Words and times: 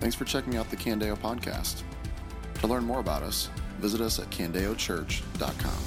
Thanks 0.00 0.14
for 0.14 0.24
checking 0.24 0.56
out 0.56 0.70
the 0.70 0.76
Candeo 0.76 1.16
podcast. 1.18 1.82
To 2.60 2.66
learn 2.66 2.84
more 2.84 3.00
about 3.00 3.22
us, 3.22 3.50
visit 3.78 4.00
us 4.00 4.18
at 4.18 4.30
candeochurch.com. 4.30 5.82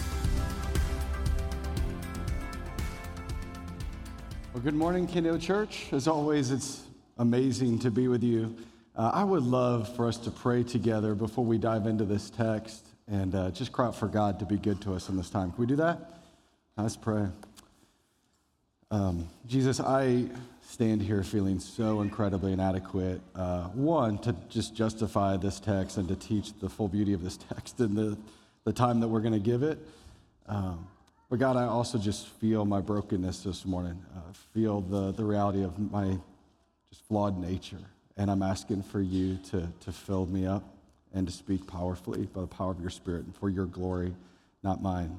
Well, 4.53 4.63
good 4.63 4.73
morning, 4.73 5.07
Candeo 5.07 5.39
Church. 5.39 5.87
As 5.93 6.09
always, 6.09 6.51
it's 6.51 6.83
amazing 7.19 7.79
to 7.79 7.91
be 7.91 8.09
with 8.09 8.21
you. 8.21 8.53
Uh, 8.97 9.11
I 9.13 9.23
would 9.23 9.43
love 9.43 9.95
for 9.95 10.07
us 10.07 10.17
to 10.17 10.31
pray 10.31 10.63
together 10.63 11.15
before 11.15 11.45
we 11.45 11.57
dive 11.57 11.87
into 11.87 12.03
this 12.03 12.29
text 12.29 12.85
and 13.07 13.33
uh, 13.33 13.51
just 13.51 13.71
cry 13.71 13.87
out 13.87 13.95
for 13.95 14.07
God 14.07 14.39
to 14.39 14.45
be 14.45 14.57
good 14.57 14.81
to 14.81 14.93
us 14.93 15.07
in 15.07 15.15
this 15.15 15.29
time. 15.29 15.51
Can 15.51 15.59
we 15.61 15.67
do 15.67 15.77
that? 15.77 16.11
Let's 16.77 16.97
pray. 16.97 17.27
Um, 18.91 19.29
Jesus, 19.47 19.79
I 19.79 20.25
stand 20.63 21.01
here 21.01 21.23
feeling 21.23 21.61
so 21.61 22.01
incredibly 22.01 22.51
inadequate. 22.51 23.21
Uh, 23.33 23.63
one, 23.69 24.17
to 24.19 24.35
just 24.49 24.75
justify 24.75 25.37
this 25.37 25.61
text 25.61 25.95
and 25.95 26.09
to 26.09 26.15
teach 26.17 26.51
the 26.59 26.67
full 26.67 26.89
beauty 26.89 27.13
of 27.13 27.23
this 27.23 27.37
text 27.37 27.79
in 27.79 27.95
the, 27.95 28.17
the 28.65 28.73
time 28.73 28.99
that 28.99 29.07
we're 29.07 29.21
going 29.21 29.31
to 29.31 29.39
give 29.39 29.63
it. 29.63 29.79
Um, 30.45 30.85
but 31.29 31.39
God, 31.39 31.55
I 31.55 31.63
also 31.63 31.97
just 31.97 32.27
feel 32.27 32.65
my 32.65 32.81
brokenness 32.81 33.43
this 33.43 33.65
morning, 33.65 33.97
uh, 34.13 34.33
feel 34.53 34.81
the, 34.81 35.13
the 35.13 35.23
reality 35.23 35.63
of 35.63 35.79
my 35.79 36.17
just 36.89 37.07
flawed 37.07 37.39
nature. 37.39 37.79
And 38.17 38.29
I'm 38.29 38.43
asking 38.43 38.83
for 38.83 38.99
you 38.99 39.37
to, 39.51 39.71
to 39.85 39.91
fill 39.93 40.25
me 40.25 40.45
up 40.45 40.65
and 41.13 41.25
to 41.25 41.31
speak 41.31 41.65
powerfully 41.65 42.25
by 42.25 42.41
the 42.41 42.47
power 42.47 42.71
of 42.71 42.81
your 42.81 42.89
Spirit 42.89 43.23
and 43.23 43.33
for 43.37 43.49
your 43.49 43.67
glory, 43.67 44.13
not 44.63 44.81
mine. 44.81 45.17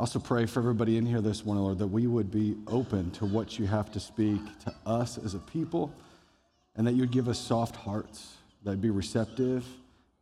Also, 0.00 0.18
pray 0.18 0.46
for 0.46 0.60
everybody 0.60 0.96
in 0.96 1.04
here 1.04 1.20
this 1.20 1.44
morning, 1.44 1.62
Lord, 1.62 1.78
that 1.78 1.88
we 1.88 2.06
would 2.06 2.30
be 2.30 2.56
open 2.66 3.10
to 3.10 3.26
what 3.26 3.58
you 3.58 3.66
have 3.66 3.92
to 3.92 4.00
speak 4.00 4.40
to 4.64 4.74
us 4.86 5.18
as 5.18 5.34
a 5.34 5.38
people, 5.38 5.92
and 6.74 6.86
that 6.86 6.92
you 6.92 7.00
would 7.00 7.10
give 7.10 7.28
us 7.28 7.38
soft 7.38 7.76
hearts, 7.76 8.36
that 8.64 8.80
be 8.80 8.88
receptive, 8.88 9.62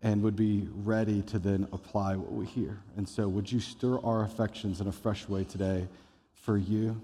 and 0.02 0.20
would 0.20 0.34
be 0.34 0.66
ready 0.82 1.22
to 1.22 1.38
then 1.38 1.68
apply 1.72 2.16
what 2.16 2.32
we 2.32 2.44
hear. 2.44 2.76
And 2.96 3.08
so, 3.08 3.28
would 3.28 3.52
you 3.52 3.60
stir 3.60 4.00
our 4.00 4.24
affections 4.24 4.80
in 4.80 4.88
a 4.88 4.92
fresh 4.92 5.28
way 5.28 5.44
today 5.44 5.86
for 6.34 6.56
you 6.56 7.00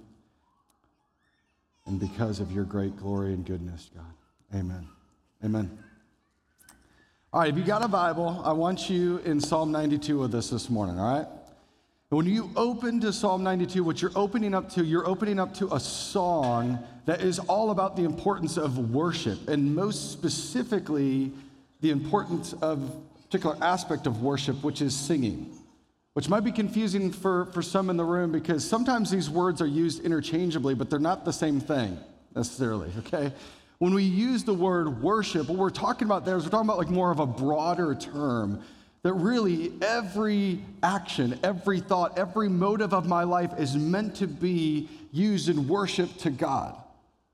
and 1.87 2.01
because 2.01 2.41
of 2.41 2.51
your 2.51 2.65
great 2.65 2.97
glory 2.97 3.35
and 3.35 3.47
goodness, 3.47 3.89
God? 3.95 4.59
Amen. 4.59 4.89
Amen. 5.45 5.79
All 7.33 7.39
right, 7.39 7.51
if 7.51 7.57
you 7.57 7.63
got 7.63 7.85
a 7.85 7.89
Bible, 7.89 8.43
I 8.45 8.53
want 8.53 8.91
you 8.91 9.19
in 9.19 9.41
Psalm 9.41 9.71
92 9.71 10.19
with 10.19 10.35
us 10.35 10.51
this 10.51 10.69
morning, 10.69 10.99
all 10.99 11.19
right? 11.19 11.29
When 12.15 12.27
you 12.27 12.49
open 12.55 13.01
to 13.01 13.13
Psalm 13.13 13.43
92, 13.43 13.83
what 13.83 14.01
you're 14.01 14.13
opening 14.15 14.55
up 14.55 14.71
to, 14.75 14.85
you're 14.85 15.05
opening 15.05 15.41
up 15.41 15.53
to 15.55 15.75
a 15.75 15.81
song 15.81 16.79
that 17.07 17.21
is 17.21 17.41
all 17.41 17.73
about 17.73 17.97
the 17.97 18.05
importance 18.05 18.57
of 18.57 18.93
worship, 18.93 19.49
and 19.49 19.75
most 19.75 20.13
specifically, 20.13 21.33
the 21.81 21.91
importance 21.91 22.53
of 22.63 22.89
particular 23.25 23.57
aspect 23.61 24.07
of 24.07 24.23
worship, 24.23 24.63
which 24.63 24.81
is 24.81 24.95
singing, 24.95 25.59
which 26.13 26.29
might 26.29 26.45
be 26.45 26.53
confusing 26.53 27.11
for, 27.11 27.47
for 27.47 27.63
some 27.63 27.91
in 27.91 27.97
the 27.97 28.05
room 28.05 28.31
because 28.31 28.65
sometimes 28.65 29.11
these 29.11 29.29
words 29.29 29.61
are 29.61 29.67
used 29.67 30.05
interchangeably, 30.05 30.77
but 30.77 30.91
they're 30.91 31.01
not 31.01 31.25
the 31.25 31.33
same 31.33 31.59
thing 31.59 31.99
necessarily, 32.37 32.93
okay? 32.99 33.33
When 33.79 33.93
we 33.93 34.05
use 34.05 34.45
the 34.45 34.55
word 34.55 35.03
worship, 35.03 35.49
what 35.49 35.59
we're 35.59 35.69
talking 35.69 36.07
about 36.07 36.25
there 36.25 36.37
is 36.37 36.45
we're 36.45 36.51
talking 36.51 36.69
about 36.69 36.79
like 36.79 36.91
more 36.91 37.11
of 37.11 37.19
a 37.19 37.27
broader 37.27 37.93
term 37.93 38.63
that 39.05 39.13
really 39.13 39.71
every 39.83 40.61
action, 40.83 41.39
every 41.45 41.79
thought, 41.79 42.19
every 42.19 42.49
motive 42.49 42.95
of 42.95 43.07
my 43.07 43.23
life 43.23 43.53
is 43.59 43.77
meant 43.77 44.17
to 44.17 44.27
be 44.27 44.89
used 45.13 45.51
in 45.51 45.69
worship 45.69 46.17
to 46.17 46.31
God. 46.31 46.75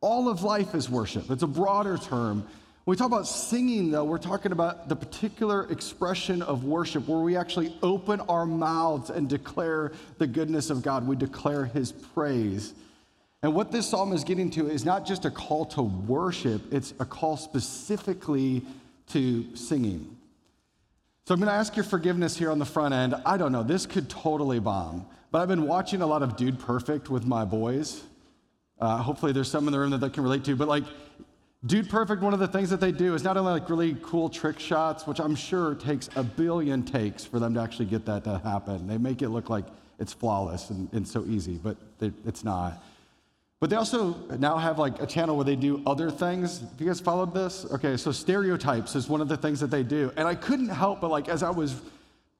All 0.00 0.28
of 0.28 0.42
life 0.42 0.74
is 0.74 0.90
worship. 0.90 1.30
It's 1.30 1.44
a 1.44 1.46
broader 1.46 1.96
term. 1.96 2.40
When 2.84 2.94
we 2.94 2.96
talk 2.96 3.06
about 3.06 3.28
singing, 3.28 3.92
though, 3.92 4.02
we're 4.02 4.18
talking 4.18 4.50
about 4.50 4.88
the 4.88 4.96
particular 4.96 5.70
expression 5.70 6.42
of 6.42 6.64
worship 6.64 7.06
where 7.06 7.20
we 7.20 7.36
actually 7.36 7.76
open 7.84 8.20
our 8.22 8.46
mouths 8.46 9.10
and 9.10 9.28
declare 9.28 9.92
the 10.18 10.26
goodness 10.26 10.70
of 10.70 10.82
God. 10.82 11.06
We 11.06 11.14
declare 11.14 11.66
His 11.66 11.92
praise. 11.92 12.74
And 13.44 13.54
what 13.54 13.70
this 13.70 13.88
psalm 13.88 14.12
is 14.12 14.24
getting 14.24 14.50
to 14.52 14.68
is 14.68 14.84
not 14.84 15.06
just 15.06 15.24
a 15.24 15.30
call 15.30 15.66
to 15.66 15.82
worship, 15.82 16.62
it's 16.72 16.94
a 16.98 17.04
call 17.04 17.36
specifically 17.36 18.62
to 19.10 19.54
singing. 19.54 20.16
So 21.30 21.34
I'm 21.34 21.38
going 21.38 21.46
to 21.48 21.54
ask 21.54 21.76
your 21.76 21.84
forgiveness 21.84 22.36
here 22.36 22.50
on 22.50 22.58
the 22.58 22.64
front 22.64 22.92
end. 22.92 23.14
I 23.24 23.36
don't 23.36 23.52
know, 23.52 23.62
this 23.62 23.86
could 23.86 24.10
totally 24.10 24.58
bomb, 24.58 25.06
but 25.30 25.40
I've 25.40 25.46
been 25.46 25.64
watching 25.64 26.02
a 26.02 26.06
lot 26.08 26.24
of 26.24 26.34
Dude 26.34 26.58
Perfect 26.58 27.08
with 27.08 27.24
my 27.24 27.44
boys. 27.44 28.02
Uh, 28.80 28.96
hopefully, 28.96 29.30
there's 29.30 29.48
some 29.48 29.68
in 29.68 29.72
the 29.72 29.78
room 29.78 29.90
that 29.90 29.98
they 29.98 30.10
can 30.10 30.24
relate 30.24 30.42
to, 30.46 30.56
but 30.56 30.66
like, 30.66 30.82
Dude 31.64 31.88
Perfect, 31.88 32.20
one 32.20 32.34
of 32.34 32.40
the 32.40 32.48
things 32.48 32.68
that 32.70 32.80
they 32.80 32.90
do 32.90 33.14
is 33.14 33.22
not 33.22 33.36
only 33.36 33.52
like 33.52 33.70
really 33.70 33.96
cool 34.02 34.28
trick 34.28 34.58
shots, 34.58 35.06
which 35.06 35.20
I'm 35.20 35.36
sure 35.36 35.76
takes 35.76 36.10
a 36.16 36.24
billion 36.24 36.82
takes 36.82 37.24
for 37.24 37.38
them 37.38 37.54
to 37.54 37.60
actually 37.60 37.86
get 37.86 38.04
that 38.06 38.24
to 38.24 38.38
happen. 38.38 38.88
They 38.88 38.98
make 38.98 39.22
it 39.22 39.28
look 39.28 39.48
like 39.48 39.66
it's 40.00 40.12
flawless 40.12 40.70
and, 40.70 40.92
and 40.92 41.06
so 41.06 41.24
easy, 41.26 41.60
but 41.62 41.76
it's 42.00 42.42
not. 42.42 42.82
But 43.60 43.68
they 43.68 43.76
also 43.76 44.14
now 44.38 44.56
have 44.56 44.78
like 44.78 45.02
a 45.02 45.06
channel 45.06 45.36
where 45.36 45.44
they 45.44 45.54
do 45.54 45.82
other 45.86 46.10
things. 46.10 46.60
Have 46.60 46.80
you 46.80 46.86
guys 46.86 46.98
followed 46.98 47.34
this? 47.34 47.66
Okay, 47.70 47.98
so 47.98 48.10
stereotypes 48.10 48.96
is 48.96 49.06
one 49.06 49.20
of 49.20 49.28
the 49.28 49.36
things 49.36 49.60
that 49.60 49.70
they 49.70 49.82
do. 49.82 50.10
And 50.16 50.26
I 50.26 50.34
couldn't 50.34 50.70
help 50.70 51.02
but 51.02 51.10
like 51.10 51.28
as 51.28 51.42
I 51.42 51.50
was 51.50 51.78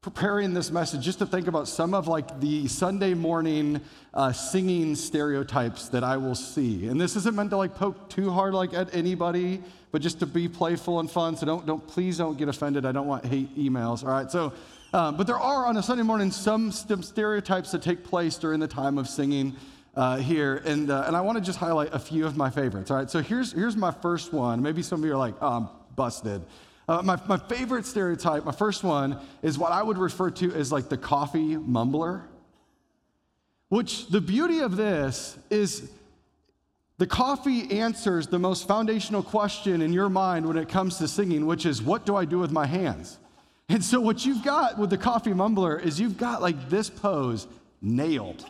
preparing 0.01 0.55
this 0.55 0.71
message 0.71 1.03
just 1.03 1.19
to 1.19 1.27
think 1.27 1.47
about 1.47 1.69
some 1.69 1.93
of 1.93 2.09
like 2.09 2.41
the 2.41 2.67
Sunday 2.69 3.13
morning 3.13 3.83
uh, 4.15 4.33
singing 4.33 4.95
stereotypes 4.95 5.91
that 5.91 6.03
I 6.03 6.17
will 6.17 6.35
see. 6.35 6.87
And 6.87 6.99
this 6.99 7.17
isn't 7.17 7.37
meant 7.37 7.51
to 7.51 7.59
like 7.59 7.75
poke 7.75 8.09
too 8.09 8.31
hard 8.31 8.55
like 8.55 8.73
at 8.73 8.95
anybody, 8.95 9.63
but 9.93 10.01
just 10.01 10.21
to 10.21 10.27
be 10.27 10.49
playful 10.49 11.01
and 11.01 11.11
fun. 11.11 11.37
So 11.37 11.45
don't 11.45 11.67
don't 11.67 11.87
please 11.87 12.17
don't 12.17 12.39
get 12.39 12.49
offended. 12.49 12.87
I 12.87 12.93
don't 12.93 13.07
want 13.07 13.27
hate 13.27 13.55
emails. 13.59 14.03
All 14.03 14.11
right. 14.11 14.31
So, 14.31 14.55
uh, 14.95 15.13
but 15.13 15.27
there 15.27 15.39
are 15.39 15.67
on 15.67 15.77
a 15.77 15.83
Sunday 15.83 16.03
morning 16.03 16.31
some 16.31 16.73
stereotypes 16.73 17.73
that 17.73 17.83
take 17.83 18.03
place 18.03 18.39
during 18.39 18.59
the 18.59 18.69
time 18.69 18.97
of 18.97 19.07
singing 19.07 19.55
uh, 20.01 20.17
here, 20.17 20.63
and, 20.65 20.91
uh, 20.91 21.05
and 21.07 21.15
I 21.15 21.21
want 21.21 21.37
to 21.37 21.45
just 21.45 21.59
highlight 21.59 21.93
a 21.93 21.99
few 21.99 22.25
of 22.25 22.35
my 22.35 22.49
favorites. 22.49 22.91
All 22.91 22.97
right, 22.97 23.11
so 23.11 23.21
here's, 23.21 23.53
here's 23.53 23.77
my 23.77 23.91
first 23.91 24.33
one. 24.33 24.63
Maybe 24.63 24.81
some 24.81 25.01
of 25.01 25.05
you 25.05 25.13
are 25.13 25.19
like, 25.19 25.35
oh, 25.43 25.59
I'm 25.59 25.69
busted. 25.95 26.41
Uh, 26.89 27.03
my, 27.03 27.21
my 27.29 27.37
favorite 27.37 27.85
stereotype, 27.85 28.47
my 28.47 28.53
first 28.53 28.83
one, 28.83 29.21
is 29.43 29.59
what 29.59 29.73
I 29.73 29.83
would 29.83 29.99
refer 29.99 30.31
to 30.31 30.55
as 30.55 30.73
like 30.73 30.89
the 30.89 30.97
coffee 30.97 31.55
mumbler. 31.55 32.23
Which 33.69 34.07
the 34.09 34.23
beauty 34.23 34.61
of 34.61 34.75
this 34.79 35.37
is 35.51 35.91
the 36.97 37.07
coffee 37.07 37.71
answers 37.71 38.27
the 38.27 38.39
most 38.39 38.67
foundational 38.67 39.23
question 39.23 39.83
in 39.83 39.93
your 39.93 40.09
mind 40.09 40.47
when 40.47 40.57
it 40.57 40.71
comes 40.71 40.97
to 40.97 41.09
singing, 41.09 41.45
which 41.45 41.67
is, 41.67 41.83
what 41.83 42.07
do 42.07 42.17
I 42.17 42.25
do 42.25 42.39
with 42.39 42.53
my 42.53 42.65
hands? 42.65 43.19
And 43.69 43.85
so, 43.85 44.01
what 44.01 44.25
you've 44.25 44.43
got 44.43 44.79
with 44.79 44.89
the 44.89 44.99
coffee 44.99 45.33
mumbler 45.33 45.79
is 45.79 46.01
you've 46.01 46.17
got 46.17 46.41
like 46.41 46.71
this 46.71 46.89
pose 46.89 47.47
nailed 47.83 48.47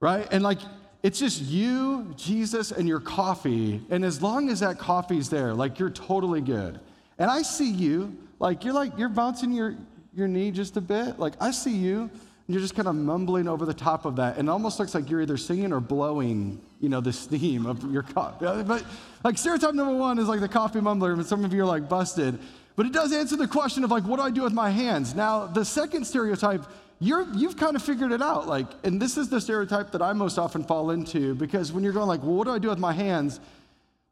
right? 0.00 0.26
And 0.30 0.42
like, 0.42 0.58
it's 1.02 1.18
just 1.18 1.40
you, 1.42 2.12
Jesus, 2.16 2.72
and 2.72 2.86
your 2.86 3.00
coffee. 3.00 3.80
And 3.90 4.04
as 4.04 4.20
long 4.20 4.50
as 4.50 4.60
that 4.60 4.78
coffee's 4.78 5.30
there, 5.30 5.54
like, 5.54 5.78
you're 5.78 5.90
totally 5.90 6.40
good. 6.40 6.78
And 7.18 7.30
I 7.30 7.42
see 7.42 7.70
you, 7.70 8.16
like, 8.38 8.64
you're 8.64 8.74
like, 8.74 8.98
you're 8.98 9.08
bouncing 9.08 9.52
your, 9.52 9.76
your 10.14 10.28
knee 10.28 10.50
just 10.50 10.76
a 10.76 10.80
bit. 10.80 11.18
Like, 11.18 11.34
I 11.40 11.50
see 11.52 11.74
you, 11.74 12.00
and 12.00 12.10
you're 12.48 12.60
just 12.60 12.74
kind 12.74 12.88
of 12.88 12.94
mumbling 12.94 13.48
over 13.48 13.64
the 13.64 13.74
top 13.74 14.04
of 14.04 14.16
that. 14.16 14.36
And 14.36 14.48
it 14.48 14.50
almost 14.50 14.78
looks 14.78 14.94
like 14.94 15.08
you're 15.08 15.22
either 15.22 15.36
singing 15.36 15.72
or 15.72 15.80
blowing, 15.80 16.60
you 16.80 16.88
know, 16.88 17.00
the 17.00 17.12
steam 17.12 17.64
of 17.64 17.90
your 17.90 18.02
coffee. 18.02 18.62
But 18.62 18.84
like, 19.24 19.38
stereotype 19.38 19.74
number 19.74 19.94
one 19.94 20.18
is 20.18 20.28
like 20.28 20.40
the 20.40 20.48
coffee 20.48 20.80
mumbler, 20.80 21.14
and 21.14 21.24
some 21.24 21.44
of 21.44 21.54
you 21.54 21.62
are 21.62 21.66
like 21.66 21.88
busted. 21.88 22.38
But 22.76 22.86
it 22.86 22.92
does 22.92 23.12
answer 23.12 23.36
the 23.36 23.48
question 23.48 23.84
of 23.84 23.90
like, 23.90 24.04
what 24.04 24.16
do 24.16 24.22
I 24.22 24.30
do 24.30 24.42
with 24.42 24.52
my 24.52 24.70
hands? 24.70 25.14
Now, 25.14 25.46
the 25.46 25.64
second 25.64 26.06
stereotype 26.06 26.64
you're, 27.00 27.26
you've 27.34 27.56
kind 27.56 27.74
of 27.74 27.82
figured 27.82 28.12
it 28.12 28.22
out. 28.22 28.46
Like, 28.46 28.66
and 28.84 29.00
this 29.00 29.16
is 29.16 29.28
the 29.28 29.40
stereotype 29.40 29.90
that 29.92 30.02
I 30.02 30.12
most 30.12 30.38
often 30.38 30.62
fall 30.62 30.90
into 30.90 31.34
because 31.34 31.72
when 31.72 31.82
you're 31.82 31.94
going 31.94 32.06
like, 32.06 32.22
well, 32.22 32.34
what 32.34 32.44
do 32.44 32.52
I 32.52 32.58
do 32.58 32.68
with 32.68 32.78
my 32.78 32.92
hands? 32.92 33.40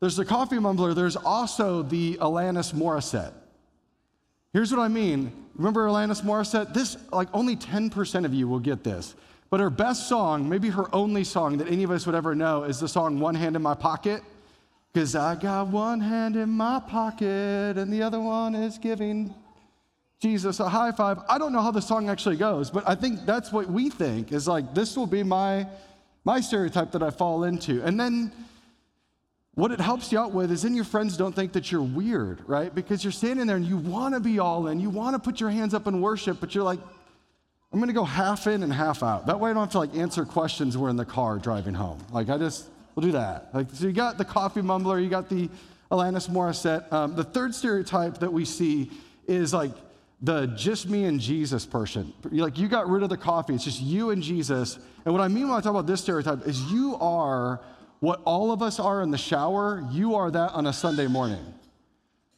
There's 0.01 0.17
the 0.17 0.25
coffee 0.25 0.57
mumbler. 0.57 0.95
There's 0.95 1.17
also 1.17 1.83
the 1.83 2.15
Alanis 2.17 2.73
Morissette. 2.73 3.33
Here's 4.55 4.73
what 4.73 4.81
I 4.81 4.89
mean. 4.89 5.33
Remember 5.55 5.87
Alanis 5.87 6.23
Morissette? 6.23 6.73
This, 6.73 6.97
like, 7.13 7.29
only 7.35 7.57
10% 7.57 8.25
of 8.25 8.33
you 8.33 8.49
will 8.49 8.61
get 8.61 8.83
this. 8.83 9.15
But 9.51 9.61
her 9.61 9.71
best 9.71 10.09
song, 10.09 10.49
maybe 10.49 10.71
her 10.71 10.95
only 10.95 11.25
song 11.25 11.59
that 11.59 11.69
any 11.69 11.83
of 11.83 11.91
us 11.91 12.07
would 12.07 12.15
ever 12.15 12.35
know, 12.35 12.63
is 12.63 12.81
the 12.81 12.89
song 12.89 13.21
One 13.21 13.35
Hand 13.35 13.57
in 13.57 13.63
My 13.63 13.75
Pocket. 13.75 14.23
Because 14.93 15.15
I 15.15 15.35
got 15.35 15.69
one 15.69 16.01
hand 16.01 16.37
in 16.37 16.49
my 16.49 16.81
pocket 16.81 17.77
and 17.77 17.93
the 17.93 18.03
other 18.03 18.21
one 18.21 18.55
is 18.55 18.79
giving 18.79 19.35
Jesus 20.21 20.59
a 20.59 20.69
high 20.69 20.93
five. 20.93 21.19
I 21.29 21.39
don't 21.39 21.53
know 21.53 21.63
how 21.63 21.71
the 21.71 21.83
song 21.83 22.11
actually 22.11 22.37
goes, 22.37 22.71
but 22.71 22.89
I 22.89 22.95
think 22.95 23.25
that's 23.25 23.53
what 23.53 23.71
we 23.71 23.89
think 23.89 24.33
is 24.33 24.49
like, 24.49 24.75
this 24.75 24.97
will 24.97 25.07
be 25.07 25.23
my, 25.23 25.67
my 26.25 26.41
stereotype 26.41 26.91
that 26.93 27.03
I 27.03 27.11
fall 27.11 27.45
into. 27.45 27.83
And 27.85 27.99
then 27.99 28.33
what 29.55 29.71
it 29.71 29.81
helps 29.81 30.11
you 30.11 30.19
out 30.19 30.33
with 30.33 30.51
is 30.51 30.63
then 30.63 30.75
your 30.75 30.85
friends 30.85 31.17
don't 31.17 31.35
think 31.35 31.53
that 31.53 31.71
you're 31.71 31.83
weird, 31.83 32.43
right? 32.49 32.75
Because 32.75 33.05
you're 33.05 33.13
standing 33.13 33.47
there 33.47 33.57
and 33.57 33.65
you 33.65 33.77
want 33.77 34.15
to 34.15 34.21
be 34.21 34.39
all 34.39 34.67
in, 34.69 34.81
you 34.81 34.91
want 34.91 35.15
to 35.15 35.21
put 35.21 35.41
your 35.41 35.51
hands 35.51 35.75
up 35.75 35.87
and 35.87 36.03
worship, 36.03 36.39
but 36.41 36.55
you're 36.55 36.65
like, 36.65 36.81
I'm 37.73 37.79
going 37.79 37.89
to 37.89 37.95
go 37.95 38.05
half 38.05 38.47
in 38.47 38.63
and 38.63 38.73
half 38.73 39.03
out. 39.03 39.27
That 39.27 39.39
way 39.39 39.51
I 39.51 39.53
don't 39.53 39.65
have 39.65 39.73
to 39.73 39.79
like 39.79 39.95
answer 39.95 40.25
questions 40.25 40.79
we're 40.79 40.89
in 40.91 40.97
the 40.97 41.05
car 41.05 41.39
driving 41.39 41.75
home. 41.75 41.99
Like 42.13 42.29
I 42.29 42.39
just, 42.39 42.69
we'll 42.95 43.07
do 43.07 43.13
that. 43.13 43.51
Like, 43.53 43.67
so 43.73 43.87
you 43.87 43.93
got 43.93 44.17
the 44.17 44.25
coffee 44.25 44.63
mumbler, 44.63 45.03
you 45.03 45.09
got 45.09 45.29
the 45.29 45.49
Alanis 45.93 46.29
Morissette. 46.29 46.93
Um, 46.93 47.15
the 47.15 47.25
third 47.25 47.55
stereotype 47.55 48.19
that 48.19 48.33
we 48.33 48.45
see 48.45 48.91
is 49.27 49.53
like 49.53 49.73
the 50.21 50.47
just 50.47 50.89
me 50.89 51.05
and 51.05 51.21
Jesus 51.21 51.65
person. 51.65 52.13
Like 52.31 52.59
you 52.59 52.69
got 52.69 52.89
rid 52.89 53.03
of 53.03 53.09
the 53.09 53.17
coffee, 53.17 53.55
it's 53.55 53.65
just 53.65 53.81
you 53.81 54.11
and 54.11 54.23
Jesus. 54.23 54.79
And 55.05 55.15
what 55.15 55.23
I 55.23 55.29
mean 55.29 55.49
when 55.49 55.57
I 55.57 55.61
talk 55.61 55.71
about 55.71 55.87
this 55.87 56.03
stereotype 56.03 56.47
is 56.47 56.61
you 56.73 56.97
are 56.97 57.61
what 58.01 58.21
all 58.25 58.53
of 58.53 58.63
us 58.63 58.79
are 58.79 59.03
in 59.03 59.11
the 59.11 59.19
shower, 59.19 59.87
you 59.91 60.15
are 60.15 60.31
that 60.31 60.53
on 60.53 60.67
a 60.67 60.73
Sunday 60.73 61.07
morning. 61.07 61.55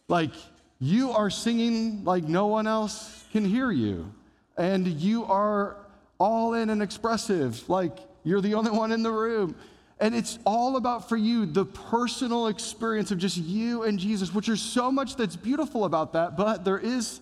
Like 0.09 0.33
you 0.79 1.11
are 1.11 1.31
singing 1.31 2.05
like 2.05 2.25
no 2.25 2.47
one 2.47 2.67
else 2.67 3.25
can 3.33 3.45
hear 3.45 3.71
you. 3.71 4.13
And 4.57 4.87
you 4.87 5.25
are 5.25 5.77
all 6.19 6.55
in 6.55 6.69
and 6.71 6.83
expressive, 6.83 7.67
like 7.69 7.97
you're 8.25 8.41
the 8.43 8.55
only 8.55 8.71
one 8.71 8.93
in 8.93 9.03
the 9.03 9.11
room. 9.11 9.55
And 10.01 10.15
it's 10.15 10.39
all 10.47 10.77
about 10.77 11.09
for 11.09 11.17
you 11.17 11.45
the 11.45 11.65
personal 11.65 12.47
experience 12.47 13.11
of 13.11 13.19
just 13.19 13.37
you 13.37 13.83
and 13.83 13.99
Jesus, 13.99 14.35
which 14.35 14.47
there's 14.47 14.63
so 14.63 14.91
much 14.91 15.17
that's 15.17 15.37
beautiful 15.37 15.85
about 15.85 16.15
that, 16.15 16.37
but 16.37 16.65
there 16.65 16.79
is 16.79 17.21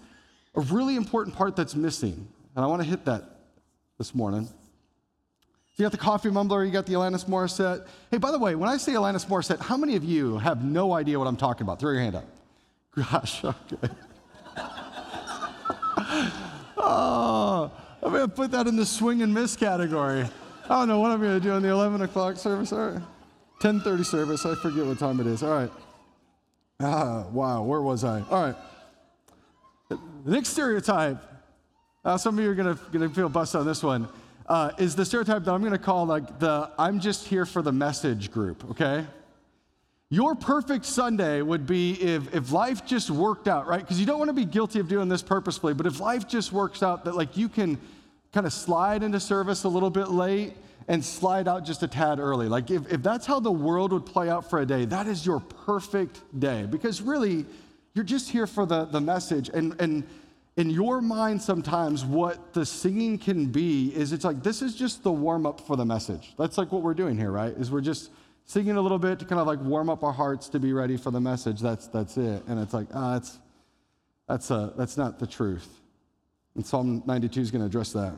a 0.55 0.61
really 0.61 0.97
important 0.97 1.37
part 1.37 1.57
that's 1.57 1.75
missing. 1.75 2.29
And 2.55 2.65
I 2.65 2.69
want 2.69 2.83
to 2.83 2.89
hit 2.89 3.05
that 3.05 3.25
this 3.99 4.15
morning. 4.15 4.47
So 4.47 4.53
you 5.77 5.85
got 5.85 5.93
the 5.93 5.99
coffee 5.99 6.29
mumbler, 6.29 6.67
you 6.67 6.73
got 6.73 6.87
the 6.87 6.95
Alanis 6.95 7.27
Morissette. 7.27 7.87
Hey, 8.11 8.19
by 8.19 8.31
the 8.31 8.39
way, 8.39 8.55
when 8.55 8.69
I 8.69 8.77
say 8.77 8.93
Alanis 8.93 9.27
Morissette, 9.27 9.61
how 9.61 9.77
many 9.77 9.95
of 9.95 10.05
you 10.05 10.39
have 10.39 10.65
no 10.65 10.93
idea 10.93 11.19
what 11.19 11.29
I'm 11.29 11.37
talking 11.37 11.63
about? 11.63 11.79
Throw 11.79 11.93
your 11.93 12.01
hand 12.01 12.17
up. 12.17 12.25
Gosh, 12.97 13.45
okay. 13.45 13.89
oh, 16.77 17.71
I'm 18.03 18.13
going 18.13 18.29
to 18.29 18.35
put 18.35 18.51
that 18.51 18.67
in 18.67 18.77
the 18.77 18.87
swing 18.87 19.23
and 19.23 19.33
miss 19.33 19.55
category. 19.55 20.29
I 20.65 20.81
don't 20.81 20.89
know 20.89 21.01
what 21.01 21.13
I'm 21.13 21.21
going 21.21 21.39
to 21.39 21.41
do 21.41 21.55
in 21.55 21.63
the 21.63 21.69
11 21.69 22.03
o'clock 22.03 22.37
service. 22.37 22.73
All 22.73 22.91
right. 22.91 23.03
10:30 23.61 24.05
service. 24.05 24.47
I 24.47 24.55
forget 24.57 24.87
what 24.87 24.99
time 24.99 25.21
it 25.21 25.27
is. 25.27 25.43
All 25.43 25.51
right. 25.51 25.71
Ah, 26.81 27.27
wow. 27.33 27.63
Where 27.63 27.83
was 27.83 28.05
I? 28.05 28.21
All 28.31 28.47
right. 28.47 28.57
The 30.25 30.33
next 30.33 30.49
stereotype. 30.49 31.23
Uh, 32.05 32.17
some 32.17 32.39
of 32.39 32.45
you 32.45 32.51
are 32.51 32.55
going 32.55 32.77
to 32.77 33.09
feel 33.11 33.29
busted 33.29 33.61
on 33.61 33.67
this 33.67 33.83
one. 33.83 34.09
Uh, 34.47 34.73
is 34.79 34.97
the 34.97 35.05
stereotype 35.05 35.45
that 35.45 35.53
I'm 35.53 35.61
going 35.61 35.73
to 35.73 35.79
call 35.79 36.07
like 36.07 36.39
the 36.39 36.71
"I'm 36.79 37.01
just 37.01 37.27
here 37.27 37.45
for 37.45 37.61
the 37.61 37.73
message" 37.73 38.31
group. 38.31 38.69
Okay. 38.71 39.05
Your 40.11 40.35
perfect 40.35 40.87
Sunday 40.87 41.43
would 41.43 41.67
be 41.67 41.93
if, 41.93 42.35
if 42.35 42.51
life 42.51 42.87
just 42.87 43.11
worked 43.11 43.47
out, 43.47 43.67
right? 43.67 43.81
Because 43.81 44.01
you 44.01 44.07
don't 44.07 44.19
want 44.19 44.31
to 44.31 44.35
be 44.35 44.47
guilty 44.47 44.81
of 44.81 44.89
doing 44.89 45.09
this 45.09 45.23
purposefully, 45.23 45.75
but 45.75 45.87
if 45.87 46.01
life 46.01 46.27
just 46.27 46.51
works 46.51 46.83
out 46.83 47.05
that 47.05 47.15
like 47.15 47.37
you 47.37 47.51
can 47.51 47.79
kind 48.33 48.47
of 48.47 48.53
slide 48.55 49.03
into 49.03 49.21
service 49.21 49.65
a 49.65 49.69
little 49.69 49.91
bit 49.91 50.09
late 50.09 50.55
and 50.89 51.05
slide 51.05 51.47
out 51.47 51.67
just 51.67 51.83
a 51.83 51.89
tad 51.89 52.19
early. 52.19 52.49
Like, 52.49 52.71
if, 52.71 52.91
if 52.91 53.03
that's 53.03 53.27
how 53.27 53.41
the 53.41 53.53
world 53.53 53.93
would 53.93 54.07
play 54.07 54.31
out 54.31 54.49
for 54.49 54.61
a 54.61 54.67
day, 54.67 54.87
that 54.87 55.07
is 55.07 55.27
your 55.27 55.41
perfect 55.41 56.23
day. 56.41 56.65
Because 56.65 57.03
really, 57.03 57.45
you're 57.99 58.05
just 58.05 58.31
here 58.31 58.47
for 58.47 58.65
the, 58.65 58.85
the 58.85 59.01
message. 59.01 59.51
And, 59.53 59.75
and 59.81 60.05
in 60.57 60.71
your 60.71 61.01
mind, 61.01 61.43
sometimes 61.43 62.05
what 62.05 62.55
the 62.55 62.65
singing 62.65 63.19
can 63.19 63.47
be 63.47 63.93
is 63.93 64.13
it's 64.13 64.25
like, 64.25 64.41
this 64.45 64.63
is 64.63 64.77
just 64.77 65.03
the 65.03 65.11
warm 65.11 65.45
up 65.45 65.61
for 65.61 65.77
the 65.77 65.85
message. 65.85 66.33
That's 66.39 66.57
like 66.57 66.71
what 66.71 66.83
we're 66.83 66.95
doing 66.95 67.19
here, 67.19 67.33
right? 67.33 67.53
Is 67.55 67.73
we're 67.73 67.81
just 67.81 68.13
singing 68.45 68.77
a 68.77 68.81
little 68.81 69.01
bit 69.01 69.19
to 69.19 69.25
kind 69.25 69.41
of 69.41 69.49
like 69.49 69.61
warm 69.63 69.91
up 69.91 70.05
our 70.05 70.13
hearts 70.13 70.49
to 70.51 70.61
be 70.61 70.73
ready 70.73 70.97
for 70.97 71.11
the 71.11 71.21
message. 71.21 71.61
That's, 71.61 71.89
that's 71.89 72.17
it. 72.17 72.45
And 72.47 72.61
it's 72.61 72.73
like, 72.73 72.87
ah, 72.95 73.15
that's, 73.15 73.41
that's, 74.29 74.51
a, 74.53 74.73
that's 74.77 74.97
not 74.97 75.19
the 75.19 75.27
truth. 75.27 75.69
And 76.55 76.65
Psalm 76.65 77.03
92 77.05 77.41
is 77.41 77.51
going 77.51 77.63
to 77.63 77.67
address 77.67 77.93
that. 77.95 78.15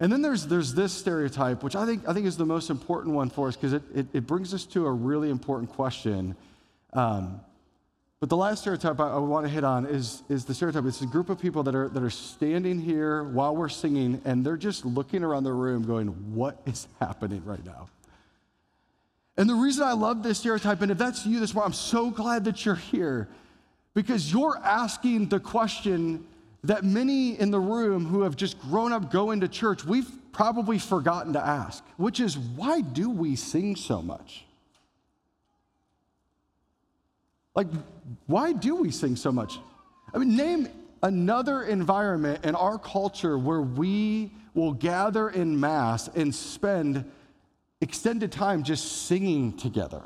And 0.00 0.10
then 0.10 0.20
there's, 0.20 0.48
there's 0.48 0.74
this 0.74 0.92
stereotype, 0.92 1.62
which 1.62 1.76
I 1.76 1.86
think, 1.86 2.08
I 2.08 2.12
think 2.12 2.26
is 2.26 2.36
the 2.36 2.44
most 2.44 2.70
important 2.70 3.14
one 3.14 3.30
for 3.30 3.46
us 3.46 3.54
because 3.54 3.72
it, 3.72 3.84
it, 3.94 4.06
it, 4.12 4.26
brings 4.26 4.52
us 4.52 4.64
to 4.66 4.84
a 4.84 4.90
really 4.90 5.30
important 5.30 5.70
question. 5.70 6.34
Um, 6.92 7.40
but 8.18 8.30
the 8.30 8.36
last 8.36 8.62
stereotype 8.62 8.98
I, 8.98 9.10
I 9.10 9.18
want 9.18 9.46
to 9.46 9.52
hit 9.52 9.64
on 9.64 9.84
is, 9.84 10.22
is 10.28 10.44
the 10.44 10.54
stereotype. 10.54 10.84
It's 10.86 11.02
a 11.02 11.06
group 11.06 11.28
of 11.28 11.38
people 11.38 11.62
that 11.64 11.74
are, 11.74 11.88
that 11.88 12.02
are 12.02 12.10
standing 12.10 12.80
here 12.80 13.24
while 13.24 13.54
we're 13.54 13.68
singing 13.68 14.20
and 14.24 14.44
they're 14.44 14.56
just 14.56 14.86
looking 14.86 15.22
around 15.22 15.44
the 15.44 15.52
room 15.52 15.84
going, 15.84 16.08
What 16.34 16.60
is 16.66 16.88
happening 16.98 17.44
right 17.44 17.64
now? 17.64 17.88
And 19.36 19.48
the 19.48 19.54
reason 19.54 19.84
I 19.84 19.92
love 19.92 20.22
this 20.22 20.38
stereotype, 20.38 20.80
and 20.80 20.90
if 20.90 20.96
that's 20.96 21.26
you 21.26 21.40
this 21.40 21.52
morning, 21.52 21.66
I'm 21.66 21.74
so 21.74 22.10
glad 22.10 22.44
that 22.44 22.64
you're 22.64 22.74
here 22.74 23.28
because 23.92 24.32
you're 24.32 24.58
asking 24.58 25.28
the 25.28 25.40
question 25.40 26.26
that 26.64 26.84
many 26.84 27.38
in 27.38 27.50
the 27.50 27.60
room 27.60 28.06
who 28.06 28.22
have 28.22 28.34
just 28.34 28.58
grown 28.60 28.92
up 28.92 29.10
going 29.10 29.40
to 29.40 29.48
church, 29.48 29.84
we've 29.84 30.10
probably 30.32 30.78
forgotten 30.78 31.34
to 31.34 31.44
ask, 31.44 31.84
which 31.98 32.18
is 32.18 32.38
why 32.38 32.80
do 32.80 33.10
we 33.10 33.36
sing 33.36 33.76
so 33.76 34.00
much? 34.00 34.45
Like, 37.56 37.68
why 38.26 38.52
do 38.52 38.76
we 38.76 38.90
sing 38.90 39.16
so 39.16 39.32
much? 39.32 39.58
I 40.14 40.18
mean, 40.18 40.36
name 40.36 40.68
another 41.02 41.62
environment 41.62 42.44
in 42.44 42.54
our 42.54 42.78
culture 42.78 43.38
where 43.38 43.62
we 43.62 44.30
will 44.54 44.72
gather 44.72 45.30
in 45.30 45.58
mass 45.58 46.08
and 46.08 46.34
spend 46.34 47.10
extended 47.80 48.30
time 48.30 48.62
just 48.62 49.06
singing 49.06 49.56
together. 49.56 50.02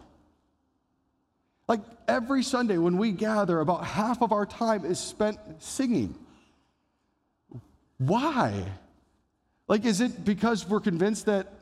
Like 1.69 1.81
every 2.08 2.43
Sunday 2.43 2.79
when 2.79 2.99
we 2.99 3.12
gather, 3.12 3.61
about 3.61 3.85
half 3.85 4.23
of 4.23 4.32
our 4.32 4.47
time 4.47 4.85
is 4.85 4.99
spent 4.99 5.38
singing. 5.58 6.17
Why? 7.99 8.64
Like, 9.69 9.85
is 9.85 10.00
it 10.00 10.25
because 10.25 10.69
we're 10.69 10.81
convinced 10.81 11.26
that 11.26 11.59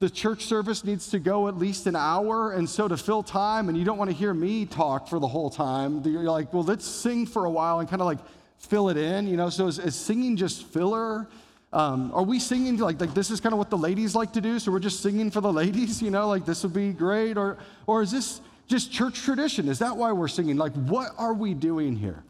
the 0.00 0.08
church 0.08 0.46
service 0.46 0.82
needs 0.82 1.10
to 1.10 1.18
go 1.18 1.46
at 1.46 1.58
least 1.58 1.86
an 1.86 1.94
hour, 1.94 2.52
and 2.52 2.68
so 2.68 2.88
to 2.88 2.96
fill 2.96 3.22
time, 3.22 3.68
and 3.68 3.76
you 3.76 3.84
don't 3.84 3.98
want 3.98 4.10
to 4.10 4.16
hear 4.16 4.32
me 4.32 4.64
talk 4.64 5.06
for 5.06 5.18
the 5.18 5.28
whole 5.28 5.50
time, 5.50 6.02
you're 6.06 6.22
like, 6.22 6.54
well, 6.54 6.62
let's 6.62 6.86
sing 6.86 7.26
for 7.26 7.44
a 7.44 7.50
while 7.50 7.80
and 7.80 7.88
kind 7.88 8.00
of 8.00 8.06
like 8.06 8.18
fill 8.56 8.88
it 8.88 8.96
in, 8.96 9.28
you 9.28 9.36
know? 9.36 9.50
So 9.50 9.66
is, 9.66 9.78
is 9.78 9.94
singing 9.94 10.38
just 10.38 10.64
filler? 10.64 11.28
Um, 11.74 12.12
are 12.14 12.22
we 12.22 12.38
singing 12.38 12.78
like, 12.78 12.98
like 12.98 13.12
this 13.12 13.30
is 13.30 13.40
kind 13.40 13.52
of 13.52 13.58
what 13.58 13.68
the 13.68 13.76
ladies 13.76 14.14
like 14.14 14.32
to 14.32 14.40
do, 14.40 14.58
so 14.58 14.72
we're 14.72 14.78
just 14.78 15.02
singing 15.02 15.30
for 15.30 15.42
the 15.42 15.52
ladies, 15.62 16.00
you 16.00 16.10
know, 16.10 16.28
like 16.28 16.46
this 16.46 16.62
would 16.62 16.72
be 16.72 16.94
great? 16.94 17.36
Or, 17.36 17.58
or 17.86 18.00
is 18.00 18.10
this 18.10 18.40
just 18.68 18.90
church 18.90 19.20
tradition? 19.20 19.68
Is 19.68 19.80
that 19.80 19.94
why 19.94 20.12
we're 20.12 20.28
singing? 20.28 20.56
Like, 20.56 20.72
what 20.72 21.10
are 21.18 21.34
we 21.34 21.52
doing 21.52 21.94
here? 21.94 22.24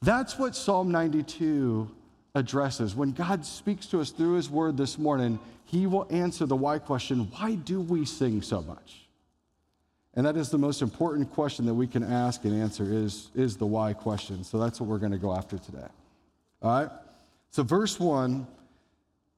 That's 0.00 0.38
what 0.38 0.54
Psalm 0.54 0.92
92 0.92 1.90
addresses. 2.34 2.94
When 2.94 3.12
God 3.12 3.44
speaks 3.44 3.86
to 3.86 4.00
us 4.00 4.10
through 4.10 4.34
His 4.34 4.50
Word 4.50 4.76
this 4.76 4.98
morning, 4.98 5.38
He 5.64 5.86
will 5.86 6.06
answer 6.10 6.46
the 6.46 6.56
why 6.56 6.78
question 6.78 7.30
why 7.36 7.54
do 7.54 7.80
we 7.80 8.04
sing 8.04 8.42
so 8.42 8.62
much? 8.62 9.08
And 10.14 10.26
that 10.26 10.36
is 10.36 10.50
the 10.50 10.58
most 10.58 10.82
important 10.82 11.32
question 11.32 11.66
that 11.66 11.74
we 11.74 11.86
can 11.86 12.02
ask 12.02 12.44
and 12.44 12.60
answer 12.60 12.84
is, 12.84 13.28
is 13.34 13.56
the 13.56 13.66
why 13.66 13.92
question. 13.92 14.42
So 14.42 14.58
that's 14.58 14.80
what 14.80 14.88
we're 14.88 14.98
going 14.98 15.12
to 15.12 15.18
go 15.18 15.32
after 15.34 15.56
today. 15.56 15.86
All 16.62 16.80
right? 16.80 16.90
So, 17.50 17.62
verse 17.62 17.98
1, 17.98 18.46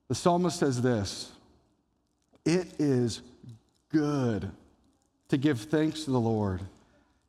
the 0.08 0.14
psalmist 0.14 0.58
says 0.58 0.80
this 0.80 1.32
It 2.44 2.68
is 2.78 3.22
good 3.90 4.50
to 5.28 5.36
give 5.36 5.60
thanks 5.60 6.04
to 6.04 6.10
the 6.10 6.20
Lord, 6.20 6.60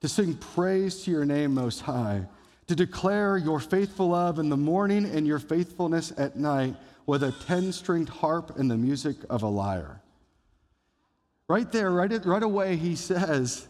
to 0.01 0.07
sing 0.07 0.35
praise 0.35 1.03
to 1.03 1.11
your 1.11 1.25
name 1.25 1.53
most 1.53 1.81
high 1.81 2.25
to 2.67 2.75
declare 2.75 3.37
your 3.37 3.59
faithful 3.59 4.09
love 4.09 4.39
in 4.39 4.49
the 4.49 4.57
morning 4.57 5.05
and 5.05 5.27
your 5.27 5.39
faithfulness 5.39 6.13
at 6.17 6.37
night 6.37 6.75
with 7.05 7.23
a 7.23 7.31
10 7.31 7.71
stringed 7.73 8.09
harp 8.09 8.57
and 8.57 8.71
the 8.71 8.77
music 8.77 9.17
of 9.29 9.43
a 9.43 9.47
lyre. 9.47 10.01
Right 11.49 11.69
there, 11.71 11.91
right, 11.91 12.25
right 12.25 12.43
away, 12.43 12.77
he 12.77 12.95
says, 12.95 13.67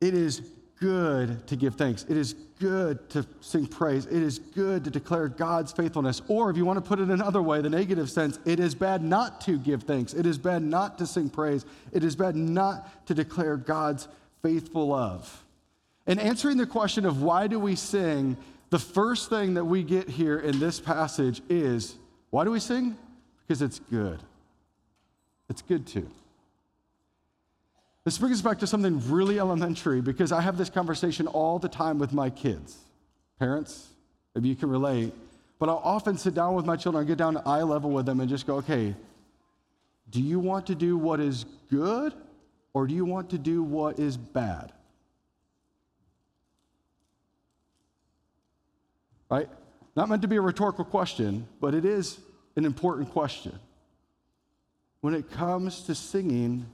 It 0.00 0.14
is 0.14 0.42
good 0.80 1.46
to 1.46 1.56
give 1.56 1.76
thanks. 1.76 2.04
It 2.08 2.16
is 2.16 2.34
good 2.58 3.08
to 3.10 3.24
sing 3.40 3.66
praise. 3.66 4.06
It 4.06 4.22
is 4.22 4.38
good 4.38 4.84
to 4.84 4.90
declare 4.90 5.28
God's 5.28 5.72
faithfulness. 5.72 6.20
Or 6.28 6.50
if 6.50 6.56
you 6.56 6.64
want 6.64 6.82
to 6.82 6.86
put 6.86 6.98
it 6.98 7.08
another 7.08 7.42
way, 7.42 7.60
the 7.60 7.70
negative 7.70 8.10
sense, 8.10 8.38
it 8.44 8.58
is 8.58 8.74
bad 8.74 9.02
not 9.02 9.40
to 9.42 9.58
give 9.58 9.84
thanks. 9.84 10.14
It 10.14 10.26
is 10.26 10.36
bad 10.36 10.62
not 10.62 10.98
to 10.98 11.06
sing 11.06 11.30
praise. 11.30 11.64
It 11.92 12.02
is 12.02 12.16
bad 12.16 12.34
not 12.34 13.06
to 13.06 13.14
declare 13.14 13.56
God's 13.56 14.08
faithful 14.42 14.88
love. 14.88 15.43
In 16.06 16.18
answering 16.18 16.56
the 16.56 16.66
question 16.66 17.06
of 17.06 17.22
why 17.22 17.46
do 17.46 17.58
we 17.58 17.76
sing, 17.76 18.36
the 18.70 18.78
first 18.78 19.30
thing 19.30 19.54
that 19.54 19.64
we 19.64 19.82
get 19.82 20.08
here 20.08 20.38
in 20.38 20.58
this 20.58 20.80
passage 20.80 21.40
is 21.48 21.96
why 22.30 22.44
do 22.44 22.50
we 22.50 22.60
sing? 22.60 22.96
Because 23.46 23.62
it's 23.62 23.78
good. 23.90 24.20
It's 25.48 25.62
good 25.62 25.86
too. 25.86 26.08
This 28.04 28.18
brings 28.18 28.36
us 28.36 28.42
back 28.42 28.58
to 28.58 28.66
something 28.66 29.00
really 29.10 29.38
elementary 29.38 30.02
because 30.02 30.30
I 30.30 30.42
have 30.42 30.58
this 30.58 30.68
conversation 30.68 31.26
all 31.26 31.58
the 31.58 31.68
time 31.68 31.98
with 31.98 32.12
my 32.12 32.28
kids. 32.28 32.76
Parents, 33.38 33.88
maybe 34.34 34.48
you 34.48 34.56
can 34.56 34.68
relate, 34.68 35.14
but 35.58 35.70
I'll 35.70 35.80
often 35.82 36.18
sit 36.18 36.34
down 36.34 36.54
with 36.54 36.66
my 36.66 36.76
children, 36.76 37.04
I 37.04 37.06
get 37.06 37.16
down 37.16 37.34
to 37.34 37.42
eye 37.48 37.62
level 37.62 37.90
with 37.90 38.04
them 38.04 38.20
and 38.20 38.28
just 38.28 38.46
go, 38.46 38.56
okay, 38.56 38.94
do 40.10 40.20
you 40.20 40.38
want 40.38 40.66
to 40.66 40.74
do 40.74 40.98
what 40.98 41.18
is 41.18 41.46
good 41.70 42.12
or 42.74 42.86
do 42.86 42.94
you 42.94 43.06
want 43.06 43.30
to 43.30 43.38
do 43.38 43.62
what 43.62 43.98
is 43.98 44.18
bad? 44.18 44.72
Right? 49.30 49.48
Not 49.96 50.08
meant 50.08 50.22
to 50.22 50.28
be 50.28 50.36
a 50.36 50.40
rhetorical 50.40 50.84
question, 50.84 51.46
but 51.60 51.74
it 51.74 51.84
is 51.84 52.18
an 52.56 52.64
important 52.64 53.10
question. 53.10 53.58
When 55.00 55.14
it 55.14 55.30
comes 55.30 55.82
to 55.82 55.94
singing, 55.94 56.66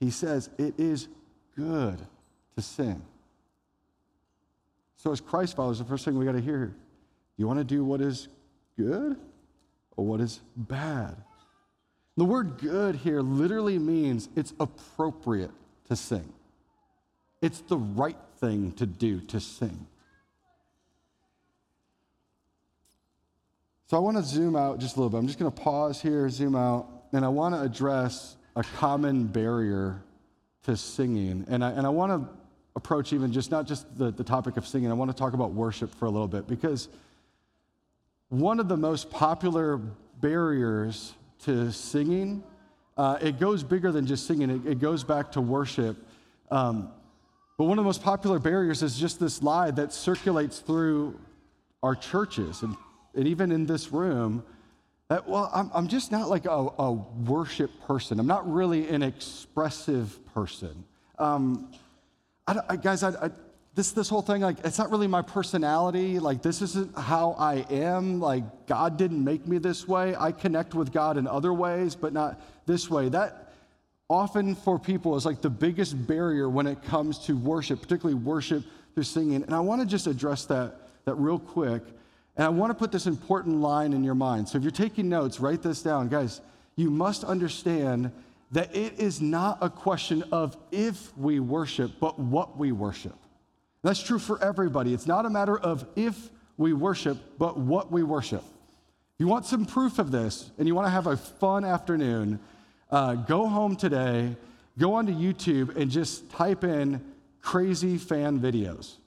he 0.00 0.10
says 0.10 0.50
it 0.58 0.74
is 0.78 1.08
good 1.56 1.98
to 2.56 2.62
sing. 2.62 3.02
So, 4.96 5.12
as 5.12 5.20
Christ 5.20 5.54
followers, 5.54 5.78
the 5.78 5.84
first 5.84 6.04
thing 6.04 6.18
we 6.18 6.24
got 6.24 6.32
to 6.32 6.40
hear 6.40 6.66
do 6.66 6.74
you 7.36 7.46
want 7.46 7.60
to 7.60 7.64
do 7.64 7.84
what 7.84 8.00
is 8.00 8.28
good 8.76 9.16
or 9.96 10.04
what 10.04 10.20
is 10.20 10.40
bad? 10.56 11.16
The 12.16 12.24
word 12.24 12.58
good 12.58 12.96
here 12.96 13.20
literally 13.22 13.78
means 13.78 14.28
it's 14.34 14.52
appropriate 14.58 15.52
to 15.88 15.94
sing, 15.94 16.32
it's 17.40 17.60
the 17.60 17.76
right 17.78 18.16
thing 18.40 18.72
to 18.72 18.86
do 18.86 19.20
to 19.20 19.40
sing. 19.40 19.86
So 23.88 23.96
I 23.96 24.00
want 24.00 24.18
to 24.18 24.22
zoom 24.22 24.54
out 24.54 24.78
just 24.78 24.96
a 24.96 25.00
little 25.00 25.08
bit. 25.08 25.16
I'm 25.16 25.26
just 25.26 25.38
going 25.38 25.50
to 25.50 25.60
pause 25.62 26.02
here, 26.02 26.28
zoom 26.28 26.54
out, 26.54 26.88
and 27.14 27.24
I 27.24 27.28
want 27.28 27.54
to 27.54 27.62
address 27.62 28.36
a 28.54 28.62
common 28.62 29.24
barrier 29.24 30.02
to 30.64 30.76
singing. 30.76 31.46
And 31.48 31.64
I, 31.64 31.70
and 31.70 31.86
I 31.86 31.88
want 31.88 32.12
to 32.12 32.28
approach 32.76 33.14
even 33.14 33.32
just 33.32 33.50
not 33.50 33.66
just 33.66 33.86
the, 33.96 34.10
the 34.10 34.22
topic 34.22 34.58
of 34.58 34.66
singing, 34.66 34.90
I 34.90 34.94
want 34.94 35.10
to 35.10 35.16
talk 35.16 35.32
about 35.32 35.52
worship 35.52 35.94
for 35.94 36.04
a 36.04 36.10
little 36.10 36.28
bit 36.28 36.46
because 36.46 36.88
one 38.28 38.60
of 38.60 38.68
the 38.68 38.76
most 38.76 39.10
popular 39.10 39.78
barriers 40.20 41.14
to 41.44 41.72
singing, 41.72 42.42
uh, 42.98 43.16
it 43.22 43.40
goes 43.40 43.62
bigger 43.62 43.90
than 43.90 44.06
just 44.06 44.26
singing, 44.26 44.50
it, 44.50 44.66
it 44.66 44.80
goes 44.80 45.02
back 45.02 45.32
to 45.32 45.40
worship. 45.40 45.96
Um, 46.50 46.90
but 47.56 47.64
one 47.64 47.78
of 47.78 47.84
the 47.84 47.88
most 47.88 48.02
popular 48.02 48.38
barriers 48.38 48.82
is 48.82 48.98
just 48.98 49.18
this 49.18 49.42
lie 49.42 49.70
that 49.70 49.94
circulates 49.94 50.58
through 50.58 51.18
our 51.82 51.94
churches 51.94 52.62
and 52.62 52.76
and 53.18 53.26
even 53.26 53.50
in 53.50 53.66
this 53.66 53.90
room, 53.90 54.44
that, 55.08 55.28
well, 55.28 55.50
I'm, 55.52 55.70
I'm 55.74 55.88
just 55.88 56.12
not 56.12 56.28
like 56.30 56.44
a, 56.46 56.68
a 56.78 56.92
worship 56.92 57.70
person. 57.86 58.20
I'm 58.20 58.28
not 58.28 58.50
really 58.50 58.88
an 58.88 59.02
expressive 59.02 60.18
person. 60.34 60.84
Um, 61.18 61.72
I, 62.46 62.60
I, 62.68 62.76
guys, 62.76 63.02
I, 63.02 63.30
this, 63.74 63.90
this 63.90 64.08
whole 64.08 64.22
thing, 64.22 64.42
like, 64.42 64.58
it's 64.64 64.78
not 64.78 64.92
really 64.92 65.08
my 65.08 65.22
personality. 65.22 66.20
Like, 66.20 66.42
this 66.42 66.62
isn't 66.62 66.96
how 66.96 67.32
I 67.32 67.66
am. 67.70 68.20
Like, 68.20 68.66
God 68.66 68.96
didn't 68.96 69.24
make 69.24 69.48
me 69.48 69.58
this 69.58 69.88
way. 69.88 70.14
I 70.14 70.30
connect 70.30 70.74
with 70.74 70.92
God 70.92 71.16
in 71.16 71.26
other 71.26 71.52
ways, 71.52 71.96
but 71.96 72.12
not 72.12 72.40
this 72.66 72.88
way. 72.88 73.08
That 73.08 73.52
often 74.08 74.54
for 74.54 74.78
people 74.78 75.16
is 75.16 75.26
like 75.26 75.42
the 75.42 75.50
biggest 75.50 76.06
barrier 76.06 76.48
when 76.48 76.68
it 76.68 76.84
comes 76.84 77.18
to 77.26 77.36
worship, 77.36 77.82
particularly 77.82 78.14
worship 78.14 78.62
through 78.94 79.02
singing. 79.02 79.42
And 79.42 79.52
I 79.52 79.60
want 79.60 79.80
to 79.80 79.86
just 79.88 80.06
address 80.06 80.44
that, 80.46 80.88
that 81.04 81.14
real 81.14 81.40
quick. 81.40 81.82
And 82.38 82.46
I 82.46 82.50
want 82.50 82.70
to 82.70 82.74
put 82.74 82.92
this 82.92 83.06
important 83.06 83.60
line 83.60 83.92
in 83.92 84.04
your 84.04 84.14
mind. 84.14 84.48
So 84.48 84.56
if 84.56 84.64
you're 84.64 84.70
taking 84.70 85.08
notes, 85.08 85.40
write 85.40 85.60
this 85.60 85.82
down. 85.82 86.08
Guys, 86.08 86.40
you 86.76 86.88
must 86.88 87.24
understand 87.24 88.12
that 88.52 88.74
it 88.74 88.94
is 88.98 89.20
not 89.20 89.58
a 89.60 89.68
question 89.68 90.22
of 90.30 90.56
if 90.70 91.16
we 91.18 91.40
worship, 91.40 91.90
but 91.98 92.18
what 92.18 92.56
we 92.56 92.70
worship. 92.70 93.16
That's 93.82 94.00
true 94.00 94.20
for 94.20 94.42
everybody. 94.42 94.94
It's 94.94 95.06
not 95.06 95.26
a 95.26 95.30
matter 95.30 95.58
of 95.58 95.84
if 95.96 96.30
we 96.56 96.72
worship, 96.72 97.18
but 97.38 97.58
what 97.58 97.90
we 97.90 98.04
worship. 98.04 98.44
If 98.44 99.20
you 99.20 99.26
want 99.26 99.44
some 99.44 99.66
proof 99.66 99.98
of 99.98 100.12
this 100.12 100.52
and 100.58 100.68
you 100.68 100.76
want 100.76 100.86
to 100.86 100.90
have 100.90 101.08
a 101.08 101.16
fun 101.16 101.64
afternoon, 101.64 102.38
uh, 102.90 103.16
go 103.16 103.48
home 103.48 103.74
today, 103.74 104.36
go 104.78 104.94
onto 104.94 105.12
YouTube, 105.12 105.76
and 105.76 105.90
just 105.90 106.30
type 106.30 106.62
in 106.62 107.04
crazy 107.42 107.98
fan 107.98 108.38
videos 108.38 108.98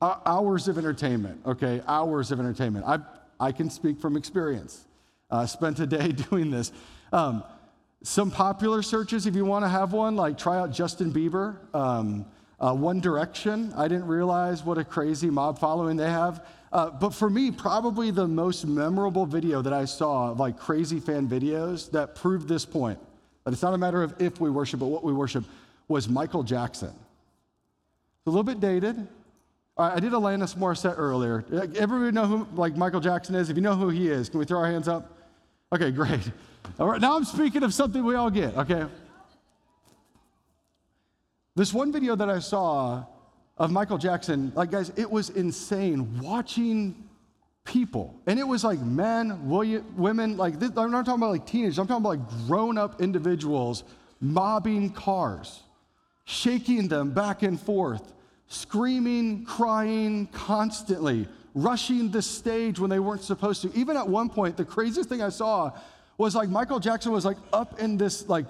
hours 0.00 0.68
of 0.68 0.78
entertainment, 0.78 1.40
okay? 1.46 1.82
Hours 1.86 2.30
of 2.30 2.40
entertainment. 2.40 2.84
I, 2.86 2.98
I 3.40 3.52
can 3.52 3.70
speak 3.70 4.00
from 4.00 4.16
experience. 4.16 4.86
Uh, 5.30 5.46
spent 5.46 5.80
a 5.80 5.86
day 5.86 6.12
doing 6.30 6.50
this. 6.50 6.72
Um, 7.12 7.42
some 8.02 8.30
popular 8.30 8.82
searches, 8.82 9.26
if 9.26 9.34
you 9.34 9.44
want 9.44 9.64
to 9.64 9.68
have 9.68 9.92
one, 9.92 10.14
like 10.14 10.36
try 10.36 10.58
out 10.58 10.70
Justin 10.70 11.10
Bieber, 11.10 11.56
um, 11.74 12.26
uh, 12.60 12.74
One 12.74 13.00
Direction. 13.00 13.72
I 13.76 13.88
didn't 13.88 14.06
realize 14.06 14.62
what 14.62 14.76
a 14.76 14.84
crazy 14.84 15.30
mob 15.30 15.58
following 15.58 15.96
they 15.96 16.10
have. 16.10 16.46
Uh, 16.70 16.90
but 16.90 17.14
for 17.14 17.30
me, 17.30 17.50
probably 17.50 18.10
the 18.10 18.26
most 18.26 18.66
memorable 18.66 19.24
video 19.24 19.62
that 19.62 19.72
I 19.72 19.86
saw, 19.86 20.30
like 20.32 20.58
crazy 20.58 21.00
fan 21.00 21.28
videos, 21.28 21.90
that 21.92 22.14
proved 22.14 22.48
this 22.48 22.66
point 22.66 22.98
that 23.44 23.52
it's 23.52 23.62
not 23.62 23.74
a 23.74 23.78
matter 23.78 24.02
of 24.02 24.14
if 24.20 24.40
we 24.40 24.50
worship, 24.50 24.80
but 24.80 24.86
what 24.86 25.04
we 25.04 25.12
worship, 25.12 25.44
was 25.86 26.08
Michael 26.08 26.42
Jackson. 26.42 26.88
It's 26.88 28.26
a 28.26 28.30
little 28.30 28.42
bit 28.42 28.60
dated, 28.60 29.06
I 29.76 29.98
did 29.98 30.12
Alanis 30.12 30.56
Morissette 30.56 30.94
earlier. 30.98 31.44
Everybody 31.76 32.12
know 32.12 32.26
who 32.26 32.46
like 32.54 32.76
Michael 32.76 33.00
Jackson 33.00 33.34
is? 33.34 33.50
If 33.50 33.56
you 33.56 33.62
know 33.62 33.74
who 33.74 33.88
he 33.88 34.08
is, 34.08 34.28
can 34.28 34.38
we 34.38 34.44
throw 34.44 34.60
our 34.60 34.70
hands 34.70 34.86
up? 34.86 35.18
Okay, 35.72 35.90
great. 35.90 36.20
All 36.78 36.88
right, 36.88 37.00
now 37.00 37.16
I'm 37.16 37.24
speaking 37.24 37.64
of 37.64 37.74
something 37.74 38.04
we 38.04 38.14
all 38.14 38.30
get, 38.30 38.56
okay? 38.56 38.86
This 41.54 41.74
one 41.74 41.92
video 41.92 42.16
that 42.16 42.30
I 42.30 42.38
saw 42.38 43.04
of 43.58 43.70
Michael 43.70 43.98
Jackson, 43.98 44.50
like 44.54 44.70
guys, 44.70 44.90
it 44.96 45.08
was 45.08 45.28
insane 45.30 46.20
watching 46.20 47.04
people. 47.64 48.18
And 48.26 48.38
it 48.38 48.48
was 48.48 48.64
like 48.64 48.80
men, 48.80 49.46
women, 49.46 50.36
like 50.36 50.58
this, 50.58 50.70
I'm 50.76 50.90
not 50.90 51.04
talking 51.04 51.22
about 51.22 51.32
like 51.32 51.46
teenagers, 51.46 51.78
I'm 51.78 51.86
talking 51.86 52.04
about 52.04 52.18
like 52.18 52.46
grown 52.46 52.78
up 52.78 53.00
individuals 53.00 53.84
mobbing 54.20 54.90
cars, 54.90 55.62
shaking 56.24 56.88
them 56.88 57.10
back 57.10 57.42
and 57.42 57.60
forth 57.60 58.13
screaming, 58.48 59.44
crying 59.44 60.26
constantly, 60.32 61.26
rushing 61.54 62.10
the 62.10 62.22
stage 62.22 62.78
when 62.78 62.90
they 62.90 62.98
weren't 62.98 63.22
supposed 63.22 63.62
to. 63.62 63.72
Even 63.74 63.96
at 63.96 64.08
one 64.08 64.28
point, 64.28 64.56
the 64.56 64.64
craziest 64.64 65.08
thing 65.08 65.22
I 65.22 65.28
saw 65.28 65.72
was 66.18 66.34
like 66.34 66.48
Michael 66.48 66.80
Jackson 66.80 67.12
was 67.12 67.24
like 67.24 67.36
up 67.52 67.80
in 67.80 67.96
this 67.96 68.28
like 68.28 68.46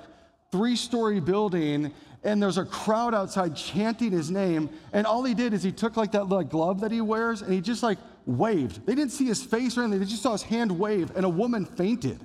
three 0.50 0.76
story 0.76 1.20
building 1.20 1.92
and 2.22 2.42
there's 2.42 2.58
a 2.58 2.64
crowd 2.64 3.14
outside 3.14 3.54
chanting 3.54 4.10
his 4.10 4.30
name 4.30 4.70
and 4.92 5.06
all 5.06 5.22
he 5.24 5.34
did 5.34 5.52
is 5.52 5.62
he 5.62 5.72
took 5.72 5.96
like 5.96 6.12
that 6.12 6.28
like 6.28 6.48
glove 6.48 6.80
that 6.80 6.92
he 6.92 7.00
wears 7.00 7.42
and 7.42 7.52
he 7.52 7.60
just 7.60 7.82
like 7.82 7.98
waved 8.26 8.84
they 8.86 8.94
didn't 8.94 9.12
see 9.12 9.26
his 9.26 9.42
face 9.42 9.76
or 9.76 9.82
anything 9.82 10.00
they 10.00 10.06
just 10.06 10.22
saw 10.22 10.32
his 10.32 10.42
hand 10.42 10.70
wave 10.78 11.10
and 11.16 11.24
a 11.24 11.28
woman 11.28 11.64
fainted 11.64 12.18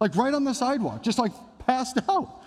like 0.00 0.14
right 0.16 0.34
on 0.34 0.44
the 0.44 0.52
sidewalk 0.52 1.02
just 1.02 1.18
like 1.18 1.32
passed 1.58 1.98
out 2.08 2.42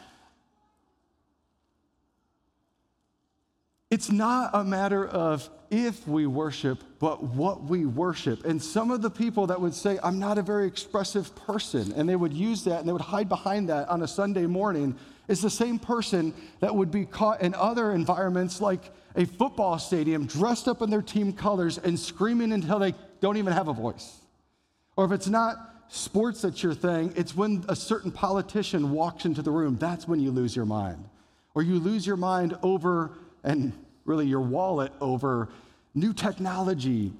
It's 3.89 4.11
not 4.11 4.51
a 4.53 4.63
matter 4.63 5.07
of 5.07 5.49
if 5.71 6.07
we 6.07 6.27
worship, 6.27 6.83
but 6.99 7.23
what 7.23 7.63
we 7.63 7.85
worship. 7.85 8.45
And 8.45 8.61
some 8.61 8.91
of 8.91 9.01
the 9.01 9.09
people 9.09 9.47
that 9.47 9.59
would 9.59 9.73
say, 9.73 9.97
I'm 10.03 10.19
not 10.19 10.37
a 10.37 10.43
very 10.43 10.67
expressive 10.67 11.35
person, 11.35 11.91
and 11.93 12.07
they 12.07 12.15
would 12.15 12.33
use 12.33 12.63
that 12.65 12.79
and 12.79 12.87
they 12.87 12.93
would 12.93 13.01
hide 13.01 13.29
behind 13.29 13.69
that 13.69 13.87
on 13.89 14.03
a 14.03 14.07
Sunday 14.07 14.45
morning, 14.45 14.95
is 15.27 15.41
the 15.41 15.49
same 15.49 15.79
person 15.79 16.33
that 16.59 16.73
would 16.73 16.91
be 16.91 17.05
caught 17.05 17.41
in 17.41 17.53
other 17.55 17.91
environments 17.91 18.61
like 18.61 18.91
a 19.15 19.25
football 19.25 19.79
stadium, 19.79 20.25
dressed 20.25 20.67
up 20.67 20.81
in 20.81 20.89
their 20.89 21.01
team 21.01 21.33
colors 21.33 21.77
and 21.79 21.99
screaming 21.99 22.51
until 22.51 22.79
they 22.79 22.93
don't 23.21 23.37
even 23.37 23.53
have 23.53 23.67
a 23.67 23.73
voice. 23.73 24.17
Or 24.97 25.05
if 25.05 25.11
it's 25.11 25.27
not 25.27 25.55
sports 25.87 26.41
that's 26.41 26.61
your 26.61 26.73
thing, 26.75 27.13
it's 27.15 27.35
when 27.35 27.63
a 27.69 27.75
certain 27.75 28.11
politician 28.11 28.91
walks 28.91 29.25
into 29.25 29.41
the 29.41 29.51
room, 29.51 29.77
that's 29.77 30.07
when 30.07 30.19
you 30.19 30.29
lose 30.29 30.55
your 30.55 30.65
mind. 30.65 31.09
Or 31.55 31.63
you 31.63 31.79
lose 31.79 32.05
your 32.05 32.17
mind 32.17 32.55
over 32.61 33.11
and 33.49 33.73
really 34.05 34.27
your 34.27 34.41
wallet 34.41 34.93
over 35.01 35.49
new 35.95 36.13
technology, 36.13 37.11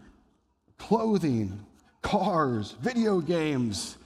clothing, 0.78 1.66
cars, 2.04 2.76
video 2.82 3.20
games, 3.20 3.98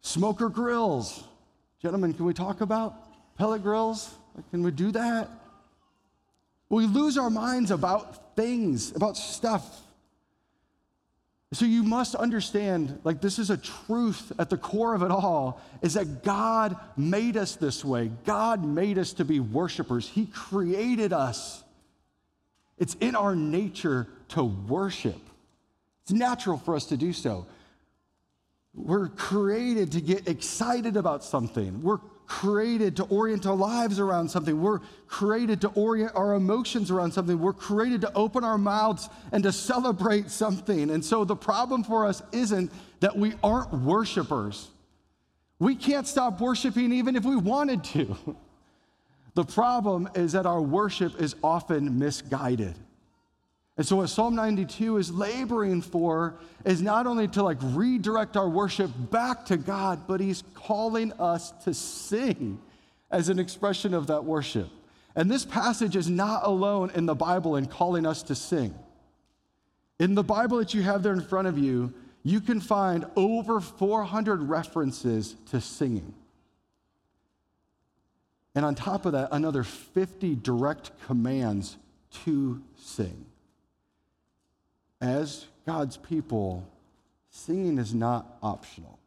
smoker 0.00 0.48
grills. 0.48 1.24
Gentlemen, 1.82 2.14
can 2.14 2.24
we 2.24 2.32
talk 2.32 2.60
about 2.60 2.94
pellet 3.36 3.64
grills? 3.64 4.14
Can 4.52 4.62
we 4.62 4.70
do 4.70 4.92
that? 4.92 5.28
We 6.68 6.86
lose 6.86 7.18
our 7.18 7.30
minds 7.30 7.72
about 7.72 8.36
things, 8.36 8.94
about 8.94 9.16
stuff. 9.16 9.80
So 11.56 11.64
you 11.64 11.82
must 11.82 12.14
understand, 12.14 13.00
like, 13.02 13.22
this 13.22 13.38
is 13.38 13.48
a 13.48 13.56
truth 13.56 14.30
at 14.38 14.50
the 14.50 14.58
core 14.58 14.94
of 14.94 15.02
it 15.02 15.10
all 15.10 15.62
is 15.80 15.94
that 15.94 16.22
God 16.22 16.76
made 16.98 17.38
us 17.38 17.56
this 17.56 17.82
way. 17.82 18.10
God 18.26 18.62
made 18.62 18.98
us 18.98 19.14
to 19.14 19.24
be 19.24 19.40
worshipers. 19.40 20.06
He 20.06 20.26
created 20.26 21.14
us. 21.14 21.64
It's 22.76 22.92
in 23.00 23.16
our 23.16 23.34
nature 23.34 24.06
to 24.28 24.44
worship, 24.44 25.18
it's 26.02 26.12
natural 26.12 26.58
for 26.58 26.76
us 26.76 26.84
to 26.86 26.98
do 26.98 27.14
so. 27.14 27.46
We're 28.74 29.08
created 29.08 29.92
to 29.92 30.02
get 30.02 30.28
excited 30.28 30.98
about 30.98 31.24
something. 31.24 31.82
We're 31.82 32.00
created 32.26 32.96
to 32.96 33.04
orient 33.04 33.46
our 33.46 33.54
lives 33.54 33.98
around 33.98 34.28
something. 34.30 34.60
We're 34.60 34.80
created 35.06 35.60
to 35.62 35.68
orient 35.68 36.12
our 36.14 36.34
emotions 36.34 36.90
around 36.90 37.12
something. 37.12 37.38
We're 37.38 37.52
created 37.52 38.00
to 38.02 38.12
open 38.14 38.44
our 38.44 38.58
mouths 38.58 39.08
and 39.32 39.42
to 39.44 39.52
celebrate 39.52 40.30
something. 40.30 40.90
And 40.90 41.04
so 41.04 41.24
the 41.24 41.36
problem 41.36 41.84
for 41.84 42.06
us 42.06 42.22
isn't 42.32 42.72
that 43.00 43.16
we 43.16 43.34
aren't 43.42 43.72
worshipers. 43.72 44.68
We 45.58 45.74
can't 45.74 46.06
stop 46.06 46.40
worshiping 46.40 46.92
even 46.92 47.16
if 47.16 47.24
we 47.24 47.36
wanted 47.36 47.84
to. 47.84 48.16
The 49.36 49.44
problem 49.44 50.08
is 50.14 50.32
that 50.32 50.46
our 50.46 50.62
worship 50.62 51.20
is 51.20 51.36
often 51.44 51.98
misguided. 51.98 52.74
And 53.76 53.86
so, 53.86 53.96
what 53.96 54.08
Psalm 54.08 54.34
92 54.34 54.96
is 54.96 55.12
laboring 55.12 55.82
for 55.82 56.36
is 56.64 56.80
not 56.80 57.06
only 57.06 57.28
to 57.28 57.42
like 57.42 57.58
redirect 57.60 58.36
our 58.36 58.48
worship 58.48 58.90
back 59.10 59.44
to 59.46 59.56
God, 59.56 60.06
but 60.06 60.20
He's 60.20 60.42
calling 60.54 61.12
us 61.14 61.52
to 61.64 61.74
sing 61.74 62.58
as 63.10 63.28
an 63.28 63.38
expression 63.38 63.92
of 63.92 64.06
that 64.06 64.24
worship. 64.24 64.68
And 65.14 65.30
this 65.30 65.44
passage 65.44 65.94
is 65.94 66.08
not 66.08 66.44
alone 66.44 66.90
in 66.94 67.06
the 67.06 67.14
Bible 67.14 67.56
in 67.56 67.66
calling 67.66 68.06
us 68.06 68.22
to 68.24 68.34
sing. 68.34 68.74
In 69.98 70.14
the 70.14 70.24
Bible 70.24 70.58
that 70.58 70.74
you 70.74 70.82
have 70.82 71.02
there 71.02 71.12
in 71.12 71.22
front 71.22 71.48
of 71.48 71.58
you, 71.58 71.92
you 72.22 72.40
can 72.40 72.60
find 72.60 73.06
over 73.14 73.60
400 73.60 74.42
references 74.42 75.36
to 75.50 75.60
singing. 75.60 76.14
And 78.54 78.64
on 78.64 78.74
top 78.74 79.06
of 79.06 79.12
that, 79.12 79.28
another 79.32 79.62
50 79.62 80.34
direct 80.36 80.90
commands 81.06 81.76
to 82.24 82.62
sing. 82.78 83.26
As 85.00 85.46
God's 85.66 85.96
people, 85.96 86.66
singing 87.30 87.78
is 87.78 87.92
not 87.92 88.38
optional. 88.42 88.98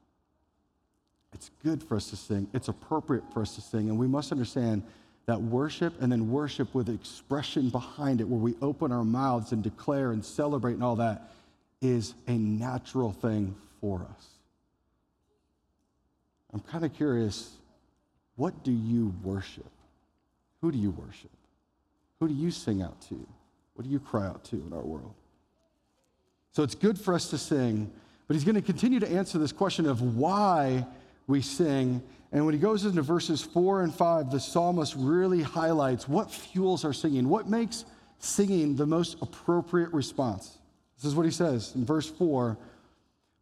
It's 1.34 1.51
good 1.63 1.84
for 1.84 1.96
us 1.96 2.10
to 2.10 2.15
sing, 2.15 2.48
it's 2.53 2.67
appropriate 2.67 3.24
for 3.34 3.41
us 3.41 3.55
to 3.55 3.62
sing, 3.62 3.89
and 3.89 3.98
we 3.98 4.08
must 4.08 4.31
understand 4.31 4.84
that 5.27 5.39
worship 5.41 5.93
and 6.01 6.12
then 6.12 6.31
worship 6.31 6.74
with 6.74 6.89
expression 6.89 7.69
behind 7.69 8.19
it, 8.19 8.27
where 8.27 8.39
we 8.39 8.55
open 8.62 8.91
our 8.91 9.03
mouths 9.03 9.51
and 9.51 9.62
declare 9.62 10.12
and 10.12 10.25
celebrate 10.25 10.74
and 10.74 10.84
all 10.84 10.96
that, 10.96 11.31
is 11.81 12.15
a 12.27 12.31
natural 12.31 13.12
thing 13.12 13.55
for 13.79 14.01
us. 14.01 14.25
I'm 16.51 16.62
kind 16.62 16.84
of 16.84 16.93
curious 16.96 17.51
what 18.36 18.63
do 18.63 18.72
you 18.72 19.13
worship? 19.22 19.69
Who 20.62 20.72
do 20.72 20.77
you 20.77 20.91
worship? 20.91 21.29
Who 22.19 22.27
do 22.27 22.34
you 22.34 22.51
sing 22.51 22.81
out 22.81 23.00
to? 23.10 23.27
What 23.75 23.84
do 23.84 23.89
you 23.89 24.00
cry 24.00 24.25
out 24.25 24.43
to 24.46 24.55
in 24.55 24.74
our 24.74 24.81
world? 24.81 25.13
So 26.60 26.63
it's 26.63 26.75
good 26.75 27.00
for 27.00 27.13
us 27.13 27.30
to 27.30 27.38
sing, 27.38 27.89
but 28.28 28.34
he's 28.34 28.44
going 28.44 28.56
to 28.56 28.62
continue 28.62 29.00
to 29.00 29.10
answer 29.10 29.38
this 29.38 29.54
question 29.54 29.86
of 29.86 30.18
why 30.18 30.86
we 31.25 31.42
sing. 31.42 32.04
And 32.34 32.44
when 32.44 32.54
he 32.54 32.60
goes 32.60 32.84
into 32.84 33.01
verses 33.01 33.42
four 33.42 33.82
and 33.82 33.96
five, 33.96 34.30
the 34.30 34.42
psalmist 34.42 34.94
really 34.98 35.42
highlights 35.42 36.10
what 36.10 36.30
fuels 36.30 36.84
our 36.84 36.92
singing, 36.92 37.30
what 37.30 37.48
makes 37.48 37.86
singing 38.18 38.75
the 38.75 38.86
most 38.86 39.16
appropriate 39.22 39.94
response. 39.94 40.58
This 40.98 41.06
is 41.06 41.16
what 41.16 41.24
he 41.24 41.32
says 41.32 41.74
in 41.75 41.86
verse 41.86 42.10
four 42.10 42.58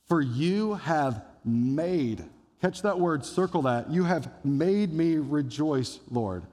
For 0.08 0.22
you 0.22 0.76
have 0.76 1.26
made, 1.44 2.24
catch 2.62 2.84
that 2.84 3.00
word, 3.00 3.26
circle 3.26 3.64
that, 3.64 3.90
you 3.90 4.04
have 4.04 4.30
made 4.46 4.94
me 4.94 5.16
rejoice, 5.16 6.00
Lord. 6.12 6.44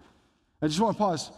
I 0.63 0.69
just 0.69 0.81
want 0.81 0.97
to 0.97 0.99
pause 0.99 1.31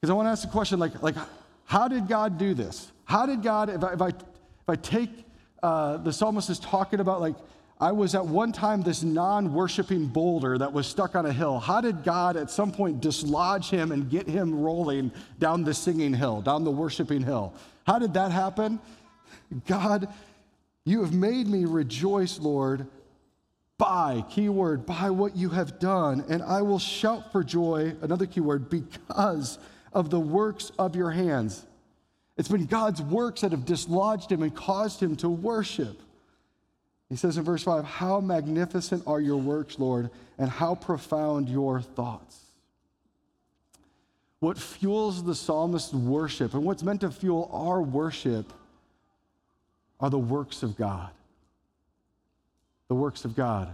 because 0.00 0.08
I 0.08 0.12
want 0.12 0.26
to 0.26 0.30
ask 0.30 0.42
the 0.42 0.52
question 0.52 0.78
like, 0.78 1.02
like, 1.02 1.16
how 1.64 1.88
did 1.88 2.06
God 2.06 2.38
do 2.38 2.54
this? 2.54 2.92
How 3.06 3.26
did 3.26 3.42
God, 3.42 3.68
if 3.68 3.82
I, 3.82 3.92
if 3.94 4.00
I, 4.00 4.12
if 4.62 4.68
I 4.68 4.76
take 4.76 5.10
uh, 5.62 5.98
the 5.98 6.12
psalmist 6.12 6.50
is 6.50 6.58
talking 6.58 7.00
about 7.00 7.20
like 7.20 7.36
I 7.80 7.90
was 7.90 8.14
at 8.14 8.24
one 8.24 8.52
time 8.52 8.82
this 8.82 9.02
non 9.02 9.52
worshiping 9.52 10.06
boulder 10.06 10.56
that 10.58 10.72
was 10.72 10.86
stuck 10.86 11.16
on 11.16 11.26
a 11.26 11.32
hill. 11.32 11.58
How 11.58 11.80
did 11.80 12.04
God 12.04 12.36
at 12.36 12.48
some 12.48 12.70
point 12.70 13.00
dislodge 13.00 13.70
him 13.70 13.90
and 13.90 14.08
get 14.08 14.28
him 14.28 14.60
rolling 14.60 15.10
down 15.40 15.64
the 15.64 15.74
singing 15.74 16.14
hill, 16.14 16.40
down 16.42 16.62
the 16.62 16.70
worshiping 16.70 17.22
hill? 17.22 17.52
How 17.84 17.98
did 17.98 18.14
that 18.14 18.30
happen? 18.30 18.78
God, 19.66 20.08
you 20.84 21.02
have 21.02 21.12
made 21.12 21.48
me 21.48 21.64
rejoice, 21.64 22.38
Lord, 22.38 22.86
by, 23.78 24.24
keyword, 24.30 24.86
by 24.86 25.10
what 25.10 25.34
you 25.34 25.48
have 25.48 25.80
done, 25.80 26.24
and 26.28 26.40
I 26.40 26.62
will 26.62 26.78
shout 26.78 27.32
for 27.32 27.42
joy, 27.42 27.96
another 28.00 28.26
keyword, 28.26 28.70
because 28.70 29.58
of 29.92 30.08
the 30.08 30.20
works 30.20 30.70
of 30.78 30.94
your 30.94 31.10
hands. 31.10 31.66
It's 32.36 32.48
been 32.48 32.66
God's 32.66 33.02
works 33.02 33.42
that 33.42 33.50
have 33.50 33.64
dislodged 33.64 34.32
him 34.32 34.42
and 34.42 34.54
caused 34.54 35.00
him 35.00 35.16
to 35.16 35.28
worship. 35.28 36.00
He 37.08 37.16
says 37.16 37.36
in 37.36 37.44
verse 37.44 37.62
5, 37.62 37.84
How 37.84 38.20
magnificent 38.20 39.04
are 39.06 39.20
your 39.20 39.36
works, 39.36 39.78
Lord, 39.78 40.10
and 40.38 40.48
how 40.48 40.74
profound 40.74 41.48
your 41.48 41.80
thoughts. 41.82 42.40
What 44.40 44.58
fuels 44.58 45.22
the 45.22 45.34
psalmist's 45.34 45.92
worship 45.92 46.54
and 46.54 46.64
what's 46.64 46.82
meant 46.82 47.02
to 47.02 47.10
fuel 47.10 47.50
our 47.52 47.80
worship 47.82 48.52
are 50.00 50.10
the 50.10 50.18
works 50.18 50.62
of 50.62 50.76
God. 50.76 51.10
The 52.88 52.94
works 52.94 53.24
of 53.24 53.36
God. 53.36 53.72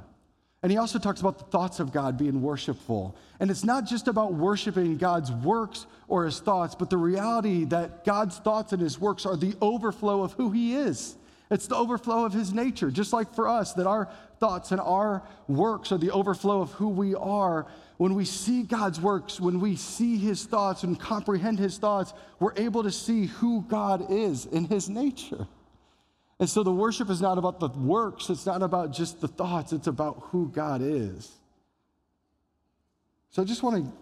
And 0.63 0.73
he 0.73 0.79
also 0.79 0.99
talks 0.99 1.21
about 1.21 1.39
the 1.39 1.45
thoughts 1.45 1.79
of 1.79 1.93
God 1.93 2.19
being 2.19 2.43
worshipful. 2.43 3.17
And 3.39 3.51
it's 3.51 3.63
not 3.63 3.87
just 3.87 4.09
about 4.09 4.35
worshiping 4.35 4.97
God's 4.97 5.31
works 5.31 5.87
or 6.09 6.25
his 6.25 6.41
thoughts, 6.41 6.75
but 6.75 6.91
the 6.91 6.97
reality 6.97 7.65
that 7.67 8.05
God's 8.05 8.39
thoughts 8.39 8.73
and 8.73 8.83
his 8.83 8.99
works 8.99 9.25
are 9.25 9.37
the 9.37 9.55
overflow 9.61 10.23
of 10.23 10.33
who 10.33 10.51
he 10.51 10.75
is. 10.75 11.17
It's 11.51 11.67
the 11.67 11.77
overflow 11.77 12.25
of 12.25 12.33
his 12.33 12.53
nature, 12.53 12.91
just 12.91 13.13
like 13.13 13.35
for 13.35 13.49
us, 13.49 13.73
that 13.75 13.87
our 13.87 14.09
thoughts 14.41 14.73
and 14.73 14.81
our 14.81 15.23
works 15.47 15.93
are 15.93 15.99
the 15.99 16.11
overflow 16.11 16.61
of 16.61 16.73
who 16.73 16.89
we 16.89 17.15
are. 17.15 17.67
When 17.97 18.15
we 18.15 18.25
see 18.25 18.65
God's 18.65 19.01
works, 19.01 19.41
when 19.41 19.61
we 19.61 19.77
see 19.77 20.19
his 20.19 20.45
thoughts 20.45 20.83
and 20.83 20.99
comprehend 20.99 21.59
his 21.59 21.79
thoughts, 21.79 22.13
we're 22.39 22.53
able 22.57 22.83
to 22.83 22.91
see 22.91 23.27
who 23.27 23.65
God 23.69 24.11
is 24.11 24.45
in 24.47 24.65
his 24.65 24.91
nature. 24.91 25.47
And 26.41 26.49
so 26.49 26.63
the 26.63 26.73
worship 26.73 27.11
is 27.11 27.21
not 27.21 27.37
about 27.39 27.59
the 27.59 27.69
works, 27.69 28.31
it's 28.31 28.47
not 28.47 28.63
about 28.63 28.93
just 28.93 29.21
the 29.21 29.29
thoughts, 29.29 29.73
it's 29.73 29.89
about 29.89 30.29
who 30.31 30.49
God 30.49 30.81
is. 30.83 31.33
So 33.31 33.43
I 33.43 33.45
just 33.45 33.63
want 33.63 33.85
to 33.85 33.93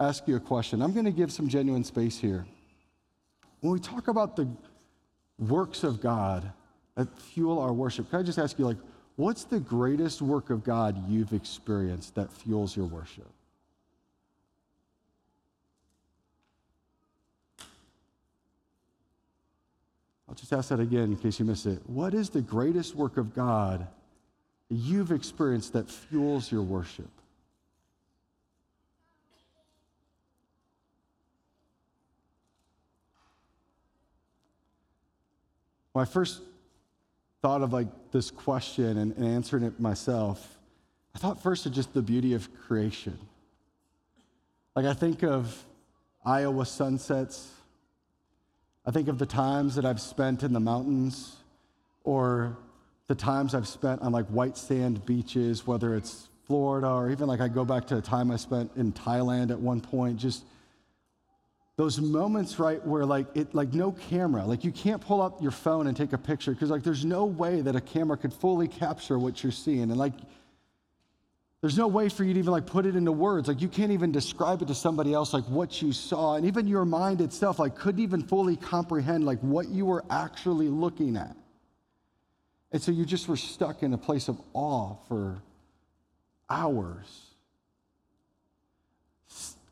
ask 0.00 0.26
you 0.26 0.36
a 0.36 0.40
question. 0.40 0.82
I'm 0.82 0.92
going 0.92 1.04
to 1.04 1.12
give 1.12 1.32
some 1.32 1.48
genuine 1.48 1.84
space 1.84 2.18
here. 2.18 2.46
When 3.60 3.72
we 3.72 3.78
talk 3.78 4.08
about 4.08 4.36
the 4.36 4.48
works 5.38 5.84
of 5.84 6.00
God, 6.00 6.52
that 6.96 7.18
fuel 7.18 7.58
our 7.58 7.72
worship. 7.72 8.10
Can 8.10 8.20
I 8.20 8.22
just 8.22 8.38
ask 8.38 8.58
you, 8.58 8.66
like, 8.66 8.76
what's 9.16 9.44
the 9.44 9.60
greatest 9.60 10.22
work 10.22 10.50
of 10.50 10.64
God 10.64 11.08
you've 11.08 11.32
experienced 11.32 12.14
that 12.14 12.32
fuels 12.32 12.76
your 12.76 12.86
worship? 12.86 13.28
I'll 20.34 20.40
just 20.40 20.52
ask 20.52 20.70
that 20.70 20.80
again 20.80 21.04
in 21.12 21.16
case 21.16 21.38
you 21.38 21.44
missed 21.44 21.64
it. 21.66 21.80
What 21.86 22.12
is 22.12 22.28
the 22.28 22.40
greatest 22.40 22.96
work 22.96 23.18
of 23.18 23.36
God 23.36 23.86
you've 24.68 25.12
experienced 25.12 25.74
that 25.74 25.88
fuels 25.88 26.50
your 26.50 26.62
worship? 26.62 27.08
When 35.92 36.02
I 36.02 36.04
first 36.04 36.42
thought 37.40 37.62
of 37.62 37.72
like 37.72 37.86
this 38.10 38.32
question 38.32 38.98
and, 38.98 39.16
and 39.16 39.24
answering 39.24 39.62
it 39.62 39.78
myself, 39.78 40.58
I 41.14 41.20
thought 41.20 41.40
first 41.40 41.64
of 41.64 41.72
just 41.72 41.94
the 41.94 42.02
beauty 42.02 42.34
of 42.34 42.52
creation. 42.66 43.16
Like 44.74 44.86
I 44.86 44.94
think 44.94 45.22
of 45.22 45.64
Iowa 46.26 46.66
sunsets. 46.66 47.52
I 48.86 48.90
think 48.90 49.08
of 49.08 49.18
the 49.18 49.26
times 49.26 49.76
that 49.76 49.86
I've 49.86 50.00
spent 50.00 50.42
in 50.42 50.52
the 50.52 50.60
mountains 50.60 51.36
or 52.04 52.56
the 53.06 53.14
times 53.14 53.54
I've 53.54 53.68
spent 53.68 54.02
on 54.02 54.12
like 54.12 54.26
white 54.26 54.58
sand 54.58 55.06
beaches, 55.06 55.66
whether 55.66 55.94
it's 55.94 56.28
Florida 56.46 56.88
or 56.88 57.10
even 57.10 57.26
like 57.26 57.40
I 57.40 57.48
go 57.48 57.64
back 57.64 57.86
to 57.86 57.96
a 57.96 58.02
time 58.02 58.30
I 58.30 58.36
spent 58.36 58.70
in 58.76 58.92
Thailand 58.92 59.50
at 59.50 59.58
one 59.58 59.80
point, 59.80 60.18
just 60.18 60.44
those 61.76 61.98
moments 61.98 62.58
right 62.58 62.84
where 62.86 63.06
like 63.06 63.26
it 63.34 63.52
like 63.54 63.72
no 63.72 63.90
camera 63.90 64.44
like 64.44 64.62
you 64.62 64.70
can't 64.70 65.00
pull 65.02 65.20
up 65.20 65.42
your 65.42 65.50
phone 65.50 65.88
and 65.88 65.96
take 65.96 66.12
a 66.12 66.18
picture 66.18 66.52
because 66.52 66.70
like 66.70 66.84
there's 66.84 67.04
no 67.04 67.24
way 67.24 67.62
that 67.62 67.74
a 67.74 67.80
camera 67.80 68.16
could 68.16 68.32
fully 68.32 68.68
capture 68.68 69.18
what 69.18 69.42
you're 69.42 69.50
seeing. 69.50 69.82
And 69.82 69.96
like 69.96 70.12
there's 71.64 71.78
no 71.78 71.88
way 71.88 72.10
for 72.10 72.24
you 72.24 72.34
to 72.34 72.38
even 72.38 72.52
like 72.52 72.66
put 72.66 72.84
it 72.84 72.94
into 72.94 73.10
words 73.10 73.48
like 73.48 73.62
you 73.62 73.68
can't 73.68 73.90
even 73.90 74.12
describe 74.12 74.60
it 74.60 74.68
to 74.68 74.74
somebody 74.74 75.14
else 75.14 75.32
like 75.32 75.44
what 75.44 75.80
you 75.80 75.92
saw 75.92 76.34
and 76.34 76.44
even 76.44 76.66
your 76.66 76.84
mind 76.84 77.20
itself 77.22 77.58
like 77.58 77.74
couldn't 77.74 78.02
even 78.02 78.22
fully 78.22 78.56
comprehend 78.56 79.24
like 79.24 79.40
what 79.40 79.68
you 79.68 79.86
were 79.86 80.04
actually 80.10 80.68
looking 80.68 81.16
at 81.16 81.34
and 82.72 82.82
so 82.82 82.92
you 82.92 83.06
just 83.06 83.28
were 83.28 83.36
stuck 83.36 83.82
in 83.82 83.94
a 83.94 83.98
place 83.98 84.28
of 84.28 84.38
awe 84.52 84.94
for 85.08 85.40
hours 86.50 87.34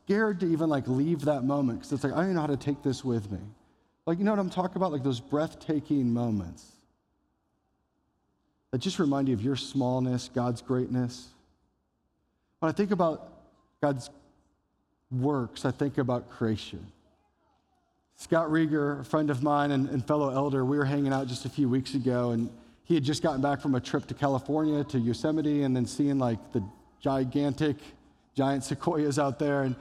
scared 0.05 0.39
to 0.41 0.45
even 0.45 0.69
like 0.69 0.87
leave 0.87 1.21
that 1.21 1.43
moment 1.43 1.79
because 1.79 1.93
it's 1.93 2.03
like, 2.03 2.13
I 2.13 2.17
don't 2.17 2.33
know 2.33 2.41
how 2.41 2.47
to 2.47 2.57
take 2.57 2.83
this 2.83 3.05
with 3.05 3.31
me. 3.31 3.39
Like, 4.05 4.17
you 4.17 4.25
know 4.25 4.31
what 4.31 4.39
I'm 4.39 4.49
talking 4.49 4.75
about? 4.75 4.91
Like 4.91 5.03
those 5.03 5.21
breathtaking 5.21 6.11
moments 6.11 6.65
that 8.71 8.79
just 8.79 8.99
remind 8.99 9.29
you 9.29 9.33
of 9.33 9.41
your 9.41 9.55
smallness, 9.55 10.29
God's 10.33 10.61
greatness. 10.61 11.29
When 12.63 12.69
I 12.69 12.71
think 12.71 12.91
about 12.91 13.27
God's 13.81 14.09
works, 15.11 15.65
I 15.65 15.71
think 15.71 15.97
about 15.97 16.29
creation. 16.29 16.87
Scott 18.15 18.47
Rieger, 18.47 19.01
a 19.01 19.03
friend 19.03 19.29
of 19.29 19.43
mine 19.43 19.71
and, 19.71 19.89
and 19.89 20.07
fellow 20.07 20.29
elder, 20.29 20.63
we 20.63 20.77
were 20.77 20.85
hanging 20.85 21.11
out 21.11 21.27
just 21.27 21.43
a 21.43 21.49
few 21.49 21.67
weeks 21.67 21.93
ago, 21.93 22.29
and 22.29 22.49
he 22.85 22.95
had 22.95 23.03
just 23.03 23.21
gotten 23.21 23.41
back 23.41 23.59
from 23.59 23.75
a 23.75 23.81
trip 23.81 24.07
to 24.07 24.13
California 24.13 24.81
to 24.85 24.97
Yosemite 24.97 25.63
and 25.63 25.75
then 25.75 25.85
seeing 25.85 26.19
like 26.19 26.53
the 26.53 26.63
gigantic 27.01 27.75
giant 28.33 28.63
sequoias 28.63 29.19
out 29.19 29.39
there. 29.39 29.63
And, 29.63 29.75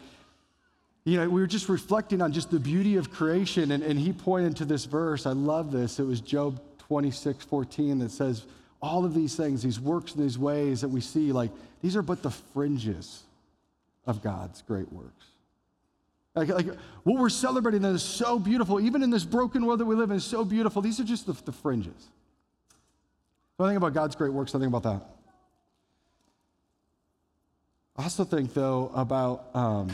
you 1.04 1.18
know, 1.18 1.28
we 1.28 1.40
were 1.40 1.46
just 1.46 1.68
reflecting 1.68 2.20
on 2.20 2.32
just 2.32 2.50
the 2.50 2.58
beauty 2.58 2.96
of 2.96 3.12
creation. 3.12 3.70
And, 3.70 3.84
and 3.84 3.96
he 3.96 4.12
pointed 4.12 4.56
to 4.56 4.64
this 4.64 4.86
verse. 4.86 5.24
I 5.24 5.34
love 5.34 5.70
this. 5.70 6.00
It 6.00 6.04
was 6.04 6.20
Job 6.20 6.60
26, 6.78 7.44
14 7.44 8.00
that 8.00 8.10
says, 8.10 8.44
all 8.82 9.04
of 9.04 9.14
these 9.14 9.36
things, 9.36 9.62
these 9.62 9.78
works 9.78 10.14
and 10.14 10.24
these 10.24 10.36
ways 10.36 10.80
that 10.80 10.88
we 10.88 11.00
see, 11.00 11.30
like, 11.32 11.52
these 11.80 11.96
are 11.96 12.02
but 12.02 12.22
the 12.22 12.30
fringes 12.30 13.22
of 14.06 14.22
God's 14.22 14.60
great 14.62 14.92
works. 14.92 15.26
Like, 16.34 16.48
like 16.48 16.66
what 17.04 17.20
we're 17.20 17.28
celebrating 17.28 17.82
that 17.82 17.94
is 17.94 18.02
so 18.02 18.38
beautiful, 18.38 18.80
even 18.80 19.02
in 19.02 19.10
this 19.10 19.24
broken 19.24 19.64
world 19.64 19.78
that 19.80 19.84
we 19.84 19.94
live 19.94 20.10
in, 20.10 20.16
is 20.16 20.24
so 20.24 20.44
beautiful. 20.44 20.82
These 20.82 20.98
are 20.98 21.04
just 21.04 21.26
the, 21.26 21.34
the 21.44 21.52
fringes. 21.52 22.08
So 23.56 23.64
I 23.64 23.68
think 23.68 23.76
about 23.76 23.94
God's 23.94 24.16
great 24.16 24.32
works, 24.32 24.54
I 24.54 24.58
think 24.58 24.74
about 24.74 24.82
that. 24.82 25.06
I 27.96 28.04
also 28.04 28.24
think, 28.24 28.52
though, 28.54 28.90
about 28.94 29.54
um, 29.54 29.90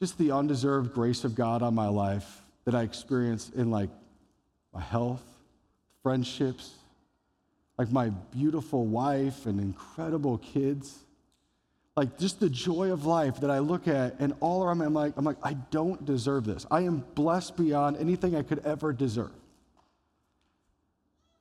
just 0.00 0.18
the 0.18 0.32
undeserved 0.32 0.92
grace 0.92 1.24
of 1.24 1.34
God 1.34 1.62
on 1.62 1.74
my 1.74 1.88
life 1.88 2.42
that 2.64 2.74
I 2.74 2.82
experience 2.82 3.50
in 3.54 3.70
like 3.70 3.88
my 4.74 4.80
health, 4.80 5.22
friendships, 6.02 6.72
like 7.82 7.92
my 7.92 8.10
beautiful 8.36 8.86
wife 8.86 9.46
and 9.46 9.58
incredible 9.58 10.38
kids. 10.38 10.98
Like 11.96 12.16
just 12.18 12.38
the 12.38 12.48
joy 12.48 12.92
of 12.92 13.04
life 13.04 13.40
that 13.40 13.50
I 13.50 13.58
look 13.58 13.88
at 13.88 14.20
and 14.20 14.34
all 14.40 14.62
around 14.62 14.78
me, 14.78 14.86
I'm 14.86 14.94
like, 14.94 15.14
I'm 15.16 15.24
like, 15.24 15.36
I 15.42 15.54
don't 15.54 16.04
deserve 16.04 16.44
this. 16.44 16.64
I 16.70 16.82
am 16.82 17.04
blessed 17.14 17.56
beyond 17.56 17.96
anything 17.96 18.36
I 18.36 18.42
could 18.42 18.60
ever 18.60 18.92
deserve. 18.92 19.32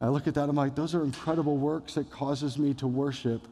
I 0.02 0.08
look 0.08 0.28
at 0.28 0.34
that, 0.34 0.50
I'm 0.50 0.56
like, 0.56 0.74
those 0.74 0.96
are 0.96 1.04
incredible 1.04 1.58
works 1.58 1.94
that 1.94 2.10
causes 2.10 2.58
me 2.58 2.74
to 2.76 2.88
worship. 2.88 3.48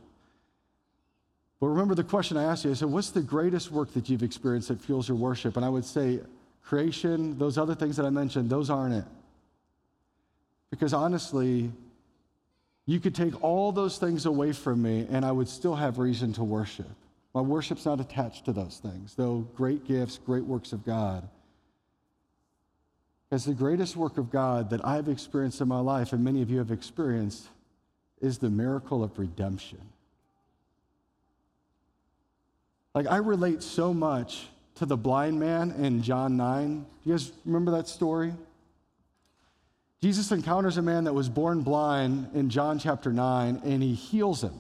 But 1.60 1.68
remember 1.68 1.94
the 1.94 2.04
question 2.04 2.38
I 2.38 2.44
asked 2.46 2.66
you, 2.66 2.72
I 2.72 2.74
said, 2.74 2.90
what's 2.90 3.12
the 3.12 3.22
greatest 3.22 3.72
work 3.72 3.94
that 3.94 4.10
you've 4.10 4.24
experienced 4.24 4.70
that 4.70 4.82
fuels 4.82 5.08
your 5.08 5.18
worship? 5.18 5.58
And 5.58 5.66
I 5.66 5.70
would 5.70 5.86
say 5.86 6.22
creation, 6.64 7.38
those 7.38 7.60
other 7.60 7.76
things 7.76 7.98
that 7.98 8.06
I 8.06 8.10
mentioned, 8.10 8.50
those 8.50 8.72
aren't 8.72 8.96
it. 8.96 9.06
Because 10.72 10.92
honestly, 10.92 11.72
you 12.90 13.00
could 13.00 13.14
take 13.14 13.44
all 13.44 13.72
those 13.72 14.00
things 14.00 14.26
away 14.26 14.52
from 14.52 14.82
me 14.82 15.06
and 15.12 15.24
I 15.24 15.32
would 15.32 15.48
still 15.48 15.76
have 15.76 16.00
reason 16.00 16.34
to 16.34 16.44
worship. 16.44 16.90
My 17.36 17.42
worship's 17.42 17.86
not 17.86 18.00
attached 18.00 18.46
to 18.46 18.52
those 18.52 18.80
things, 18.82 19.14
though 19.14 19.48
great 19.56 19.88
gifts, 19.88 20.18
great 20.26 20.44
works 20.44 20.74
of 20.74 20.84
God. 20.84 21.30
As 23.32 23.46
the 23.46 23.54
greatest 23.54 23.96
work 23.96 24.18
of 24.18 24.32
God 24.32 24.72
that 24.72 24.84
I've 24.84 25.08
experienced 25.08 25.62
in 25.62 25.68
my 25.68 25.80
life, 25.80 26.14
and 26.14 26.24
many 26.24 26.42
of 26.42 26.50
you 26.50 26.58
have 26.58 26.72
experienced, 26.72 27.48
is 28.22 28.40
the 28.40 28.50
miracle 28.50 29.04
of 29.04 29.20
redemption. 29.20 29.80
Like, 32.96 33.06
I 33.06 33.18
relate 33.18 33.62
so 33.62 33.94
much 33.94 34.48
to 34.76 34.88
the 34.88 34.98
blind 34.98 35.40
man 35.40 35.72
in 35.78 36.02
John 36.02 36.38
9. 36.38 36.80
Do 36.80 36.86
you 37.04 37.14
guys 37.14 37.32
remember 37.46 37.70
that 37.72 37.88
story? 37.88 38.34
Jesus 40.02 40.32
encounters 40.32 40.78
a 40.78 40.82
man 40.82 41.04
that 41.04 41.14
was 41.14 41.28
born 41.28 41.62
blind 41.62 42.30
in 42.34 42.50
John 42.50 42.80
chapter 42.80 43.12
9, 43.12 43.62
and 43.66 43.84
he 43.84 43.94
heals 43.94 44.44
him. 44.44 44.54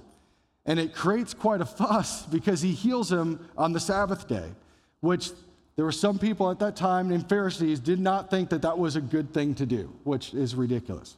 And 0.65 0.79
it 0.79 0.93
creates 0.93 1.33
quite 1.33 1.61
a 1.61 1.65
fuss 1.65 2.25
because 2.31 2.61
he 2.61 2.73
heals 2.73 3.11
him 3.11 3.47
on 3.57 3.71
the 3.71 3.79
Sabbath 3.79 4.27
day, 4.27 4.49
which 4.99 5.31
there 5.75 5.85
were 5.85 5.93
some 5.93 6.19
people 6.19 6.51
at 6.51 6.59
that 6.59 6.75
time 6.75 7.07
named 7.07 7.29
Pharisees 7.29 7.79
did 7.79 7.99
not 7.99 8.29
think 8.29 8.49
that 8.49 8.63
that 8.63 8.77
was 8.77 8.97
a 8.97 9.01
good 9.01 9.33
thing 9.33 9.55
to 9.55 9.65
do, 9.65 9.93
which 10.03 10.33
is 10.33 10.53
ridiculous. 10.55 11.15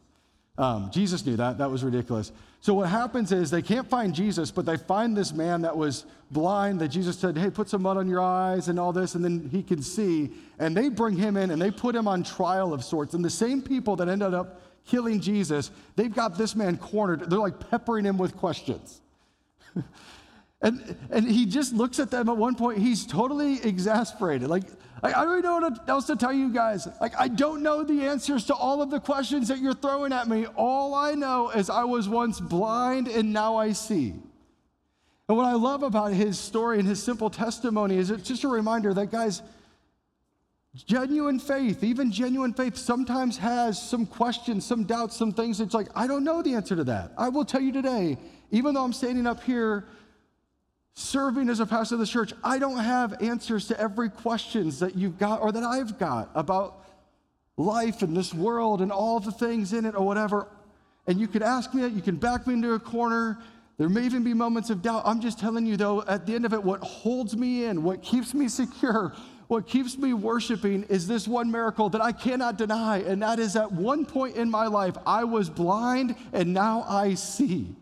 Um, 0.61 0.91
Jesus 0.91 1.25
knew 1.25 1.35
that. 1.37 1.57
That 1.57 1.71
was 1.71 1.83
ridiculous. 1.83 2.31
So 2.59 2.75
what 2.75 2.87
happens 2.87 3.31
is 3.31 3.49
they 3.49 3.63
can't 3.63 3.89
find 3.89 4.13
Jesus, 4.13 4.51
but 4.51 4.63
they 4.63 4.77
find 4.77 5.17
this 5.17 5.33
man 5.33 5.63
that 5.63 5.75
was 5.75 6.05
blind 6.29 6.79
that 6.81 6.89
Jesus 6.89 7.17
said, 7.17 7.35
hey, 7.35 7.49
put 7.49 7.67
some 7.67 7.81
mud 7.81 7.97
on 7.97 8.07
your 8.07 8.21
eyes 8.21 8.67
and 8.67 8.79
all 8.79 8.93
this, 8.93 9.15
and 9.15 9.25
then 9.25 9.49
he 9.51 9.63
can 9.63 9.81
see. 9.81 10.29
And 10.59 10.77
they 10.77 10.89
bring 10.89 11.15
him 11.15 11.35
in 11.35 11.49
and 11.49 11.59
they 11.59 11.71
put 11.71 11.95
him 11.95 12.07
on 12.07 12.21
trial 12.21 12.73
of 12.73 12.83
sorts. 12.83 13.15
And 13.15 13.25
the 13.25 13.29
same 13.31 13.63
people 13.63 13.95
that 13.95 14.07
ended 14.07 14.35
up 14.35 14.61
killing 14.85 15.19
Jesus, 15.19 15.71
they've 15.95 16.13
got 16.13 16.37
this 16.37 16.55
man 16.55 16.77
cornered. 16.77 17.27
They're 17.27 17.39
like 17.39 17.71
peppering 17.71 18.05
him 18.05 18.19
with 18.19 18.37
questions. 18.37 19.01
and, 20.61 20.95
and 21.09 21.27
he 21.27 21.45
just 21.45 21.73
looks 21.73 21.99
at 21.99 22.11
them 22.11 22.29
at 22.29 22.37
one 22.37 22.55
point. 22.55 22.77
He's 22.77 23.05
totally 23.05 23.61
exasperated. 23.63 24.47
Like, 24.47 24.63
I, 25.01 25.13
I 25.13 25.25
don't 25.25 25.41
know 25.41 25.59
what 25.59 25.89
else 25.89 26.05
to 26.07 26.15
tell 26.15 26.33
you 26.33 26.53
guys. 26.53 26.87
Like, 26.99 27.13
I 27.19 27.27
don't 27.27 27.63
know 27.63 27.83
the 27.83 28.03
answers 28.03 28.45
to 28.45 28.53
all 28.53 28.81
of 28.81 28.91
the 28.91 28.99
questions 28.99 29.47
that 29.47 29.57
you're 29.57 29.73
throwing 29.73 30.13
at 30.13 30.27
me. 30.27 30.45
All 30.45 30.93
I 30.93 31.15
know 31.15 31.49
is 31.49 31.69
I 31.69 31.83
was 31.85 32.07
once 32.07 32.39
blind 32.39 33.07
and 33.07 33.33
now 33.33 33.57
I 33.57 33.71
see. 33.71 34.13
And 35.27 35.37
what 35.37 35.45
I 35.45 35.53
love 35.53 35.81
about 35.81 36.13
his 36.13 36.37
story 36.37 36.77
and 36.77 36.87
his 36.87 37.01
simple 37.01 37.29
testimony 37.29 37.97
is 37.97 38.11
it's 38.11 38.27
just 38.27 38.43
a 38.43 38.47
reminder 38.47 38.93
that, 38.93 39.11
guys, 39.11 39.41
genuine 40.75 41.39
faith, 41.39 41.83
even 41.83 42.11
genuine 42.11 42.53
faith, 42.53 42.77
sometimes 42.77 43.37
has 43.37 43.81
some 43.81 44.05
questions, 44.05 44.65
some 44.65 44.83
doubts, 44.83 45.15
some 45.15 45.31
things. 45.31 45.59
It's 45.59 45.73
like, 45.73 45.87
I 45.95 46.05
don't 46.05 46.23
know 46.23 46.41
the 46.41 46.53
answer 46.53 46.75
to 46.75 46.83
that. 46.83 47.13
I 47.17 47.29
will 47.29 47.45
tell 47.45 47.61
you 47.61 47.71
today, 47.71 48.17
even 48.51 48.75
though 48.75 48.83
I'm 48.83 48.93
standing 48.93 49.25
up 49.25 49.41
here 49.41 49.85
serving 50.93 51.49
as 51.49 51.59
a 51.59 51.65
pastor 51.65 51.95
of 51.95 51.99
the 51.99 52.07
church, 52.07 52.33
I 52.43 52.59
don't 52.59 52.79
have 52.79 53.21
answers 53.21 53.67
to 53.67 53.79
every 53.79 54.09
questions 54.09 54.79
that 54.79 54.95
you've 54.95 55.17
got 55.17 55.41
or 55.41 55.51
that 55.51 55.63
I've 55.63 55.97
got 55.97 56.29
about 56.35 56.85
life 57.57 58.01
and 58.01 58.15
this 58.15 58.33
world 58.33 58.81
and 58.81 58.91
all 58.91 59.19
the 59.19 59.31
things 59.31 59.73
in 59.73 59.85
it 59.85 59.95
or 59.95 60.05
whatever. 60.05 60.47
And 61.07 61.19
you 61.19 61.27
could 61.27 61.43
ask 61.43 61.73
me 61.73 61.81
that, 61.83 61.91
you 61.93 62.01
can 62.01 62.17
back 62.17 62.45
me 62.47 62.53
into 62.53 62.73
a 62.73 62.79
corner. 62.79 63.39
There 63.77 63.89
may 63.89 64.03
even 64.03 64.23
be 64.23 64.33
moments 64.33 64.69
of 64.69 64.81
doubt. 64.81 65.03
I'm 65.05 65.21
just 65.21 65.39
telling 65.39 65.65
you, 65.65 65.77
though, 65.77 66.03
at 66.03 66.25
the 66.25 66.35
end 66.35 66.45
of 66.45 66.53
it, 66.53 66.63
what 66.63 66.81
holds 66.81 67.35
me 67.35 67.65
in, 67.65 67.83
what 67.83 68.03
keeps 68.03 68.33
me 68.33 68.47
secure, 68.49 69.13
what 69.47 69.67
keeps 69.67 69.97
me 69.97 70.13
worshiping 70.13 70.83
is 70.83 71.07
this 71.07 71.27
one 71.27 71.51
miracle 71.51 71.89
that 71.89 72.01
I 72.01 72.11
cannot 72.11 72.57
deny. 72.57 72.99
And 72.99 73.21
that 73.21 73.39
is 73.39 73.55
at 73.55 73.71
one 73.71 74.05
point 74.05 74.35
in 74.35 74.49
my 74.49 74.67
life, 74.67 74.95
I 75.05 75.23
was 75.23 75.49
blind 75.49 76.15
and 76.31 76.53
now 76.53 76.85
I 76.87 77.15
see. 77.15 77.75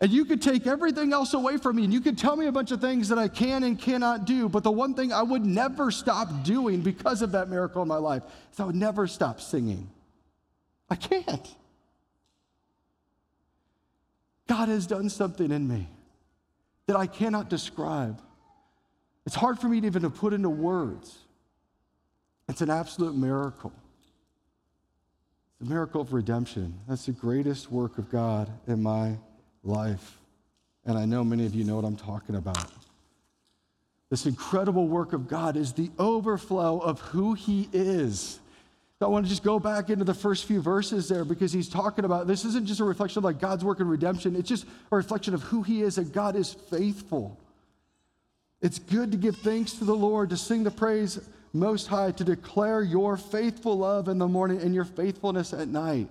And 0.00 0.12
you 0.12 0.24
could 0.24 0.40
take 0.40 0.66
everything 0.66 1.12
else 1.12 1.34
away 1.34 1.56
from 1.56 1.76
me 1.76 1.84
and 1.84 1.92
you 1.92 2.00
could 2.00 2.16
tell 2.16 2.36
me 2.36 2.46
a 2.46 2.52
bunch 2.52 2.70
of 2.70 2.80
things 2.80 3.08
that 3.08 3.18
I 3.18 3.26
can 3.26 3.64
and 3.64 3.78
cannot 3.78 4.26
do. 4.26 4.48
But 4.48 4.62
the 4.62 4.70
one 4.70 4.94
thing 4.94 5.12
I 5.12 5.22
would 5.22 5.44
never 5.44 5.90
stop 5.90 6.44
doing 6.44 6.82
because 6.82 7.20
of 7.20 7.32
that 7.32 7.48
miracle 7.48 7.82
in 7.82 7.88
my 7.88 7.96
life 7.96 8.22
is 8.52 8.60
I 8.60 8.64
would 8.64 8.76
never 8.76 9.08
stop 9.08 9.40
singing. 9.40 9.90
I 10.88 10.94
can't. 10.94 11.54
God 14.46 14.68
has 14.68 14.86
done 14.86 15.10
something 15.10 15.50
in 15.50 15.66
me 15.66 15.88
that 16.86 16.96
I 16.96 17.06
cannot 17.06 17.50
describe. 17.50 18.20
It's 19.26 19.34
hard 19.34 19.58
for 19.58 19.68
me 19.68 19.80
to 19.80 19.86
even 19.86 20.02
to 20.02 20.10
put 20.10 20.32
into 20.32 20.48
words. 20.48 21.18
It's 22.48 22.62
an 22.62 22.70
absolute 22.70 23.14
miracle. 23.16 23.72
The 25.60 25.68
miracle 25.68 26.00
of 26.00 26.12
redemption. 26.12 26.78
That's 26.88 27.06
the 27.06 27.12
greatest 27.12 27.70
work 27.70 27.98
of 27.98 28.08
God 28.10 28.48
in 28.68 28.80
my 28.82 29.18
life. 29.68 30.18
And 30.84 30.98
I 30.98 31.04
know 31.04 31.22
many 31.22 31.46
of 31.46 31.54
you 31.54 31.64
know 31.64 31.76
what 31.76 31.84
I'm 31.84 31.96
talking 31.96 32.34
about. 32.34 32.70
This 34.10 34.26
incredible 34.26 34.88
work 34.88 35.12
of 35.12 35.28
God 35.28 35.56
is 35.56 35.72
the 35.72 35.90
overflow 35.98 36.78
of 36.78 37.00
who 37.00 37.34
He 37.34 37.68
is. 37.72 38.40
I 39.00 39.06
want 39.06 39.26
to 39.26 39.30
just 39.30 39.44
go 39.44 39.60
back 39.60 39.90
into 39.90 40.04
the 40.04 40.14
first 40.14 40.46
few 40.46 40.60
verses 40.60 41.08
there 41.08 41.24
because 41.24 41.52
he's 41.52 41.68
talking 41.68 42.04
about 42.04 42.26
this 42.26 42.44
isn't 42.44 42.66
just 42.66 42.80
a 42.80 42.84
reflection 42.84 43.18
of 43.18 43.24
like 43.24 43.38
God's 43.38 43.64
work 43.64 43.78
in 43.78 43.86
redemption, 43.86 44.34
it's 44.34 44.48
just 44.48 44.64
a 44.90 44.96
reflection 44.96 45.34
of 45.34 45.42
who 45.42 45.62
He 45.62 45.82
is, 45.82 45.96
that 45.96 46.12
God 46.12 46.34
is 46.34 46.52
faithful. 46.52 47.38
It's 48.60 48.80
good 48.80 49.12
to 49.12 49.16
give 49.16 49.36
thanks 49.36 49.74
to 49.74 49.84
the 49.84 49.94
Lord, 49.94 50.30
to 50.30 50.36
sing 50.36 50.64
the 50.64 50.72
praise 50.72 51.20
most 51.52 51.86
high, 51.86 52.10
to 52.10 52.24
declare 52.24 52.82
your 52.82 53.16
faithful 53.16 53.78
love 53.78 54.08
in 54.08 54.18
the 54.18 54.26
morning 54.26 54.60
and 54.60 54.74
your 54.74 54.84
faithfulness 54.84 55.52
at 55.52 55.68
night. 55.68 56.08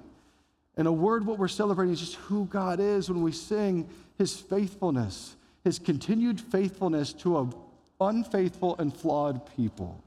And 0.77 0.87
a 0.87 0.91
word, 0.91 1.25
what 1.25 1.39
we're 1.39 1.47
celebrating 1.47 1.93
is 1.93 1.99
just 1.99 2.15
who 2.15 2.45
God 2.45 2.79
is 2.79 3.09
when 3.09 3.23
we 3.23 3.31
sing 3.31 3.89
his 4.17 4.35
faithfulness, 4.35 5.35
his 5.63 5.79
continued 5.79 6.39
faithfulness 6.39 7.13
to 7.13 7.39
an 7.39 7.53
unfaithful 7.99 8.75
and 8.77 8.95
flawed 8.95 9.41
people. 9.55 10.03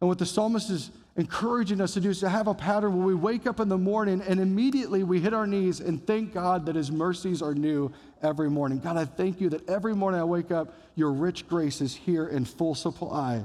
And 0.00 0.08
what 0.08 0.18
the 0.18 0.26
psalmist 0.26 0.70
is 0.70 0.90
encouraging 1.16 1.80
us 1.80 1.94
to 1.94 2.00
do 2.00 2.10
is 2.10 2.20
to 2.20 2.28
have 2.28 2.46
a 2.46 2.54
pattern 2.54 2.96
where 2.96 3.06
we 3.06 3.14
wake 3.14 3.46
up 3.46 3.58
in 3.58 3.68
the 3.68 3.76
morning 3.76 4.22
and 4.22 4.38
immediately 4.38 5.02
we 5.02 5.20
hit 5.20 5.34
our 5.34 5.46
knees 5.46 5.80
and 5.80 6.06
thank 6.06 6.32
God 6.32 6.64
that 6.66 6.76
his 6.76 6.92
mercies 6.92 7.42
are 7.42 7.54
new 7.54 7.92
every 8.22 8.48
morning. 8.48 8.78
God, 8.78 8.96
I 8.96 9.04
thank 9.04 9.40
you 9.40 9.50
that 9.50 9.68
every 9.68 9.94
morning 9.94 10.20
I 10.20 10.24
wake 10.24 10.52
up, 10.52 10.72
your 10.94 11.12
rich 11.12 11.48
grace 11.48 11.80
is 11.80 11.94
here 11.94 12.28
in 12.28 12.44
full 12.44 12.76
supply. 12.76 13.44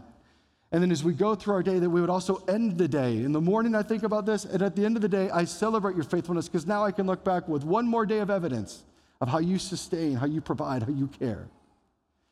And 0.74 0.82
then 0.82 0.92
as 0.92 1.04
we 1.04 1.14
go 1.14 1.36
through 1.36 1.54
our 1.54 1.62
day, 1.62 1.78
that 1.78 1.90
we 1.90 2.02
would 2.02 2.10
also 2.10 2.44
end 2.48 2.80
the 2.80 2.88
day. 2.88 3.18
In 3.18 3.32
the 3.32 3.40
morning, 3.40 3.76
I 3.76 3.84
think 3.84 4.02
about 4.02 4.26
this, 4.26 4.44
and 4.44 4.60
at 4.64 4.76
the 4.76 4.84
end 4.84 4.96
of 4.96 5.04
the 5.04 5.08
day, 5.08 5.30
I 5.30 5.46
celebrate 5.46 5.96
your 5.96 6.04
faithfulness 6.04 6.50
because 6.50 6.66
now 6.66 6.84
I 6.84 6.92
can 6.92 7.06
look 7.06 7.24
back 7.24 7.48
with 7.48 7.64
one 7.64 7.88
more 7.88 8.08
day 8.08 8.18
of 8.18 8.32
evidence 8.32 8.82
of 9.22 9.30
how 9.30 9.38
you 9.38 9.60
sustain, 9.60 10.16
how 10.16 10.26
you 10.26 10.42
provide, 10.42 10.82
how 10.82 10.92
you 10.92 11.08
care. 11.20 11.46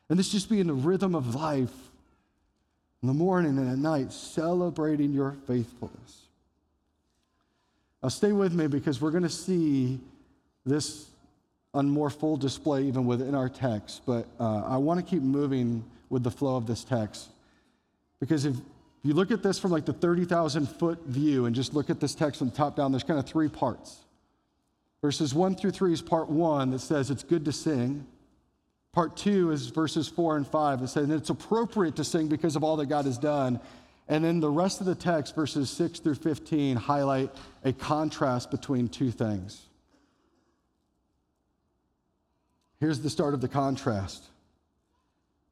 And 0.10 0.18
this 0.18 0.30
just 0.30 0.50
being 0.50 0.66
the 0.66 0.74
rhythm 0.74 1.14
of 1.14 1.36
life 1.36 1.72
in 3.04 3.08
the 3.08 3.14
morning 3.14 3.60
and 3.60 3.70
at 3.70 3.78
night, 3.78 4.12
celebrating 4.12 5.14
your 5.14 5.36
faithfulness. 5.46 6.24
Now, 8.02 8.10
stay 8.10 8.32
with 8.32 8.54
me 8.54 8.66
because 8.66 9.00
we're 9.00 9.12
going 9.12 9.22
to 9.22 9.30
see 9.30 10.00
this 10.66 11.12
on 11.76 11.92
more 11.92 12.10
full 12.10 12.38
display 12.38 12.86
even 12.86 13.06
within 13.06 13.36
our 13.36 13.50
text, 13.50 14.02
but 14.08 14.26
uh, 14.40 14.64
I 14.66 14.78
want 14.78 15.00
to 15.00 15.06
keep 15.06 15.22
moving 15.22 15.84
with 16.10 16.24
the 16.24 16.32
flow 16.32 16.56
of 16.56 16.66
this 16.66 16.84
text. 16.84 17.30
Because 18.22 18.46
if 18.46 18.56
you 19.04 19.14
look 19.14 19.32
at 19.32 19.44
this 19.44 19.60
from 19.60 19.72
like 19.72 19.84
the 19.84 19.92
30,000 19.92 20.68
foot 20.68 21.04
view 21.06 21.46
and 21.46 21.54
just 21.54 21.74
look 21.74 21.90
at 21.90 22.00
this 22.00 22.16
text 22.16 22.40
from 22.40 22.52
top 22.52 22.78
down, 22.78 22.94
there's 22.94 23.04
kind 23.04 23.20
of 23.20 23.26
three 23.26 23.50
parts. 23.50 23.98
Verses 25.02 25.34
one 25.34 25.56
through 25.56 25.72
three 25.72 25.92
is 25.92 26.02
part 26.02 26.30
one 26.30 26.70
that 26.70 26.80
says 26.80 27.10
it's 27.10 27.24
good 27.24 27.44
to 27.46 27.52
sing. 27.52 28.06
Part 28.94 29.18
two 29.18 29.52
is 29.52 29.68
verses 29.68 30.08
four 30.08 30.38
and 30.38 30.48
five. 30.48 30.80
that 30.80 30.90
says 30.90 31.10
it's 31.10 31.32
appropriate 31.32 31.96
to 31.96 32.04
sing 32.04 32.28
because 32.28 32.56
of 32.56 32.64
all 32.64 32.78
that 32.78 32.86
God 32.86 33.06
has 33.06 33.18
done. 33.18 33.60
And 34.08 34.24
then 34.24 34.40
the 34.40 34.50
rest 34.50 34.82
of 34.82 34.86
the 34.86 34.96
text, 34.96 35.36
verses 35.36 35.70
6 35.70 36.00
through 36.00 36.16
15, 36.16 36.76
highlight 36.76 37.32
a 37.64 37.72
contrast 37.72 38.52
between 38.52 38.90
two 38.90 39.10
things. 39.10 39.62
Here's 42.80 43.00
the 43.00 43.10
start 43.10 43.34
of 43.34 43.42
the 43.42 43.48
contrast. 43.48 44.26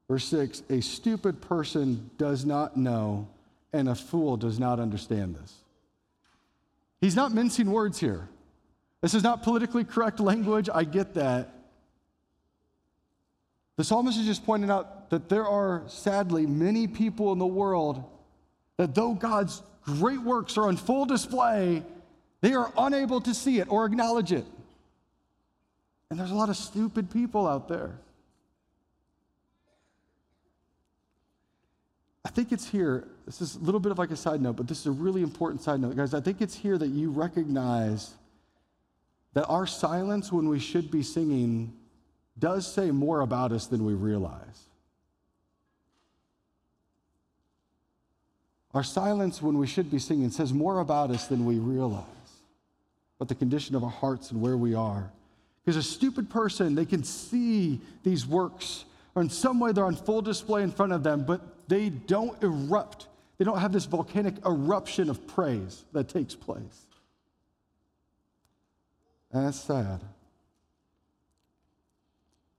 Verse 0.10 0.26
6 0.26 0.64
A 0.70 0.82
stupid 0.82 1.40
person 1.40 2.10
does 2.18 2.44
not 2.44 2.76
know, 2.76 3.28
and 3.72 3.88
a 3.88 3.96
fool 3.96 4.36
does 4.36 4.60
not 4.60 4.80
understand 4.80 5.36
this. 5.36 5.54
He's 7.00 7.16
not 7.16 7.34
mincing 7.34 7.72
words 7.72 8.00
here. 8.00 8.28
This 9.02 9.14
is 9.14 9.24
not 9.24 9.44
politically 9.44 9.86
correct 9.86 10.20
language. 10.20 10.68
I 10.74 10.84
get 10.84 11.14
that. 11.14 11.54
The 13.78 13.86
psalmist 13.86 14.20
is 14.20 14.26
just 14.26 14.46
pointing 14.46 14.70
out 14.70 15.10
that 15.12 15.30
there 15.30 15.48
are 15.48 15.84
sadly 15.88 16.46
many 16.46 16.88
people 16.88 17.32
in 17.32 17.40
the 17.40 17.48
world 17.48 18.04
that 18.76 18.94
though 18.94 19.14
God's 19.14 19.62
great 19.84 20.22
works 20.22 20.58
are 20.58 20.68
on 20.68 20.76
full 20.76 21.06
display, 21.06 21.84
they 22.42 22.54
are 22.54 22.74
unable 22.78 23.22
to 23.22 23.34
see 23.34 23.60
it 23.60 23.72
or 23.72 23.86
acknowledge 23.86 24.34
it. 24.34 24.46
And 26.10 26.20
there's 26.20 26.32
a 26.32 26.36
lot 26.36 26.50
of 26.50 26.58
stupid 26.58 27.10
people 27.10 27.48
out 27.48 27.70
there. 27.70 27.92
I 32.30 32.32
think 32.32 32.52
it's 32.52 32.70
here, 32.70 33.08
this 33.26 33.42
is 33.42 33.56
a 33.56 33.60
little 33.60 33.80
bit 33.80 33.92
of 33.92 33.98
like 33.98 34.12
a 34.12 34.16
side 34.16 34.40
note, 34.40 34.56
but 34.56 34.68
this 34.68 34.82
is 34.82 34.86
a 34.86 34.92
really 34.92 35.24
important 35.24 35.64
side 35.64 35.80
note. 35.80 35.96
Guys, 35.96 36.14
I 36.14 36.22
think 36.22 36.42
it's 36.42 36.54
here 36.54 36.78
that 36.78 36.90
you 36.90 37.10
recognize 37.10 38.14
that 39.34 39.48
our 39.48 39.66
silence 39.66 40.32
when 40.32 40.48
we 40.48 40.60
should 40.60 40.92
be 40.92 41.02
singing 41.02 41.74
does 42.38 42.72
say 42.72 42.92
more 42.92 43.22
about 43.22 43.52
us 43.52 43.66
than 43.66 43.84
we 43.84 43.96
realize. 43.96 44.68
Our 48.76 48.84
silence 48.84 49.42
when 49.42 49.58
we 49.58 49.66
should 49.66 49.90
be 49.90 49.98
singing 49.98 50.30
says 50.30 50.54
more 50.54 50.82
about 50.82 51.10
us 51.10 51.26
than 51.26 51.48
we 51.48 51.56
realize, 51.56 52.06
but 53.18 53.28
the 53.28 53.34
condition 53.34 53.76
of 53.76 53.84
our 53.84 53.90
hearts 53.90 54.30
and 54.30 54.40
where 54.40 54.56
we 54.56 54.76
are. 54.76 55.12
Because 55.66 55.78
a 55.78 55.84
stupid 55.84 56.30
person, 56.30 56.76
they 56.76 56.86
can 56.86 57.04
see 57.04 57.82
these 58.04 58.28
works, 58.28 58.86
or 59.16 59.24
in 59.24 59.32
some 59.32 59.60
way 59.60 59.72
they're 59.72 59.86
on 59.86 59.96
full 59.96 60.22
display 60.22 60.62
in 60.62 60.72
front 60.72 60.92
of 60.92 61.02
them, 61.02 61.26
but 61.26 61.42
they 61.70 61.90
don't 61.90 62.42
erupt. 62.44 63.08
They 63.38 63.46
don't 63.46 63.60
have 63.60 63.72
this 63.72 63.86
volcanic 63.86 64.34
eruption 64.46 65.10
of 65.10 65.26
praise 65.28 65.86
that 65.94 66.10
takes 66.10 66.36
place. 66.36 66.86
And 69.32 69.46
that's 69.46 69.60
sad. 69.60 70.02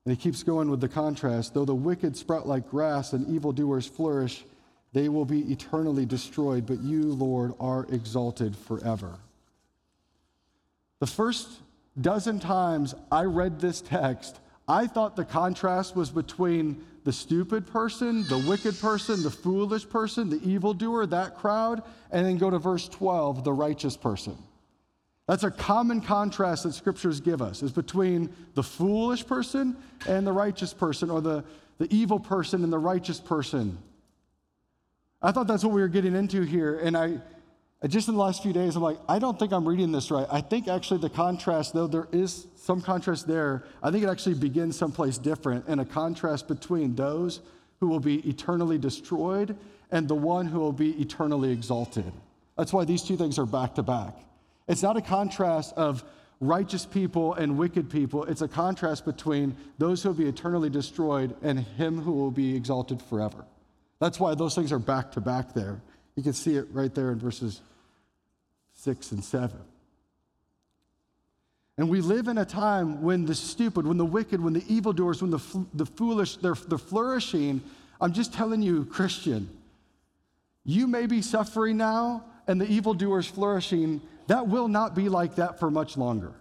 And 0.04 0.16
he 0.16 0.16
keeps 0.16 0.42
going 0.42 0.70
with 0.70 0.80
the 0.80 0.88
contrast. 0.88 1.52
Though 1.52 1.64
the 1.64 1.74
wicked 1.74 2.16
sprout 2.16 2.46
like 2.46 2.70
grass 2.70 3.12
and 3.12 3.28
evildoers 3.28 3.86
flourish, 3.86 4.44
they 4.92 5.08
will 5.08 5.24
be 5.24 5.40
eternally 5.52 6.06
destroyed, 6.06 6.66
but 6.66 6.80
you, 6.80 7.02
Lord, 7.02 7.52
are 7.60 7.86
exalted 7.90 8.56
forever. 8.56 9.18
The 11.00 11.06
first 11.06 11.48
dozen 12.00 12.38
times 12.38 12.94
I 13.10 13.24
read 13.24 13.60
this 13.60 13.80
text, 13.80 14.38
I 14.70 14.86
thought 14.86 15.16
the 15.16 15.24
contrast 15.24 15.96
was 15.96 16.10
between 16.10 16.84
the 17.02 17.12
stupid 17.12 17.66
person, 17.66 18.22
the 18.28 18.38
wicked 18.38 18.78
person, 18.78 19.20
the 19.20 19.30
foolish 19.30 19.88
person, 19.88 20.30
the 20.30 20.40
evildoer, 20.48 21.06
that 21.06 21.36
crowd, 21.36 21.82
and 22.12 22.24
then 22.24 22.38
go 22.38 22.50
to 22.50 22.58
verse 22.60 22.88
12, 22.88 23.42
the 23.42 23.52
righteous 23.52 23.96
person. 23.96 24.38
That's 25.26 25.42
a 25.42 25.50
common 25.50 26.00
contrast 26.00 26.62
that 26.62 26.74
scriptures 26.74 27.20
give 27.20 27.42
us, 27.42 27.64
is 27.64 27.72
between 27.72 28.32
the 28.54 28.62
foolish 28.62 29.26
person 29.26 29.76
and 30.06 30.24
the 30.24 30.32
righteous 30.32 30.72
person, 30.72 31.10
or 31.10 31.20
the, 31.20 31.42
the 31.78 31.92
evil 31.92 32.20
person 32.20 32.62
and 32.62 32.72
the 32.72 32.78
righteous 32.78 33.18
person. 33.18 33.76
I 35.20 35.32
thought 35.32 35.48
that's 35.48 35.64
what 35.64 35.72
we 35.72 35.80
were 35.80 35.88
getting 35.88 36.14
into 36.14 36.42
here. 36.42 36.78
And 36.78 36.96
I, 36.96 37.18
just 37.88 38.08
in 38.08 38.14
the 38.14 38.20
last 38.20 38.42
few 38.42 38.52
days, 38.52 38.76
I'm 38.76 38.82
like, 38.82 38.98
I 39.08 39.18
don't 39.18 39.38
think 39.38 39.52
I'm 39.52 39.66
reading 39.66 39.90
this 39.90 40.10
right. 40.10 40.26
I 40.30 40.42
think 40.42 40.68
actually 40.68 41.00
the 41.00 41.08
contrast, 41.08 41.72
though 41.72 41.86
there 41.86 42.08
is 42.12 42.46
some 42.56 42.82
contrast 42.82 43.26
there, 43.26 43.64
I 43.82 43.90
think 43.90 44.04
it 44.04 44.08
actually 44.08 44.34
begins 44.34 44.76
someplace 44.76 45.16
different 45.16 45.64
and 45.66 45.80
a 45.80 45.86
contrast 45.86 46.46
between 46.46 46.94
those 46.94 47.40
who 47.80 47.88
will 47.88 48.00
be 48.00 48.16
eternally 48.28 48.76
destroyed 48.76 49.56
and 49.90 50.06
the 50.06 50.14
one 50.14 50.46
who 50.46 50.60
will 50.60 50.74
be 50.74 50.90
eternally 51.00 51.50
exalted. 51.50 52.12
That's 52.58 52.72
why 52.72 52.84
these 52.84 53.02
two 53.02 53.16
things 53.16 53.38
are 53.38 53.46
back 53.46 53.76
to 53.76 53.82
back. 53.82 54.14
It's 54.68 54.82
not 54.82 54.98
a 54.98 55.00
contrast 55.00 55.72
of 55.78 56.04
righteous 56.40 56.84
people 56.84 57.32
and 57.34 57.56
wicked 57.56 57.88
people. 57.88 58.24
It's 58.24 58.42
a 58.42 58.48
contrast 58.48 59.06
between 59.06 59.56
those 59.78 60.02
who 60.02 60.10
will 60.10 60.16
be 60.16 60.28
eternally 60.28 60.68
destroyed 60.68 61.34
and 61.42 61.60
him 61.60 62.00
who 62.00 62.12
will 62.12 62.30
be 62.30 62.54
exalted 62.54 63.00
forever. 63.00 63.46
That's 64.00 64.20
why 64.20 64.34
those 64.34 64.54
things 64.54 64.70
are 64.70 64.78
back 64.78 65.12
to 65.12 65.20
back 65.20 65.54
there. 65.54 65.80
You 66.16 66.22
can 66.22 66.32
see 66.34 66.56
it 66.56 66.66
right 66.72 66.94
there 66.94 67.12
in 67.12 67.18
verses 67.18 67.62
six 68.80 69.12
and 69.12 69.22
seven. 69.22 69.60
And 71.76 71.88
we 71.88 72.00
live 72.00 72.28
in 72.28 72.38
a 72.38 72.44
time 72.44 73.02
when 73.02 73.26
the 73.26 73.34
stupid, 73.34 73.86
when 73.86 73.98
the 73.98 74.04
wicked, 74.04 74.42
when 74.42 74.54
the 74.54 74.64
evildoers, 74.68 75.22
when 75.22 75.30
the, 75.30 75.66
the 75.74 75.86
foolish, 75.86 76.36
they're, 76.36 76.54
they're 76.54 76.78
flourishing. 76.78 77.60
I'm 78.00 78.12
just 78.12 78.32
telling 78.32 78.62
you, 78.62 78.86
Christian, 78.86 79.48
you 80.64 80.86
may 80.86 81.06
be 81.06 81.20
suffering 81.22 81.76
now 81.76 82.24
and 82.46 82.60
the 82.60 82.66
evildoers 82.66 83.26
flourishing, 83.26 84.00
that 84.26 84.48
will 84.48 84.68
not 84.68 84.94
be 84.94 85.08
like 85.08 85.34
that 85.36 85.58
for 85.58 85.70
much 85.70 85.96
longer. 85.96 86.32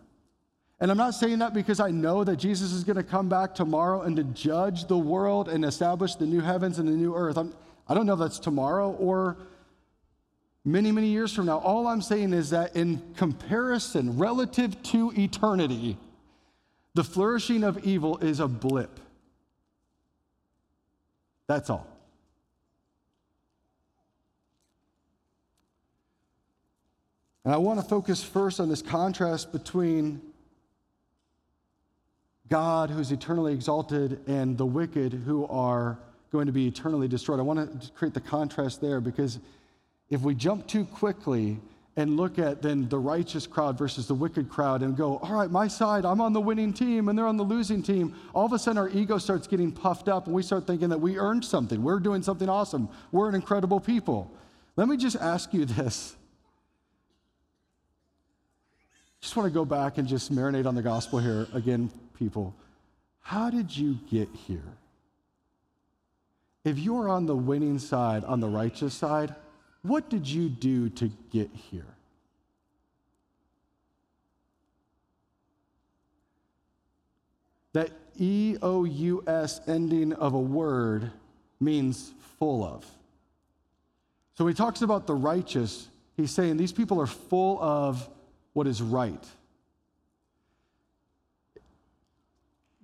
And 0.80 0.90
I'm 0.90 0.98
not 0.98 1.14
saying 1.14 1.40
that 1.40 1.54
because 1.54 1.80
I 1.80 1.92
know 1.92 2.24
that 2.24 2.38
Jesus 2.38 2.72
is 2.72 2.86
going 2.86 2.96
to 2.96 3.04
come 3.04 3.28
back 3.28 3.54
tomorrow 3.54 4.04
and 4.04 4.16
to 4.16 4.24
judge 4.24 4.88
the 4.88 4.98
world 4.98 5.50
and 5.50 5.66
establish 5.66 6.16
the 6.16 6.26
new 6.26 6.40
heavens 6.40 6.80
and 6.80 6.88
the 6.88 6.94
new 6.94 7.16
earth. 7.16 7.38
I'm, 7.38 7.54
I 7.88 7.94
do 7.94 8.00
not 8.00 8.06
know 8.06 8.14
if 8.14 8.20
that's 8.20 8.40
tomorrow 8.40 8.92
or 8.92 9.38
many, 10.72 10.92
many 10.92 11.08
years 11.08 11.34
from 11.34 11.46
now. 11.46 11.58
All 11.60 11.88
I'm 11.88 12.02
saying 12.02 12.34
is 12.34 12.50
that 12.52 12.76
in 12.76 13.02
comparison, 13.16 14.18
relative 14.18 14.82
to 14.84 15.12
eternity, 15.18 15.98
the 16.94 17.04
flourishing 17.04 17.64
of 17.64 17.86
evil 17.86 18.18
is 18.18 18.40
a 18.40 18.48
blip. 18.48 19.00
That's 21.48 21.70
all. 21.70 21.88
And 27.46 27.54
I 27.54 27.58
want 27.58 27.80
to 27.80 27.86
focus 27.86 28.24
first 28.24 28.60
on 28.60 28.70
this 28.70 28.82
contrast 28.82 29.52
between 29.52 30.22
God, 32.50 32.90
who's 32.90 33.12
eternally 33.12 33.54
exalted, 33.54 34.20
and 34.28 34.58
the 34.58 34.66
wicked, 34.66 35.14
who 35.14 35.48
are 35.48 36.00
going 36.32 36.46
to 36.46 36.52
be 36.52 36.68
eternally 36.68 37.08
destroyed. 37.08 37.40
I 37.40 37.44
want 37.44 37.82
to 37.82 37.92
create 37.92 38.14
the 38.14 38.22
contrast 38.22 38.82
there 38.82 39.02
because 39.02 39.40
if 40.10 40.22
we 40.22 40.36
jump 40.36 40.68
too 40.68 40.86
quickly 40.86 41.60
and 41.96 42.16
look 42.16 42.40
at 42.40 42.62
then 42.62 42.88
the 42.88 42.98
righteous 42.98 43.46
crowd 43.46 43.78
versus 43.78 44.08
the 44.08 44.14
wicked 44.14 44.50
crowd 44.50 44.82
and 44.82 44.96
go, 44.96 45.18
all 45.18 45.34
right, 45.34 45.52
my 45.52 45.68
side, 45.68 46.06
I'm 46.06 46.22
on 46.22 46.34
the 46.34 46.42
winning 46.42 46.72
team 46.72 47.10
and 47.10 47.18
they're 47.18 47.28
on 47.28 47.38
the 47.38 47.44
losing 47.44 47.84
team, 47.84 48.16
all 48.34 48.46
of 48.46 48.54
a 48.54 48.60
sudden 48.60 48.78
our 48.78 48.90
ego 48.90 49.18
starts 49.18 49.48
getting 49.48 49.72
puffed 49.72 50.08
up 50.08 50.26
and 50.26 50.34
we 50.34 50.42
start 50.42 50.66
thinking 50.66 50.90
that 50.90 51.00
we 51.00 51.18
earned 51.18 51.44
something. 51.44 51.84
We're 51.84 52.00
doing 52.00 52.24
something 52.24 52.48
awesome. 52.48 52.90
We're 53.12 53.30
an 53.30 53.36
incredible 53.36 53.80
people. 53.80 54.32
Let 54.76 54.88
me 54.88 54.98
just 54.98 55.18
ask 55.18 55.54
you 55.54 55.66
this 55.66 56.16
just 59.22 59.36
want 59.36 59.48
to 59.48 59.54
go 59.54 59.66
back 59.66 59.98
and 59.98 60.08
just 60.08 60.34
marinate 60.34 60.66
on 60.66 60.76
the 60.76 60.82
gospel 60.82 61.20
here 61.20 61.48
again, 61.54 61.92
people. 62.18 62.56
How 63.20 63.50
did 63.50 63.76
you 63.76 64.00
get 64.10 64.30
here? 64.48 64.64
If 66.64 66.80
you're 66.80 67.10
on 67.10 67.26
the 67.26 67.36
winning 67.36 67.80
side, 67.80 68.24
on 68.24 68.40
the 68.40 68.48
righteous 68.48 68.94
side, 68.94 69.36
what 69.82 70.10
did 70.10 70.28
you 70.28 70.50
do 70.50 70.90
to 70.90 71.12
get 71.32 71.50
here? 71.72 71.86
That 77.74 77.92
E 78.18 78.58
O 78.62 78.84
U 78.84 79.24
S 79.28 79.62
ending 79.68 80.14
of 80.14 80.34
a 80.34 80.40
word 80.40 81.12
means 81.60 82.14
full 82.40 82.64
of. 82.64 82.86
So 84.36 84.46
when 84.46 84.54
he 84.54 84.58
talks 84.58 84.82
about 84.82 85.06
the 85.08 85.16
righteous, 85.16 85.88
he's 86.16 86.32
saying 86.32 86.58
these 86.58 86.72
people 86.72 87.00
are 87.00 87.08
full 87.08 87.62
of 87.62 88.08
what 88.54 88.68
is 88.68 88.82
right. 88.82 89.24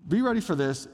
Be 0.07 0.21
ready 0.21 0.41
for 0.41 0.55
this. 0.55 0.87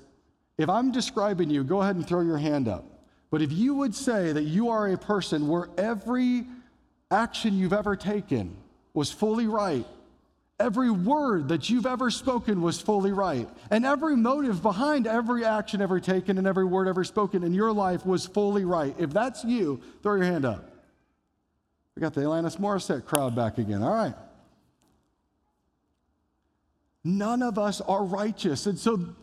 If 0.57 0.69
I'm 0.69 0.91
describing 0.91 1.49
you, 1.49 1.63
go 1.63 1.81
ahead 1.81 1.95
and 1.95 2.07
throw 2.07 2.21
your 2.21 2.37
hand 2.37 2.67
up. 2.67 2.90
But 3.31 3.41
if 3.41 3.51
you 3.51 3.73
would 3.75 3.95
say 3.95 4.33
that 4.33 4.43
you 4.43 4.69
are 4.69 4.87
a 4.89 4.97
person 4.97 5.47
where 5.47 5.69
every 5.77 6.45
action 7.09 7.57
you've 7.57 7.73
ever 7.73 7.95
taken 7.95 8.55
was 8.93 9.09
fully 9.09 9.47
right, 9.47 9.87
every 10.59 10.91
word 10.91 11.47
that 11.47 11.69
you've 11.69 11.85
ever 11.85 12.11
spoken 12.11 12.61
was 12.61 12.79
fully 12.79 13.13
right, 13.13 13.49
and 13.71 13.85
every 13.85 14.17
motive 14.17 14.61
behind 14.61 15.07
every 15.07 15.45
action 15.45 15.81
ever 15.81 15.99
taken 15.99 16.37
and 16.37 16.45
every 16.45 16.65
word 16.65 16.89
ever 16.89 17.05
spoken 17.05 17.43
in 17.43 17.53
your 17.53 17.71
life 17.71 18.05
was 18.05 18.25
fully 18.27 18.65
right, 18.65 18.93
if 18.99 19.11
that's 19.11 19.45
you, 19.45 19.81
throw 20.03 20.15
your 20.15 20.25
hand 20.25 20.45
up. 20.45 20.69
We 21.95 22.01
got 22.01 22.13
the 22.13 22.21
Alanis 22.21 22.57
Morissette 22.57 23.05
crowd 23.05 23.35
back 23.35 23.57
again. 23.57 23.81
All 23.81 23.93
right. 23.93 24.13
None 27.03 27.41
of 27.41 27.57
us 27.57 27.81
are 27.81 28.03
righteous. 28.03 28.65
And 28.65 28.77
so 28.77 29.15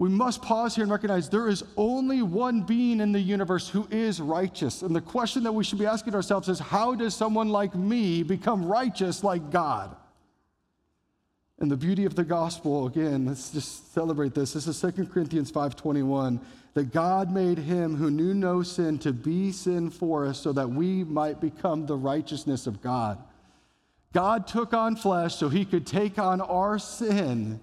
we 0.00 0.08
must 0.08 0.40
pause 0.40 0.74
here 0.74 0.82
and 0.82 0.90
recognize 0.90 1.28
there 1.28 1.46
is 1.46 1.62
only 1.76 2.22
one 2.22 2.62
being 2.62 3.00
in 3.00 3.12
the 3.12 3.20
universe 3.20 3.68
who 3.68 3.86
is 3.90 4.18
righteous. 4.18 4.80
And 4.80 4.96
the 4.96 5.00
question 5.02 5.42
that 5.42 5.52
we 5.52 5.62
should 5.62 5.78
be 5.78 5.84
asking 5.84 6.14
ourselves 6.14 6.48
is 6.48 6.58
how 6.58 6.94
does 6.94 7.14
someone 7.14 7.50
like 7.50 7.74
me 7.74 8.22
become 8.22 8.64
righteous 8.64 9.22
like 9.22 9.50
God? 9.50 9.94
And 11.58 11.70
the 11.70 11.76
beauty 11.76 12.06
of 12.06 12.14
the 12.14 12.24
gospel, 12.24 12.86
again, 12.86 13.26
let's 13.26 13.50
just 13.50 13.92
celebrate 13.92 14.32
this. 14.32 14.54
This 14.54 14.66
is 14.66 14.80
2 14.80 15.12
Corinthians 15.12 15.52
5:21, 15.52 16.40
that 16.72 16.94
God 16.94 17.30
made 17.30 17.58
him 17.58 17.94
who 17.94 18.10
knew 18.10 18.32
no 18.32 18.62
sin 18.62 18.98
to 19.00 19.12
be 19.12 19.52
sin 19.52 19.90
for 19.90 20.24
us 20.24 20.40
so 20.40 20.50
that 20.54 20.70
we 20.70 21.04
might 21.04 21.42
become 21.42 21.84
the 21.84 21.98
righteousness 21.98 22.66
of 22.66 22.80
God. 22.80 23.18
God 24.14 24.46
took 24.46 24.72
on 24.72 24.96
flesh 24.96 25.34
so 25.34 25.50
he 25.50 25.66
could 25.66 25.86
take 25.86 26.18
on 26.18 26.40
our 26.40 26.78
sin 26.78 27.60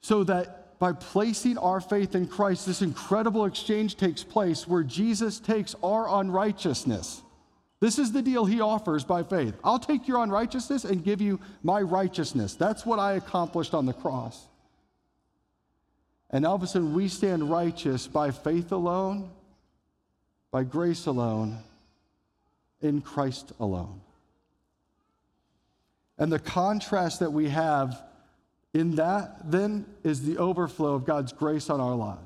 so 0.00 0.24
that 0.24 0.63
by 0.78 0.92
placing 0.92 1.58
our 1.58 1.80
faith 1.80 2.14
in 2.14 2.26
Christ, 2.26 2.66
this 2.66 2.82
incredible 2.82 3.44
exchange 3.44 3.96
takes 3.96 4.22
place 4.24 4.66
where 4.66 4.82
Jesus 4.82 5.38
takes 5.38 5.74
our 5.82 6.20
unrighteousness. 6.20 7.22
This 7.80 7.98
is 7.98 8.12
the 8.12 8.22
deal 8.22 8.44
he 8.44 8.60
offers 8.60 9.04
by 9.04 9.22
faith. 9.22 9.54
I'll 9.62 9.78
take 9.78 10.08
your 10.08 10.22
unrighteousness 10.22 10.84
and 10.84 11.04
give 11.04 11.20
you 11.20 11.40
my 11.62 11.80
righteousness. 11.82 12.54
That's 12.54 12.86
what 12.86 12.98
I 12.98 13.14
accomplished 13.14 13.74
on 13.74 13.86
the 13.86 13.92
cross. 13.92 14.48
And 16.30 16.46
all 16.46 16.54
of 16.54 16.62
a 16.62 16.66
sudden, 16.66 16.94
we 16.94 17.08
stand 17.08 17.50
righteous 17.50 18.06
by 18.06 18.30
faith 18.30 18.72
alone, 18.72 19.30
by 20.50 20.64
grace 20.64 21.06
alone, 21.06 21.58
in 22.80 23.00
Christ 23.00 23.52
alone. 23.60 24.00
And 26.18 26.32
the 26.32 26.38
contrast 26.38 27.20
that 27.20 27.32
we 27.32 27.48
have 27.50 28.02
in 28.74 28.96
that, 28.96 29.50
then, 29.50 29.86
is 30.02 30.22
the 30.22 30.36
overflow 30.36 30.94
of 30.94 31.04
God's 31.04 31.32
grace 31.32 31.70
on 31.70 31.80
our 31.80 31.94
lives. 31.94 32.20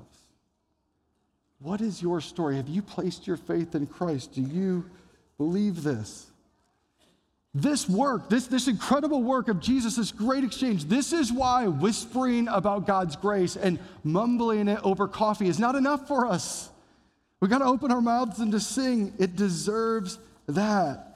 What 1.60 1.80
is 1.80 2.00
your 2.00 2.20
story? 2.20 2.56
Have 2.56 2.68
you 2.68 2.82
placed 2.82 3.26
your 3.26 3.36
faith 3.36 3.74
in 3.74 3.86
Christ? 3.86 4.32
Do 4.34 4.40
you 4.40 4.88
believe 5.36 5.82
this? 5.82 6.26
This 7.54 7.88
work, 7.88 8.28
this, 8.28 8.46
this 8.46 8.68
incredible 8.68 9.22
work 9.22 9.48
of 9.48 9.60
Jesus, 9.60 9.96
this 9.96 10.12
great 10.12 10.44
exchange, 10.44 10.84
this 10.84 11.12
is 11.12 11.32
why 11.32 11.66
whispering 11.66 12.46
about 12.48 12.86
God's 12.86 13.16
grace 13.16 13.56
and 13.56 13.78
mumbling 14.04 14.68
it 14.68 14.80
over 14.84 15.08
coffee 15.08 15.48
is 15.48 15.58
not 15.58 15.74
enough 15.74 16.06
for 16.06 16.26
us. 16.26 16.70
We 17.40 17.48
got 17.48 17.58
to 17.58 17.64
open 17.64 17.90
our 17.90 18.00
mouths 18.00 18.38
and 18.38 18.52
to 18.52 18.60
sing. 18.60 19.12
It 19.18 19.36
deserves 19.36 20.18
that. 20.46 21.07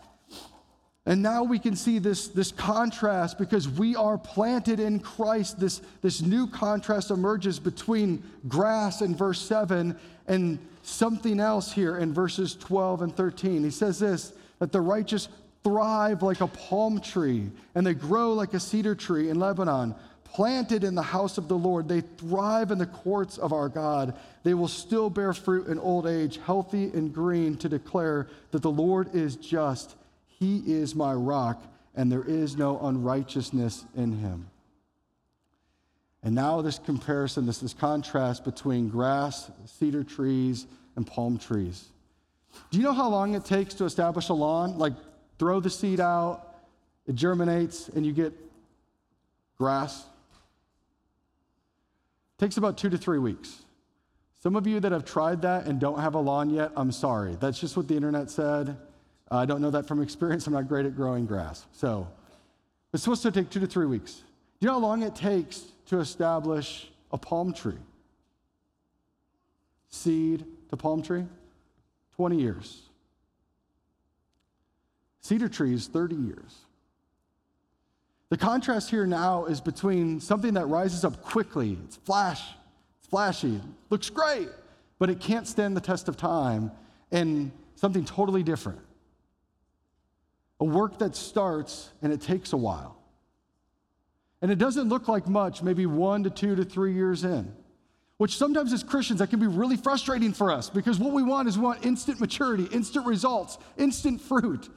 And 1.04 1.20
now 1.20 1.42
we 1.42 1.58
can 1.58 1.74
see 1.74 1.98
this, 1.98 2.28
this 2.28 2.52
contrast 2.52 3.36
because 3.36 3.68
we 3.68 3.96
are 3.96 4.16
planted 4.16 4.78
in 4.78 5.00
Christ. 5.00 5.58
This, 5.58 5.82
this 6.00 6.22
new 6.22 6.46
contrast 6.46 7.10
emerges 7.10 7.58
between 7.58 8.22
grass 8.46 9.02
in 9.02 9.16
verse 9.16 9.40
7 9.40 9.98
and 10.28 10.58
something 10.82 11.40
else 11.40 11.72
here 11.72 11.98
in 11.98 12.14
verses 12.14 12.54
12 12.54 13.02
and 13.02 13.16
13. 13.16 13.64
He 13.64 13.70
says 13.70 13.98
this 13.98 14.32
that 14.60 14.70
the 14.70 14.80
righteous 14.80 15.28
thrive 15.64 16.22
like 16.22 16.40
a 16.40 16.46
palm 16.46 17.00
tree 17.00 17.50
and 17.74 17.84
they 17.84 17.94
grow 17.94 18.32
like 18.32 18.54
a 18.54 18.60
cedar 18.60 18.94
tree 18.94 19.28
in 19.28 19.40
Lebanon. 19.40 19.96
Planted 20.24 20.84
in 20.84 20.94
the 20.94 21.02
house 21.02 21.36
of 21.36 21.48
the 21.48 21.58
Lord, 21.58 21.88
they 21.88 22.00
thrive 22.00 22.70
in 22.70 22.78
the 22.78 22.86
courts 22.86 23.36
of 23.36 23.52
our 23.52 23.68
God. 23.68 24.16
They 24.44 24.54
will 24.54 24.68
still 24.68 25.10
bear 25.10 25.34
fruit 25.34 25.66
in 25.66 25.78
old 25.78 26.06
age, 26.06 26.38
healthy 26.46 26.84
and 26.84 27.12
green, 27.12 27.56
to 27.58 27.68
declare 27.68 28.28
that 28.52 28.62
the 28.62 28.70
Lord 28.70 29.14
is 29.14 29.36
just 29.36 29.96
he 30.42 30.58
is 30.66 30.96
my 30.96 31.12
rock, 31.12 31.62
and 31.94 32.10
there 32.10 32.24
is 32.24 32.56
no 32.56 32.80
unrighteousness 32.80 33.84
in 33.94 34.18
him. 34.18 34.50
And 36.24 36.34
now, 36.34 36.62
this 36.62 36.80
comparison, 36.80 37.46
this, 37.46 37.58
this 37.58 37.74
contrast 37.74 38.44
between 38.44 38.88
grass, 38.88 39.52
cedar 39.66 40.02
trees, 40.02 40.66
and 40.96 41.06
palm 41.06 41.38
trees. 41.38 41.84
Do 42.72 42.78
you 42.78 42.82
know 42.82 42.92
how 42.92 43.08
long 43.08 43.34
it 43.36 43.44
takes 43.44 43.74
to 43.74 43.84
establish 43.84 44.30
a 44.30 44.34
lawn? 44.34 44.78
Like, 44.78 44.94
throw 45.38 45.60
the 45.60 45.70
seed 45.70 46.00
out, 46.00 46.54
it 47.06 47.14
germinates, 47.14 47.88
and 47.88 48.04
you 48.04 48.12
get 48.12 48.32
grass. 49.58 50.04
It 52.36 52.40
takes 52.40 52.56
about 52.56 52.76
two 52.78 52.90
to 52.90 52.98
three 52.98 53.20
weeks. 53.20 53.62
Some 54.42 54.56
of 54.56 54.66
you 54.66 54.80
that 54.80 54.90
have 54.90 55.04
tried 55.04 55.42
that 55.42 55.66
and 55.66 55.78
don't 55.78 56.00
have 56.00 56.14
a 56.14 56.20
lawn 56.20 56.50
yet, 56.50 56.72
I'm 56.76 56.90
sorry. 56.90 57.36
That's 57.38 57.60
just 57.60 57.76
what 57.76 57.86
the 57.86 57.94
internet 57.94 58.28
said. 58.28 58.76
Uh, 59.32 59.38
I 59.38 59.46
don't 59.46 59.62
know 59.62 59.70
that 59.70 59.88
from 59.88 60.02
experience. 60.02 60.46
I'm 60.46 60.52
not 60.52 60.68
great 60.68 60.84
at 60.84 60.94
growing 60.94 61.24
grass. 61.24 61.64
So 61.72 62.06
it's 62.92 63.02
supposed 63.02 63.22
to 63.22 63.30
take 63.30 63.48
two 63.48 63.60
to 63.60 63.66
three 63.66 63.86
weeks. 63.86 64.16
Do 64.16 64.22
you 64.60 64.66
know 64.66 64.74
how 64.74 64.80
long 64.80 65.02
it 65.02 65.14
takes 65.14 65.62
to 65.86 66.00
establish 66.00 66.90
a 67.10 67.16
palm 67.16 67.54
tree? 67.54 67.78
Seed 69.88 70.44
to 70.68 70.76
palm 70.76 71.00
tree? 71.02 71.24
20 72.16 72.38
years. 72.38 72.82
Cedar 75.22 75.48
trees, 75.48 75.86
30 75.86 76.14
years. 76.14 76.58
The 78.28 78.36
contrast 78.36 78.90
here 78.90 79.06
now 79.06 79.46
is 79.46 79.62
between 79.62 80.20
something 80.20 80.52
that 80.54 80.66
rises 80.66 81.04
up 81.04 81.22
quickly, 81.22 81.78
it's 81.84 81.96
flash, 81.96 82.42
it's 82.98 83.08
flashy, 83.08 83.60
looks 83.88 84.10
great, 84.10 84.48
but 84.98 85.08
it 85.10 85.20
can't 85.20 85.46
stand 85.46 85.76
the 85.76 85.80
test 85.80 86.08
of 86.08 86.16
time, 86.16 86.70
and 87.10 87.50
something 87.76 88.04
totally 88.04 88.42
different 88.42 88.80
a 90.62 90.64
work 90.64 90.96
that 90.98 91.16
starts 91.16 91.90
and 92.02 92.12
it 92.12 92.20
takes 92.20 92.52
a 92.52 92.56
while. 92.56 92.96
And 94.40 94.48
it 94.48 94.58
doesn't 94.58 94.88
look 94.88 95.08
like 95.08 95.26
much, 95.26 95.60
maybe 95.60 95.86
one 95.86 96.22
to 96.22 96.30
two 96.30 96.54
to 96.54 96.64
three 96.64 96.92
years 96.92 97.24
in, 97.24 97.52
which 98.18 98.38
sometimes 98.38 98.72
as 98.72 98.84
Christians, 98.84 99.18
that 99.18 99.28
can 99.28 99.40
be 99.40 99.48
really 99.48 99.76
frustrating 99.76 100.32
for 100.32 100.52
us 100.52 100.70
because 100.70 101.00
what 101.00 101.12
we 101.12 101.24
want 101.24 101.48
is 101.48 101.58
we 101.58 101.64
want 101.64 101.84
instant 101.84 102.20
maturity, 102.20 102.68
instant 102.70 103.06
results, 103.06 103.58
instant 103.76 104.20
fruit. 104.20 104.68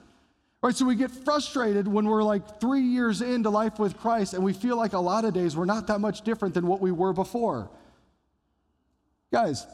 Right, 0.64 0.76
so 0.76 0.86
we 0.88 0.96
get 0.96 1.12
frustrated 1.12 1.88
when 1.88 2.08
we're 2.08 2.24
like 2.24 2.60
three 2.60 2.82
years 2.82 3.22
into 3.22 3.52
life 3.52 3.78
with 3.78 3.96
Christ 3.96 4.34
and 4.34 4.44
we 4.44 4.54
feel 4.54 4.78
like 4.78 4.94
a 4.94 5.00
lot 5.00 5.24
of 5.24 5.36
days 5.36 5.56
we're 5.56 5.66
not 5.66 5.86
that 5.86 6.00
much 6.00 6.24
different 6.24 6.56
than 6.56 6.66
what 6.66 6.82
we 6.82 6.92
were 6.92 7.14
before. 7.14 7.70
Guys, 9.32 9.68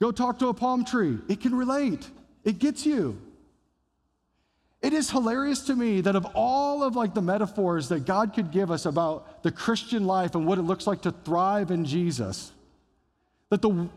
go 0.00 0.10
talk 0.10 0.40
to 0.40 0.48
a 0.48 0.54
palm 0.54 0.84
tree. 0.84 1.18
It 1.28 1.40
can 1.40 1.54
relate, 1.54 2.10
it 2.42 2.58
gets 2.58 2.84
you. 2.84 3.23
It 4.84 4.92
is 4.92 5.10
hilarious 5.10 5.62
to 5.62 5.74
me 5.74 6.02
that 6.02 6.14
of 6.14 6.26
all 6.34 6.82
of 6.82 6.94
like 6.94 7.14
the 7.14 7.22
metaphors 7.22 7.88
that 7.88 8.04
God 8.04 8.34
could 8.34 8.50
give 8.50 8.70
us 8.70 8.84
about 8.84 9.42
the 9.42 9.50
Christian 9.50 10.06
life 10.06 10.34
and 10.34 10.46
what 10.46 10.58
it 10.58 10.62
looks 10.62 10.86
like 10.86 11.00
to 11.02 11.10
thrive 11.10 11.70
in 11.70 11.86
Jesus, 11.86 12.52
that 13.48 13.62
the, 13.62 13.88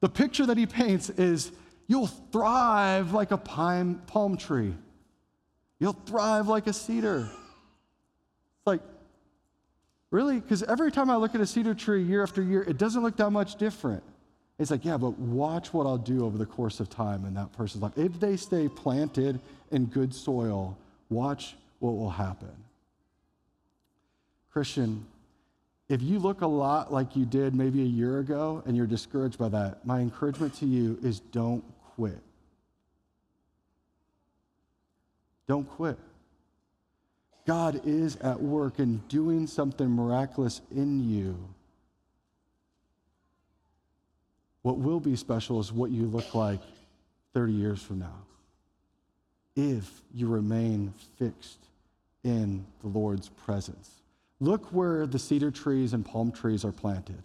the 0.00 0.08
picture 0.08 0.44
that 0.44 0.58
he 0.58 0.66
paints 0.66 1.08
is 1.08 1.52
you'll 1.86 2.08
thrive 2.08 3.12
like 3.12 3.30
a 3.30 3.36
pine, 3.36 4.00
palm 4.08 4.36
tree. 4.36 4.74
You'll 5.78 5.92
thrive 6.04 6.48
like 6.48 6.66
a 6.66 6.72
cedar. 6.72 7.30
It's 7.30 8.66
like, 8.66 8.80
really? 10.10 10.40
Because 10.40 10.64
every 10.64 10.90
time 10.90 11.10
I 11.10 11.16
look 11.16 11.36
at 11.36 11.40
a 11.40 11.46
cedar 11.46 11.74
tree 11.74 12.02
year 12.02 12.24
after 12.24 12.42
year, 12.42 12.64
it 12.64 12.76
doesn't 12.76 13.04
look 13.04 13.16
that 13.18 13.30
much 13.30 13.54
different. 13.54 14.02
It's 14.58 14.72
like, 14.72 14.84
yeah, 14.84 14.96
but 14.96 15.18
watch 15.18 15.72
what 15.72 15.86
I'll 15.86 15.96
do 15.98 16.24
over 16.24 16.38
the 16.38 16.46
course 16.46 16.80
of 16.80 16.88
time 16.88 17.24
in 17.24 17.34
that 17.34 17.52
person's 17.52 17.82
life. 17.82 17.92
If 17.96 18.18
they 18.18 18.36
stay 18.36 18.68
planted 18.68 19.40
in 19.74 19.86
good 19.86 20.14
soil, 20.14 20.78
watch 21.10 21.56
what 21.80 21.96
will 21.96 22.10
happen. 22.10 22.54
Christian, 24.52 25.04
if 25.88 26.00
you 26.00 26.18
look 26.18 26.40
a 26.40 26.46
lot 26.46 26.92
like 26.92 27.14
you 27.16 27.26
did 27.26 27.54
maybe 27.54 27.82
a 27.82 27.86
year 27.86 28.20
ago 28.20 28.62
and 28.64 28.76
you're 28.76 28.86
discouraged 28.86 29.36
by 29.36 29.48
that, 29.50 29.84
my 29.84 30.00
encouragement 30.00 30.54
to 30.54 30.66
you 30.66 30.98
is 31.02 31.20
don't 31.20 31.64
quit. 31.96 32.20
Don't 35.46 35.68
quit. 35.68 35.98
God 37.46 37.82
is 37.84 38.16
at 38.16 38.40
work 38.40 38.78
and 38.78 39.06
doing 39.08 39.46
something 39.46 39.90
miraculous 39.90 40.62
in 40.70 41.06
you. 41.10 41.36
What 44.62 44.78
will 44.78 45.00
be 45.00 45.16
special 45.16 45.60
is 45.60 45.70
what 45.70 45.90
you 45.90 46.06
look 46.06 46.34
like 46.34 46.60
30 47.34 47.52
years 47.52 47.82
from 47.82 47.98
now 47.98 48.22
if 49.56 50.02
you 50.14 50.26
remain 50.26 50.92
fixed 51.18 51.58
in 52.24 52.64
the 52.80 52.88
Lord's 52.88 53.28
presence. 53.28 53.90
Look 54.40 54.66
where 54.72 55.06
the 55.06 55.18
cedar 55.18 55.50
trees 55.50 55.92
and 55.92 56.04
palm 56.04 56.32
trees 56.32 56.64
are 56.64 56.72
planted. 56.72 57.22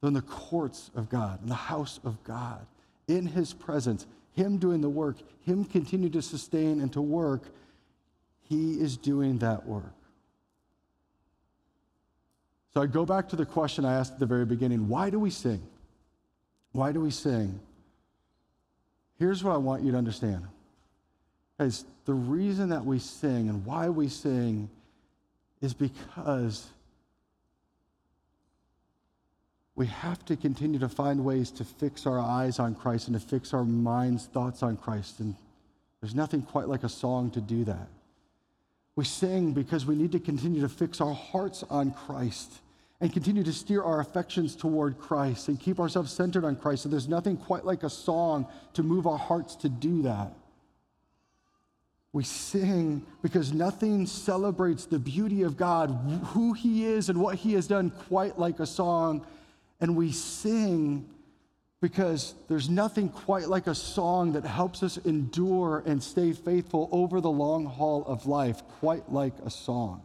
They're 0.00 0.08
in 0.08 0.14
the 0.14 0.22
courts 0.22 0.90
of 0.94 1.08
God, 1.08 1.42
in 1.42 1.48
the 1.48 1.54
house 1.54 2.00
of 2.04 2.22
God, 2.24 2.66
in 3.08 3.26
His 3.26 3.52
presence, 3.52 4.06
Him 4.32 4.58
doing 4.58 4.80
the 4.80 4.88
work, 4.88 5.16
Him 5.44 5.64
continue 5.64 6.08
to 6.10 6.22
sustain 6.22 6.80
and 6.80 6.92
to 6.92 7.02
work. 7.02 7.42
He 8.48 8.80
is 8.80 8.96
doing 8.96 9.38
that 9.38 9.66
work. 9.66 9.94
So 12.72 12.80
I 12.80 12.86
go 12.86 13.04
back 13.04 13.28
to 13.30 13.36
the 13.36 13.46
question 13.46 13.84
I 13.84 13.94
asked 13.94 14.14
at 14.14 14.18
the 14.20 14.26
very 14.26 14.46
beginning 14.46 14.88
why 14.88 15.10
do 15.10 15.18
we 15.18 15.30
sing? 15.30 15.62
Why 16.72 16.92
do 16.92 17.00
we 17.00 17.10
sing? 17.10 17.58
Here's 19.18 19.42
what 19.42 19.54
I 19.54 19.58
want 19.58 19.82
you 19.82 19.90
to 19.92 19.98
understand 19.98 20.46
Guys, 21.60 21.84
the 22.06 22.14
reason 22.14 22.70
that 22.70 22.86
we 22.86 22.98
sing 22.98 23.50
and 23.50 23.66
why 23.66 23.90
we 23.90 24.08
sing 24.08 24.70
is 25.60 25.74
because 25.74 26.66
we 29.74 29.84
have 29.84 30.24
to 30.24 30.36
continue 30.36 30.78
to 30.78 30.88
find 30.88 31.22
ways 31.22 31.50
to 31.50 31.64
fix 31.66 32.06
our 32.06 32.18
eyes 32.18 32.58
on 32.58 32.74
Christ 32.74 33.08
and 33.08 33.20
to 33.20 33.26
fix 33.26 33.52
our 33.52 33.62
minds' 33.62 34.24
thoughts 34.24 34.62
on 34.62 34.78
Christ. 34.78 35.20
And 35.20 35.36
there's 36.00 36.14
nothing 36.14 36.40
quite 36.40 36.66
like 36.66 36.82
a 36.82 36.88
song 36.88 37.30
to 37.32 37.42
do 37.42 37.64
that. 37.64 37.88
We 38.96 39.04
sing 39.04 39.52
because 39.52 39.84
we 39.84 39.96
need 39.96 40.12
to 40.12 40.18
continue 40.18 40.62
to 40.62 40.68
fix 40.70 40.98
our 41.02 41.12
hearts 41.12 41.62
on 41.68 41.90
Christ 41.90 42.50
and 43.02 43.12
continue 43.12 43.44
to 43.44 43.52
steer 43.52 43.82
our 43.82 44.00
affections 44.00 44.56
toward 44.56 44.98
Christ 44.98 45.48
and 45.48 45.60
keep 45.60 45.78
ourselves 45.78 46.10
centered 46.10 46.46
on 46.46 46.56
Christ. 46.56 46.86
And 46.86 46.92
there's 46.92 47.06
nothing 47.06 47.36
quite 47.36 47.66
like 47.66 47.82
a 47.82 47.90
song 47.90 48.46
to 48.72 48.82
move 48.82 49.06
our 49.06 49.18
hearts 49.18 49.56
to 49.56 49.68
do 49.68 50.00
that. 50.04 50.32
We 52.12 52.24
sing 52.24 53.06
because 53.22 53.52
nothing 53.52 54.06
celebrates 54.06 54.84
the 54.84 54.98
beauty 54.98 55.42
of 55.42 55.56
God, 55.56 55.90
who 56.28 56.52
He 56.52 56.84
is, 56.84 57.08
and 57.08 57.20
what 57.20 57.36
He 57.36 57.52
has 57.54 57.66
done 57.66 57.90
quite 57.90 58.38
like 58.38 58.58
a 58.58 58.66
song. 58.66 59.24
And 59.80 59.96
we 59.96 60.10
sing 60.10 61.08
because 61.80 62.34
there's 62.48 62.68
nothing 62.68 63.08
quite 63.08 63.48
like 63.48 63.66
a 63.66 63.74
song 63.74 64.32
that 64.32 64.44
helps 64.44 64.82
us 64.82 64.98
endure 64.98 65.82
and 65.86 66.02
stay 66.02 66.32
faithful 66.32 66.88
over 66.92 67.20
the 67.20 67.30
long 67.30 67.64
haul 67.64 68.04
of 68.06 68.26
life, 68.26 68.62
quite 68.80 69.10
like 69.10 69.34
a 69.44 69.50
song. 69.50 70.02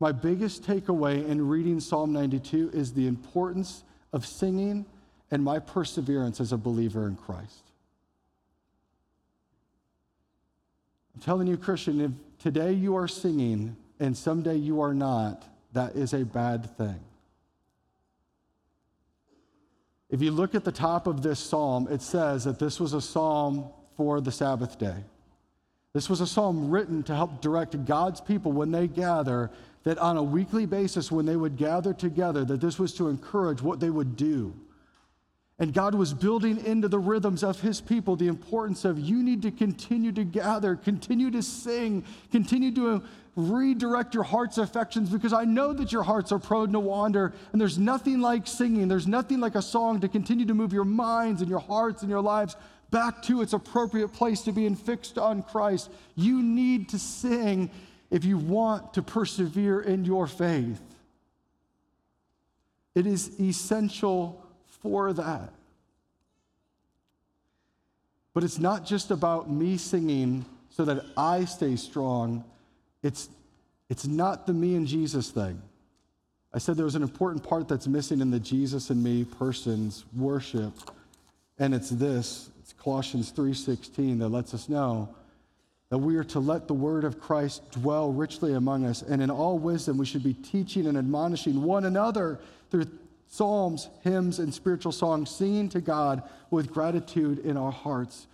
My 0.00 0.12
biggest 0.12 0.64
takeaway 0.64 1.26
in 1.28 1.46
reading 1.46 1.78
Psalm 1.78 2.12
92 2.12 2.70
is 2.72 2.92
the 2.92 3.06
importance 3.06 3.84
of 4.12 4.26
singing 4.26 4.86
and 5.30 5.42
my 5.42 5.58
perseverance 5.58 6.40
as 6.40 6.52
a 6.52 6.58
believer 6.58 7.06
in 7.06 7.16
Christ. 7.16 7.62
I'm 11.14 11.20
telling 11.20 11.46
you, 11.46 11.56
Christian, 11.56 12.00
if 12.00 12.10
today 12.38 12.72
you 12.72 12.96
are 12.96 13.08
singing 13.08 13.76
and 14.00 14.16
someday 14.16 14.56
you 14.56 14.80
are 14.80 14.94
not, 14.94 15.46
that 15.72 15.94
is 15.96 16.12
a 16.12 16.24
bad 16.24 16.76
thing. 16.76 17.00
If 20.10 20.22
you 20.22 20.30
look 20.30 20.54
at 20.54 20.64
the 20.64 20.72
top 20.72 21.06
of 21.06 21.22
this 21.22 21.40
psalm, 21.40 21.88
it 21.90 22.02
says 22.02 22.44
that 22.44 22.58
this 22.58 22.78
was 22.78 22.92
a 22.92 23.00
psalm 23.00 23.68
for 23.96 24.20
the 24.20 24.30
Sabbath 24.30 24.78
day. 24.78 25.04
This 25.92 26.10
was 26.10 26.20
a 26.20 26.26
psalm 26.26 26.70
written 26.70 27.02
to 27.04 27.14
help 27.14 27.40
direct 27.40 27.84
God's 27.84 28.20
people 28.20 28.52
when 28.52 28.72
they 28.72 28.88
gather, 28.88 29.50
that 29.84 29.98
on 29.98 30.16
a 30.16 30.22
weekly 30.22 30.66
basis, 30.66 31.10
when 31.10 31.24
they 31.26 31.36
would 31.36 31.56
gather 31.56 31.92
together, 31.92 32.44
that 32.44 32.60
this 32.60 32.78
was 32.78 32.92
to 32.94 33.08
encourage 33.08 33.62
what 33.62 33.80
they 33.80 33.90
would 33.90 34.16
do. 34.16 34.54
And 35.58 35.72
God 35.72 35.94
was 35.94 36.12
building 36.12 36.64
into 36.64 36.88
the 36.88 36.98
rhythms 36.98 37.44
of 37.44 37.60
his 37.60 37.80
people 37.80 38.16
the 38.16 38.26
importance 38.26 38.84
of 38.84 38.98
you 38.98 39.22
need 39.22 39.42
to 39.42 39.52
continue 39.52 40.10
to 40.12 40.24
gather, 40.24 40.74
continue 40.74 41.30
to 41.30 41.42
sing, 41.42 42.04
continue 42.32 42.72
to 42.72 43.02
redirect 43.36 44.14
your 44.14 44.24
heart's 44.24 44.58
affections 44.58 45.10
because 45.10 45.32
I 45.32 45.44
know 45.44 45.72
that 45.72 45.92
your 45.92 46.02
hearts 46.02 46.32
are 46.32 46.40
prone 46.40 46.72
to 46.72 46.80
wander. 46.80 47.32
And 47.52 47.60
there's 47.60 47.78
nothing 47.78 48.20
like 48.20 48.48
singing, 48.48 48.88
there's 48.88 49.06
nothing 49.06 49.38
like 49.38 49.54
a 49.54 49.62
song 49.62 50.00
to 50.00 50.08
continue 50.08 50.46
to 50.46 50.54
move 50.54 50.72
your 50.72 50.84
minds 50.84 51.40
and 51.40 51.48
your 51.48 51.60
hearts 51.60 52.02
and 52.02 52.10
your 52.10 52.20
lives 52.20 52.56
back 52.90 53.22
to 53.22 53.40
its 53.40 53.52
appropriate 53.52 54.08
place 54.08 54.42
to 54.42 54.52
being 54.52 54.74
fixed 54.74 55.18
on 55.18 55.42
Christ. 55.42 55.90
You 56.16 56.42
need 56.42 56.88
to 56.90 56.98
sing 56.98 57.70
if 58.10 58.24
you 58.24 58.38
want 58.38 58.94
to 58.94 59.02
persevere 59.02 59.80
in 59.80 60.04
your 60.04 60.26
faith. 60.26 60.80
It 62.94 63.06
is 63.06 63.38
essential 63.40 64.43
for 64.84 65.14
that. 65.14 65.50
But 68.34 68.44
it's 68.44 68.58
not 68.58 68.84
just 68.84 69.10
about 69.10 69.50
me 69.50 69.78
singing 69.78 70.44
so 70.70 70.84
that 70.84 71.04
I 71.16 71.46
stay 71.46 71.76
strong. 71.76 72.44
It's, 73.02 73.30
it's 73.88 74.06
not 74.06 74.46
the 74.46 74.52
me 74.52 74.74
and 74.74 74.86
Jesus 74.86 75.30
thing. 75.30 75.60
I 76.52 76.58
said 76.58 76.76
there 76.76 76.84
was 76.84 76.96
an 76.96 77.02
important 77.02 77.42
part 77.42 77.66
that's 77.66 77.86
missing 77.86 78.20
in 78.20 78.30
the 78.30 78.38
Jesus 78.38 78.90
and 78.90 79.02
me 79.02 79.24
person's 79.24 80.04
worship, 80.14 80.72
and 81.58 81.74
it's 81.74 81.90
this. 81.90 82.50
It's 82.60 82.72
Colossians 82.74 83.32
3:16 83.32 84.18
that 84.20 84.28
lets 84.28 84.54
us 84.54 84.68
know 84.68 85.08
that 85.88 85.98
we 85.98 86.16
are 86.16 86.24
to 86.24 86.38
let 86.38 86.68
the 86.68 86.74
word 86.74 87.04
of 87.04 87.20
Christ 87.20 87.68
dwell 87.72 88.12
richly 88.12 88.52
among 88.52 88.84
us, 88.84 89.02
and 89.02 89.20
in 89.20 89.30
all 89.30 89.58
wisdom 89.58 89.98
we 89.98 90.06
should 90.06 90.22
be 90.22 90.34
teaching 90.34 90.86
and 90.86 90.96
admonishing 90.96 91.62
one 91.62 91.86
another 91.86 92.38
through 92.70 92.86
psalms, 93.34 93.88
hymns, 94.02 94.38
and 94.38 94.54
spiritual 94.54 94.92
songs, 94.92 95.28
singing 95.28 95.68
to 95.68 95.80
God 95.80 96.22
with 96.50 96.70
gratitude 96.70 97.40
in 97.40 97.56
our 97.56 97.72
hearts. 97.72 98.28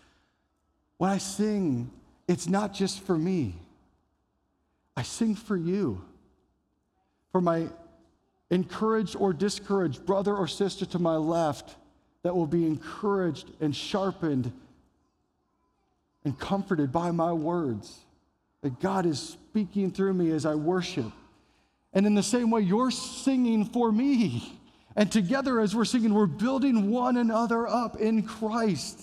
When 0.99 1.11
I 1.11 1.17
sing, 1.17 1.91
it's 2.29 2.47
not 2.47 2.75
just 2.75 3.01
for 3.01 3.17
me, 3.17 3.55
I 4.99 5.03
sing 5.03 5.35
for 5.35 5.57
you, 5.57 6.05
for 7.33 7.41
my 7.41 7.69
encouraged 8.51 9.17
or 9.17 9.33
discouraged 9.33 10.05
brother 10.05 10.37
or 10.37 10.47
sister 10.47 10.85
to 10.85 10.99
my 10.99 11.17
left 11.17 11.77
that 12.23 12.37
will 12.37 12.47
be 12.47 12.67
encouraged 12.67 13.51
and 13.59 13.75
sharpened 13.75 14.53
and 16.27 16.39
comforted 16.39 16.93
by 16.93 17.11
my 17.11 17.33
words. 17.33 18.01
That 18.61 18.79
God 18.81 19.07
is 19.07 19.19
speaking 19.19 19.93
through 19.93 20.13
me 20.13 20.31
as 20.33 20.45
I 20.45 20.57
worship. 20.57 21.11
And 21.95 22.05
in 22.05 22.15
the 22.15 22.23
same 22.23 22.51
way, 22.51 22.61
you're 22.61 22.91
singing 22.91 23.65
for 23.65 23.91
me. 23.91 24.60
And 24.97 25.11
together, 25.11 25.61
as 25.61 25.75
we're 25.75 25.85
singing, 25.85 26.15
we're 26.15 26.27
building 26.27 26.91
one 26.91 27.17
another 27.17 27.67
up 27.67 27.97
in 27.97 28.23
Christ. 28.23 29.01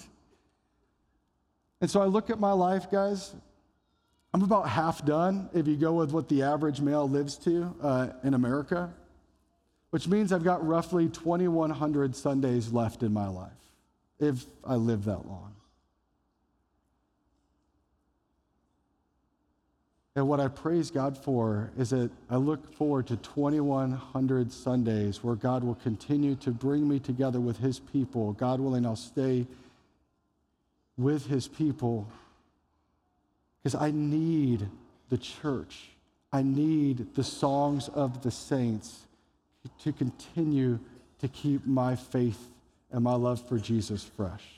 And 1.80 1.90
so 1.90 2.02
I 2.02 2.06
look 2.06 2.30
at 2.30 2.40
my 2.40 2.52
life, 2.52 2.92
guys. 2.92 3.34
I'm 4.34 4.44
about 4.44 4.68
half 4.68 5.06
done 5.06 5.50
if 5.54 5.68
you 5.68 5.76
go 5.78 5.94
with 5.94 6.12
what 6.12 6.28
the 6.28 6.44
average 6.44 6.82
male 6.82 7.08
lives 7.08 7.38
to 7.40 7.74
uh, 7.82 8.10
in 8.24 8.34
America, 8.34 8.94
which 9.92 10.08
means 10.08 10.32
I've 10.34 10.44
got 10.44 10.66
roughly 10.66 11.08
2,100 11.08 12.16
Sundays 12.16 12.72
left 12.72 13.04
in 13.04 13.14
my 13.14 13.28
life 13.28 13.52
if 14.20 14.46
I 14.64 14.76
live 14.76 15.06
that 15.06 15.26
long. 15.28 15.57
And 20.18 20.28
what 20.28 20.39
I 20.39 20.47
praise 20.47 20.89
God 20.89 21.15
for 21.15 21.70
is 21.78 21.91
that 21.91 22.09
I 22.28 22.38
look 22.38 22.74
forward 22.74 23.05
to 23.05 23.18
2,100 23.18 24.51
Sundays 24.51 25.24
where 25.24 25.36
God 25.36 25.63
will 25.63 25.76
continue 25.76 26.34
to 26.38 26.49
bring 26.49 26.88
me 26.88 26.97
together 26.97 27.39
with 27.39 27.59
His 27.59 27.78
people. 27.78 28.34
God 28.34 28.59
willing, 28.59 28.84
I'll 28.84 28.95
stay 28.95 29.45
with 30.97 31.28
His 31.28 31.47
people 31.47 32.07
because 33.61 33.76
I 33.76 33.91
need 33.91 34.68
the 35.09 35.20
church. 35.20 35.89
I 36.34 36.41
need 36.41 37.13
the 37.13 37.24
songs 37.24 37.88
of 37.89 38.24
the 38.24 38.32
saints 38.32 39.05
to 39.84 39.93
continue 39.93 40.80
to 41.20 41.28
keep 41.28 41.63
my 41.68 41.95
faith 41.95 42.49
and 42.91 43.03
my 43.03 43.13
love 43.13 43.47
for 43.47 43.59
Jesus 43.59 44.03
fresh. 44.03 44.57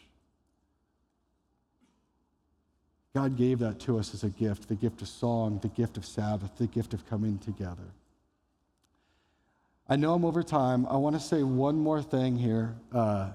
God 3.19 3.35
gave 3.35 3.59
that 3.59 3.81
to 3.81 3.99
us 3.99 4.13
as 4.13 4.23
a 4.23 4.29
gift 4.29 4.69
the 4.69 4.75
gift 4.75 5.01
of 5.01 5.09
song, 5.09 5.59
the 5.61 5.67
gift 5.67 5.97
of 5.97 6.05
Sabbath, 6.05 6.51
the 6.57 6.67
gift 6.67 6.93
of 6.93 7.05
coming 7.09 7.37
together. 7.39 7.91
I 9.89 9.97
know 9.97 10.13
I'm 10.13 10.23
over 10.23 10.41
time. 10.41 10.85
I 10.85 10.95
want 10.95 11.17
to 11.17 11.19
say 11.19 11.43
one 11.43 11.77
more 11.77 12.01
thing 12.01 12.37
here 12.37 12.75
uh, 12.93 13.31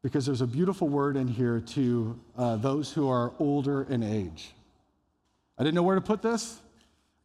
because 0.00 0.26
there's 0.26 0.42
a 0.42 0.46
beautiful 0.46 0.86
word 0.86 1.16
in 1.16 1.26
here 1.26 1.58
to 1.58 2.16
uh, 2.38 2.54
those 2.54 2.92
who 2.92 3.08
are 3.10 3.32
older 3.40 3.82
in 3.90 4.04
age. 4.04 4.52
I 5.58 5.64
didn't 5.64 5.74
know 5.74 5.82
where 5.82 5.96
to 5.96 6.00
put 6.00 6.22
this. 6.22 6.60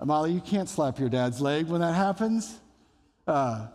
Amali, 0.02 0.34
you 0.34 0.42
can't 0.42 0.68
slap 0.68 0.98
your 0.98 1.10
dad's 1.10 1.40
leg 1.40 1.68
when 1.68 1.82
that 1.82 1.94
happens. 1.94 2.60
Uh, 3.28 3.68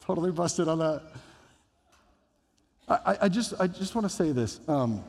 totally 0.00 0.32
busted 0.32 0.68
on 0.68 0.80
that. 0.80 1.02
I, 2.88 3.16
I 3.22 3.28
just, 3.28 3.54
I 3.58 3.66
just 3.66 3.94
want 3.94 4.04
to 4.04 4.14
say 4.14 4.32
this. 4.32 4.60
Um, 4.68 5.02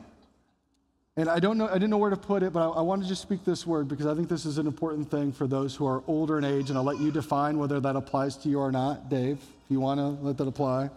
and 1.16 1.28
I 1.28 1.38
don't 1.38 1.56
know, 1.56 1.68
I 1.68 1.74
didn't 1.74 1.90
know 1.90 1.98
where 1.98 2.10
to 2.10 2.16
put 2.16 2.42
it, 2.42 2.52
but 2.52 2.70
I, 2.70 2.78
I 2.78 2.80
want 2.82 3.02
to 3.02 3.08
just 3.08 3.22
speak 3.22 3.44
this 3.44 3.66
word 3.66 3.88
because 3.88 4.06
I 4.06 4.14
think 4.14 4.28
this 4.28 4.44
is 4.44 4.58
an 4.58 4.66
important 4.66 5.10
thing 5.10 5.32
for 5.32 5.46
those 5.46 5.74
who 5.74 5.86
are 5.86 6.02
older 6.06 6.38
in 6.38 6.44
age, 6.44 6.68
and 6.68 6.78
I'll 6.78 6.84
let 6.84 7.00
you 7.00 7.10
define 7.10 7.58
whether 7.58 7.80
that 7.80 7.96
applies 7.96 8.36
to 8.38 8.48
you 8.48 8.60
or 8.60 8.70
not, 8.70 9.08
Dave, 9.08 9.38
if 9.38 9.70
you 9.70 9.80
want 9.80 9.98
to 9.98 10.08
let 10.24 10.36
that 10.38 10.48
apply. 10.48 10.90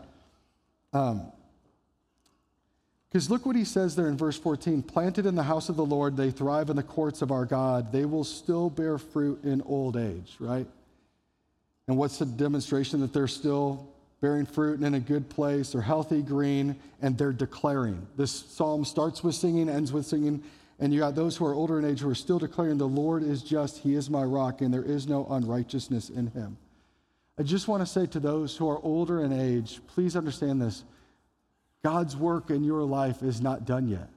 Um, 0.94 1.32
because 3.10 3.30
look 3.30 3.46
what 3.46 3.56
he 3.56 3.66
says 3.66 3.96
there 3.96 4.08
in 4.08 4.18
verse 4.18 4.38
14 4.38 4.84
planted 4.84 5.26
in 5.26 5.36
the 5.36 5.44
house 5.44 5.68
of 5.68 5.76
the 5.76 5.86
Lord, 5.86 6.16
they 6.16 6.30
thrive 6.30 6.70
in 6.70 6.76
the 6.76 6.84
courts 6.84 7.22
of 7.22 7.32
our 7.32 7.46
God. 7.46 7.92
They 7.92 8.06
will 8.06 8.24
still 8.24 8.70
bear 8.70 9.00
fruit 9.00 9.44
in 9.44 9.64
old 9.64 9.98
age, 9.98 10.36
right? 10.40 10.68
And 11.88 11.98
what's 11.98 12.20
the 12.20 12.26
demonstration 12.26 13.00
that 13.00 13.12
they're 13.12 13.28
still 13.28 13.88
bearing 14.22 14.46
fruit 14.46 14.78
and 14.78 14.86
in 14.86 14.94
a 14.94 15.00
good 15.00 15.30
place. 15.30 15.72
They're 15.72 15.82
healthy, 15.82 16.22
green, 16.22 16.76
and 17.02 17.18
they're 17.18 17.32
declaring. 17.32 18.08
This 18.18 18.32
psalm 18.32 18.86
starts 18.86 19.24
with 19.24 19.36
singing, 19.36 19.70
ends 19.70 19.92
with 19.92 20.06
singing. 20.06 20.44
And 20.80 20.94
you 20.94 21.00
got 21.00 21.16
those 21.16 21.36
who 21.36 21.46
are 21.46 21.54
older 21.54 21.78
in 21.78 21.86
age 21.86 22.00
who 22.02 22.10
are 22.10 22.16
still 22.16 22.40
declaring, 22.40 22.78
The 22.78 22.88
Lord 22.88 23.24
is 23.24 23.42
just, 23.42 23.80
He 23.80 23.96
is 23.96 24.10
my 24.10 24.24
rock, 24.24 24.62
and 24.62 24.74
there 24.74 24.84
is 24.84 25.08
no 25.08 25.26
unrighteousness 25.30 26.10
in 26.10 26.28
Him. 26.28 26.58
I 27.38 27.44
just 27.44 27.68
want 27.68 27.82
to 27.82 27.86
say 27.86 28.06
to 28.08 28.20
those 28.20 28.58
who 28.58 28.70
are 28.70 28.80
older 28.84 29.24
in 29.24 29.32
age, 29.32 29.80
please 29.88 30.16
understand 30.16 30.62
this 30.62 30.84
God's 31.84 32.16
work 32.18 32.50
in 32.50 32.64
your 32.64 32.84
life 32.84 33.24
is 33.24 33.42
not 33.42 33.66
done 33.66 33.88
yet. 33.88 34.10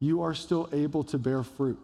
You 0.00 0.22
are 0.22 0.34
still 0.34 0.68
able 0.72 1.04
to 1.04 1.18
bear 1.18 1.42
fruit. 1.42 1.78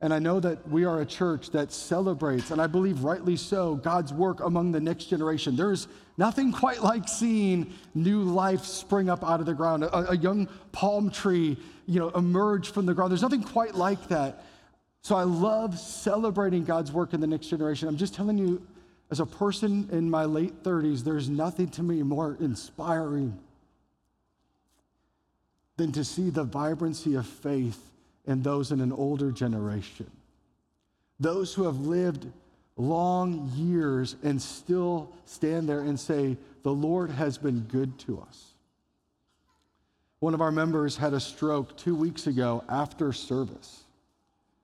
And 0.00 0.12
I 0.12 0.18
know 0.18 0.40
that 0.40 0.68
we 0.68 0.84
are 0.84 1.00
a 1.00 1.06
church 1.06 1.50
that 1.50 1.72
celebrates, 1.72 2.50
and 2.50 2.60
I 2.60 2.66
believe 2.66 3.04
rightly 3.04 3.36
so, 3.36 3.76
God's 3.76 4.12
work 4.12 4.40
among 4.40 4.72
the 4.72 4.80
next 4.80 5.06
generation. 5.06 5.56
There's 5.56 5.88
nothing 6.18 6.52
quite 6.52 6.82
like 6.82 7.08
seeing 7.08 7.72
new 7.94 8.22
life 8.22 8.64
spring 8.64 9.08
up 9.08 9.24
out 9.24 9.40
of 9.40 9.46
the 9.46 9.54
ground, 9.54 9.84
a, 9.84 10.10
a, 10.10 10.16
young 10.16 10.48
palm 10.72 11.10
tree, 11.10 11.56
you 11.86 12.00
know, 12.00 12.10
emerge 12.10 12.70
from 12.70 12.86
the 12.86 12.94
ground. 12.94 13.12
There's 13.12 13.22
nothing 13.22 13.42
quite 13.42 13.74
like 13.74 14.08
that. 14.08 14.44
So 15.02 15.16
I 15.16 15.22
love 15.22 15.78
celebrating 15.78 16.64
God's 16.64 16.90
work 16.90 17.14
in 17.14 17.20
the 17.20 17.26
next 17.26 17.46
generation. 17.46 17.88
I'm 17.88 17.96
just 17.96 18.14
telling 18.14 18.36
you, 18.38 18.66
as 19.10 19.20
a 19.20 19.26
person 19.26 19.88
in 19.92 20.10
my 20.10 20.24
late 20.24 20.62
30s, 20.62 21.04
there's 21.04 21.28
nothing 21.28 21.68
to 21.68 21.82
me 21.82 22.02
more 22.02 22.36
inspiring 22.40 23.38
than 25.76 25.92
to 25.92 26.04
see 26.04 26.30
the 26.30 26.44
vibrancy 26.44 27.14
of 27.14 27.26
faith 27.26 27.90
in 28.26 28.42
those 28.42 28.72
in 28.72 28.80
an 28.80 28.92
older 28.92 29.30
generation. 29.30 30.10
Those 31.20 31.54
who 31.54 31.64
have 31.64 31.80
lived 31.80 32.26
long 32.76 33.50
years 33.54 34.16
and 34.22 34.40
still 34.40 35.12
stand 35.24 35.68
there 35.68 35.80
and 35.80 35.98
say, 35.98 36.36
The 36.62 36.72
Lord 36.72 37.10
has 37.10 37.38
been 37.38 37.60
good 37.60 37.98
to 38.00 38.20
us. 38.20 38.54
One 40.20 40.34
of 40.34 40.40
our 40.40 40.52
members 40.52 40.96
had 40.96 41.12
a 41.12 41.20
stroke 41.20 41.76
two 41.76 41.94
weeks 41.94 42.26
ago 42.26 42.64
after 42.68 43.12
service. 43.12 43.84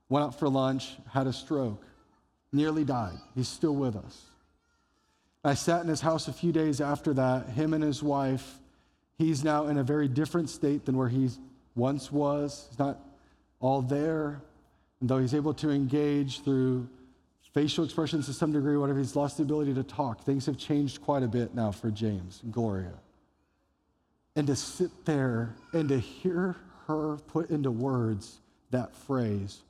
Went 0.08 0.24
out 0.24 0.38
for 0.38 0.48
lunch, 0.48 0.96
had 1.12 1.26
a 1.26 1.32
stroke, 1.32 1.84
nearly 2.52 2.84
died. 2.84 3.18
He's 3.34 3.48
still 3.48 3.74
with 3.74 3.94
us. 3.94 4.22
I 5.44 5.54
sat 5.54 5.82
in 5.82 5.88
his 5.88 6.00
house 6.00 6.28
a 6.28 6.32
few 6.32 6.52
days 6.52 6.80
after 6.80 7.14
that, 7.14 7.50
him 7.50 7.74
and 7.74 7.84
his 7.84 8.02
wife. 8.02 8.58
He's 9.16 9.44
now 9.44 9.66
in 9.66 9.78
a 9.78 9.82
very 9.82 10.08
different 10.08 10.50
state 10.50 10.84
than 10.84 10.96
where 10.96 11.08
he 11.08 11.28
once 11.74 12.10
was. 12.10 12.66
He's 12.70 12.78
not 12.78 12.98
all 13.60 13.82
there. 13.82 14.42
And 15.00 15.08
though 15.08 15.18
he's 15.18 15.34
able 15.34 15.54
to 15.54 15.70
engage 15.70 16.40
through 16.42 16.88
facial 17.54 17.84
expressions 17.84 18.26
to 18.26 18.32
some 18.32 18.52
degree, 18.52 18.76
whatever, 18.76 18.98
he's 18.98 19.16
lost 19.16 19.36
the 19.36 19.42
ability 19.42 19.74
to 19.74 19.82
talk. 19.82 20.24
Things 20.24 20.46
have 20.46 20.58
changed 20.58 21.00
quite 21.02 21.22
a 21.22 21.28
bit 21.28 21.54
now 21.54 21.70
for 21.70 21.90
James 21.90 22.40
and 22.42 22.52
Gloria. 22.52 22.94
And 24.36 24.46
to 24.46 24.56
sit 24.56 25.04
there 25.04 25.54
and 25.72 25.88
to 25.88 25.98
hear 25.98 26.56
her 26.86 27.16
put 27.26 27.50
into 27.50 27.70
words 27.70 28.40
that 28.70 28.94
phrase, 28.94 29.60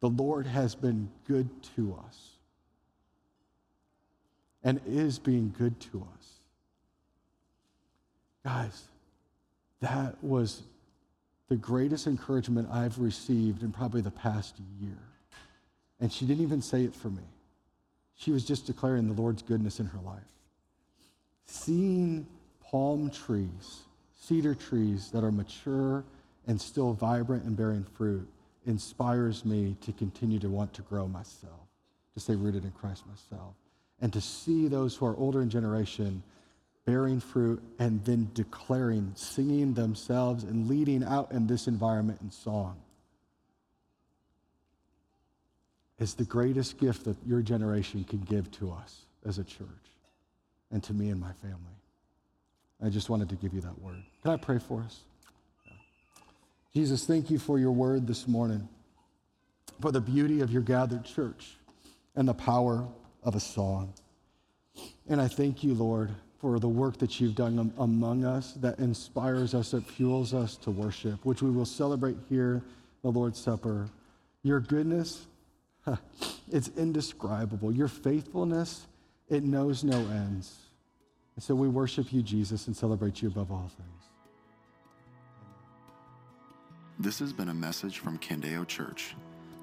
the 0.00 0.08
Lord 0.08 0.46
has 0.46 0.74
been 0.74 1.10
good 1.26 1.48
to 1.76 1.98
us 2.06 2.30
and 4.62 4.80
is 4.86 5.18
being 5.18 5.54
good 5.56 5.78
to 5.80 6.06
us. 6.16 6.26
Guys, 8.44 8.84
that 9.80 10.22
was 10.22 10.62
the 11.50 11.56
greatest 11.56 12.06
encouragement 12.06 12.68
I've 12.70 12.98
received 12.98 13.62
in 13.62 13.72
probably 13.72 14.00
the 14.00 14.10
past 14.10 14.54
year. 14.80 14.96
And 16.00 16.10
she 16.10 16.24
didn't 16.24 16.42
even 16.42 16.62
say 16.62 16.84
it 16.84 16.94
for 16.94 17.10
me. 17.10 17.24
She 18.16 18.30
was 18.30 18.44
just 18.44 18.66
declaring 18.66 19.08
the 19.08 19.20
Lord's 19.20 19.42
goodness 19.42 19.80
in 19.80 19.86
her 19.86 19.98
life. 19.98 20.22
Seeing 21.46 22.26
palm 22.62 23.10
trees, 23.10 23.80
cedar 24.14 24.54
trees 24.54 25.10
that 25.10 25.24
are 25.24 25.32
mature 25.32 26.04
and 26.46 26.58
still 26.58 26.92
vibrant 26.92 27.44
and 27.44 27.56
bearing 27.56 27.84
fruit 27.84 28.28
inspires 28.66 29.44
me 29.44 29.76
to 29.80 29.92
continue 29.92 30.38
to 30.38 30.48
want 30.48 30.72
to 30.74 30.82
grow 30.82 31.08
myself, 31.08 31.66
to 32.14 32.20
stay 32.20 32.36
rooted 32.36 32.64
in 32.64 32.70
Christ 32.70 33.02
myself 33.08 33.54
and 34.00 34.12
to 34.12 34.20
see 34.20 34.68
those 34.68 34.94
who 34.94 35.06
are 35.06 35.16
older 35.16 35.42
in 35.42 35.50
generation 35.50 36.22
bearing 36.90 37.20
fruit 37.20 37.62
and 37.78 38.04
then 38.04 38.28
declaring, 38.34 39.12
singing 39.14 39.74
themselves 39.74 40.42
and 40.42 40.68
leading 40.68 41.04
out 41.04 41.30
in 41.30 41.46
this 41.46 41.68
environment 41.68 42.20
in 42.20 42.32
song 42.32 42.76
is 46.00 46.14
the 46.14 46.24
greatest 46.24 46.78
gift 46.78 47.04
that 47.04 47.16
your 47.24 47.42
generation 47.42 48.02
can 48.02 48.18
give 48.18 48.50
to 48.50 48.72
us 48.72 49.02
as 49.24 49.38
a 49.38 49.44
church 49.44 49.68
and 50.72 50.82
to 50.82 50.92
me 50.92 51.10
and 51.10 51.20
my 51.20 51.30
family. 51.34 51.76
I 52.84 52.88
just 52.88 53.08
wanted 53.08 53.28
to 53.28 53.36
give 53.36 53.54
you 53.54 53.60
that 53.60 53.80
word. 53.80 54.02
Can 54.24 54.32
I 54.32 54.36
pray 54.36 54.58
for 54.58 54.80
us? 54.80 54.98
Jesus, 56.74 57.04
thank 57.04 57.30
you 57.30 57.38
for 57.38 57.60
your 57.60 57.70
word 57.70 58.08
this 58.08 58.26
morning, 58.26 58.68
for 59.80 59.92
the 59.92 60.00
beauty 60.00 60.40
of 60.40 60.50
your 60.50 60.62
gathered 60.62 61.04
church 61.04 61.56
and 62.16 62.26
the 62.26 62.34
power 62.34 62.88
of 63.22 63.36
a 63.36 63.40
song. 63.40 63.94
And 65.08 65.20
I 65.20 65.28
thank 65.28 65.62
you, 65.62 65.74
Lord, 65.74 66.10
for 66.40 66.58
the 66.58 66.68
work 66.68 66.96
that 66.98 67.20
you've 67.20 67.34
done 67.34 67.72
among 67.78 68.24
us 68.24 68.54
that 68.54 68.78
inspires 68.78 69.54
us, 69.54 69.72
that 69.72 69.84
fuels 69.84 70.32
us 70.32 70.56
to 70.56 70.70
worship, 70.70 71.24
which 71.24 71.42
we 71.42 71.50
will 71.50 71.66
celebrate 71.66 72.16
here, 72.28 72.62
the 73.02 73.10
Lord's 73.10 73.38
Supper. 73.38 73.88
Your 74.42 74.60
goodness, 74.60 75.26
it's 76.50 76.68
indescribable. 76.78 77.72
Your 77.72 77.88
faithfulness, 77.88 78.86
it 79.28 79.42
knows 79.42 79.84
no 79.84 79.98
ends. 79.98 80.56
And 81.36 81.44
so 81.44 81.54
we 81.54 81.68
worship 81.68 82.12
you, 82.12 82.22
Jesus, 82.22 82.66
and 82.66 82.76
celebrate 82.76 83.20
you 83.20 83.28
above 83.28 83.52
all 83.52 83.70
things. 83.76 83.90
This 86.98 87.18
has 87.18 87.32
been 87.32 87.50
a 87.50 87.54
message 87.54 87.98
from 87.98 88.18
Candeo 88.18 88.66
Church. 88.66 89.14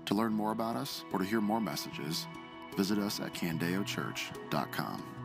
To 0.05 0.13
learn 0.13 0.31
more 0.31 0.51
about 0.51 0.75
us 0.75 1.03
or 1.11 1.19
to 1.19 1.25
hear 1.25 1.41
more 1.41 1.59
messages, 1.59 2.27
visit 2.75 2.97
us 2.97 3.19
at 3.19 3.33
candeochurch.com. 3.33 5.16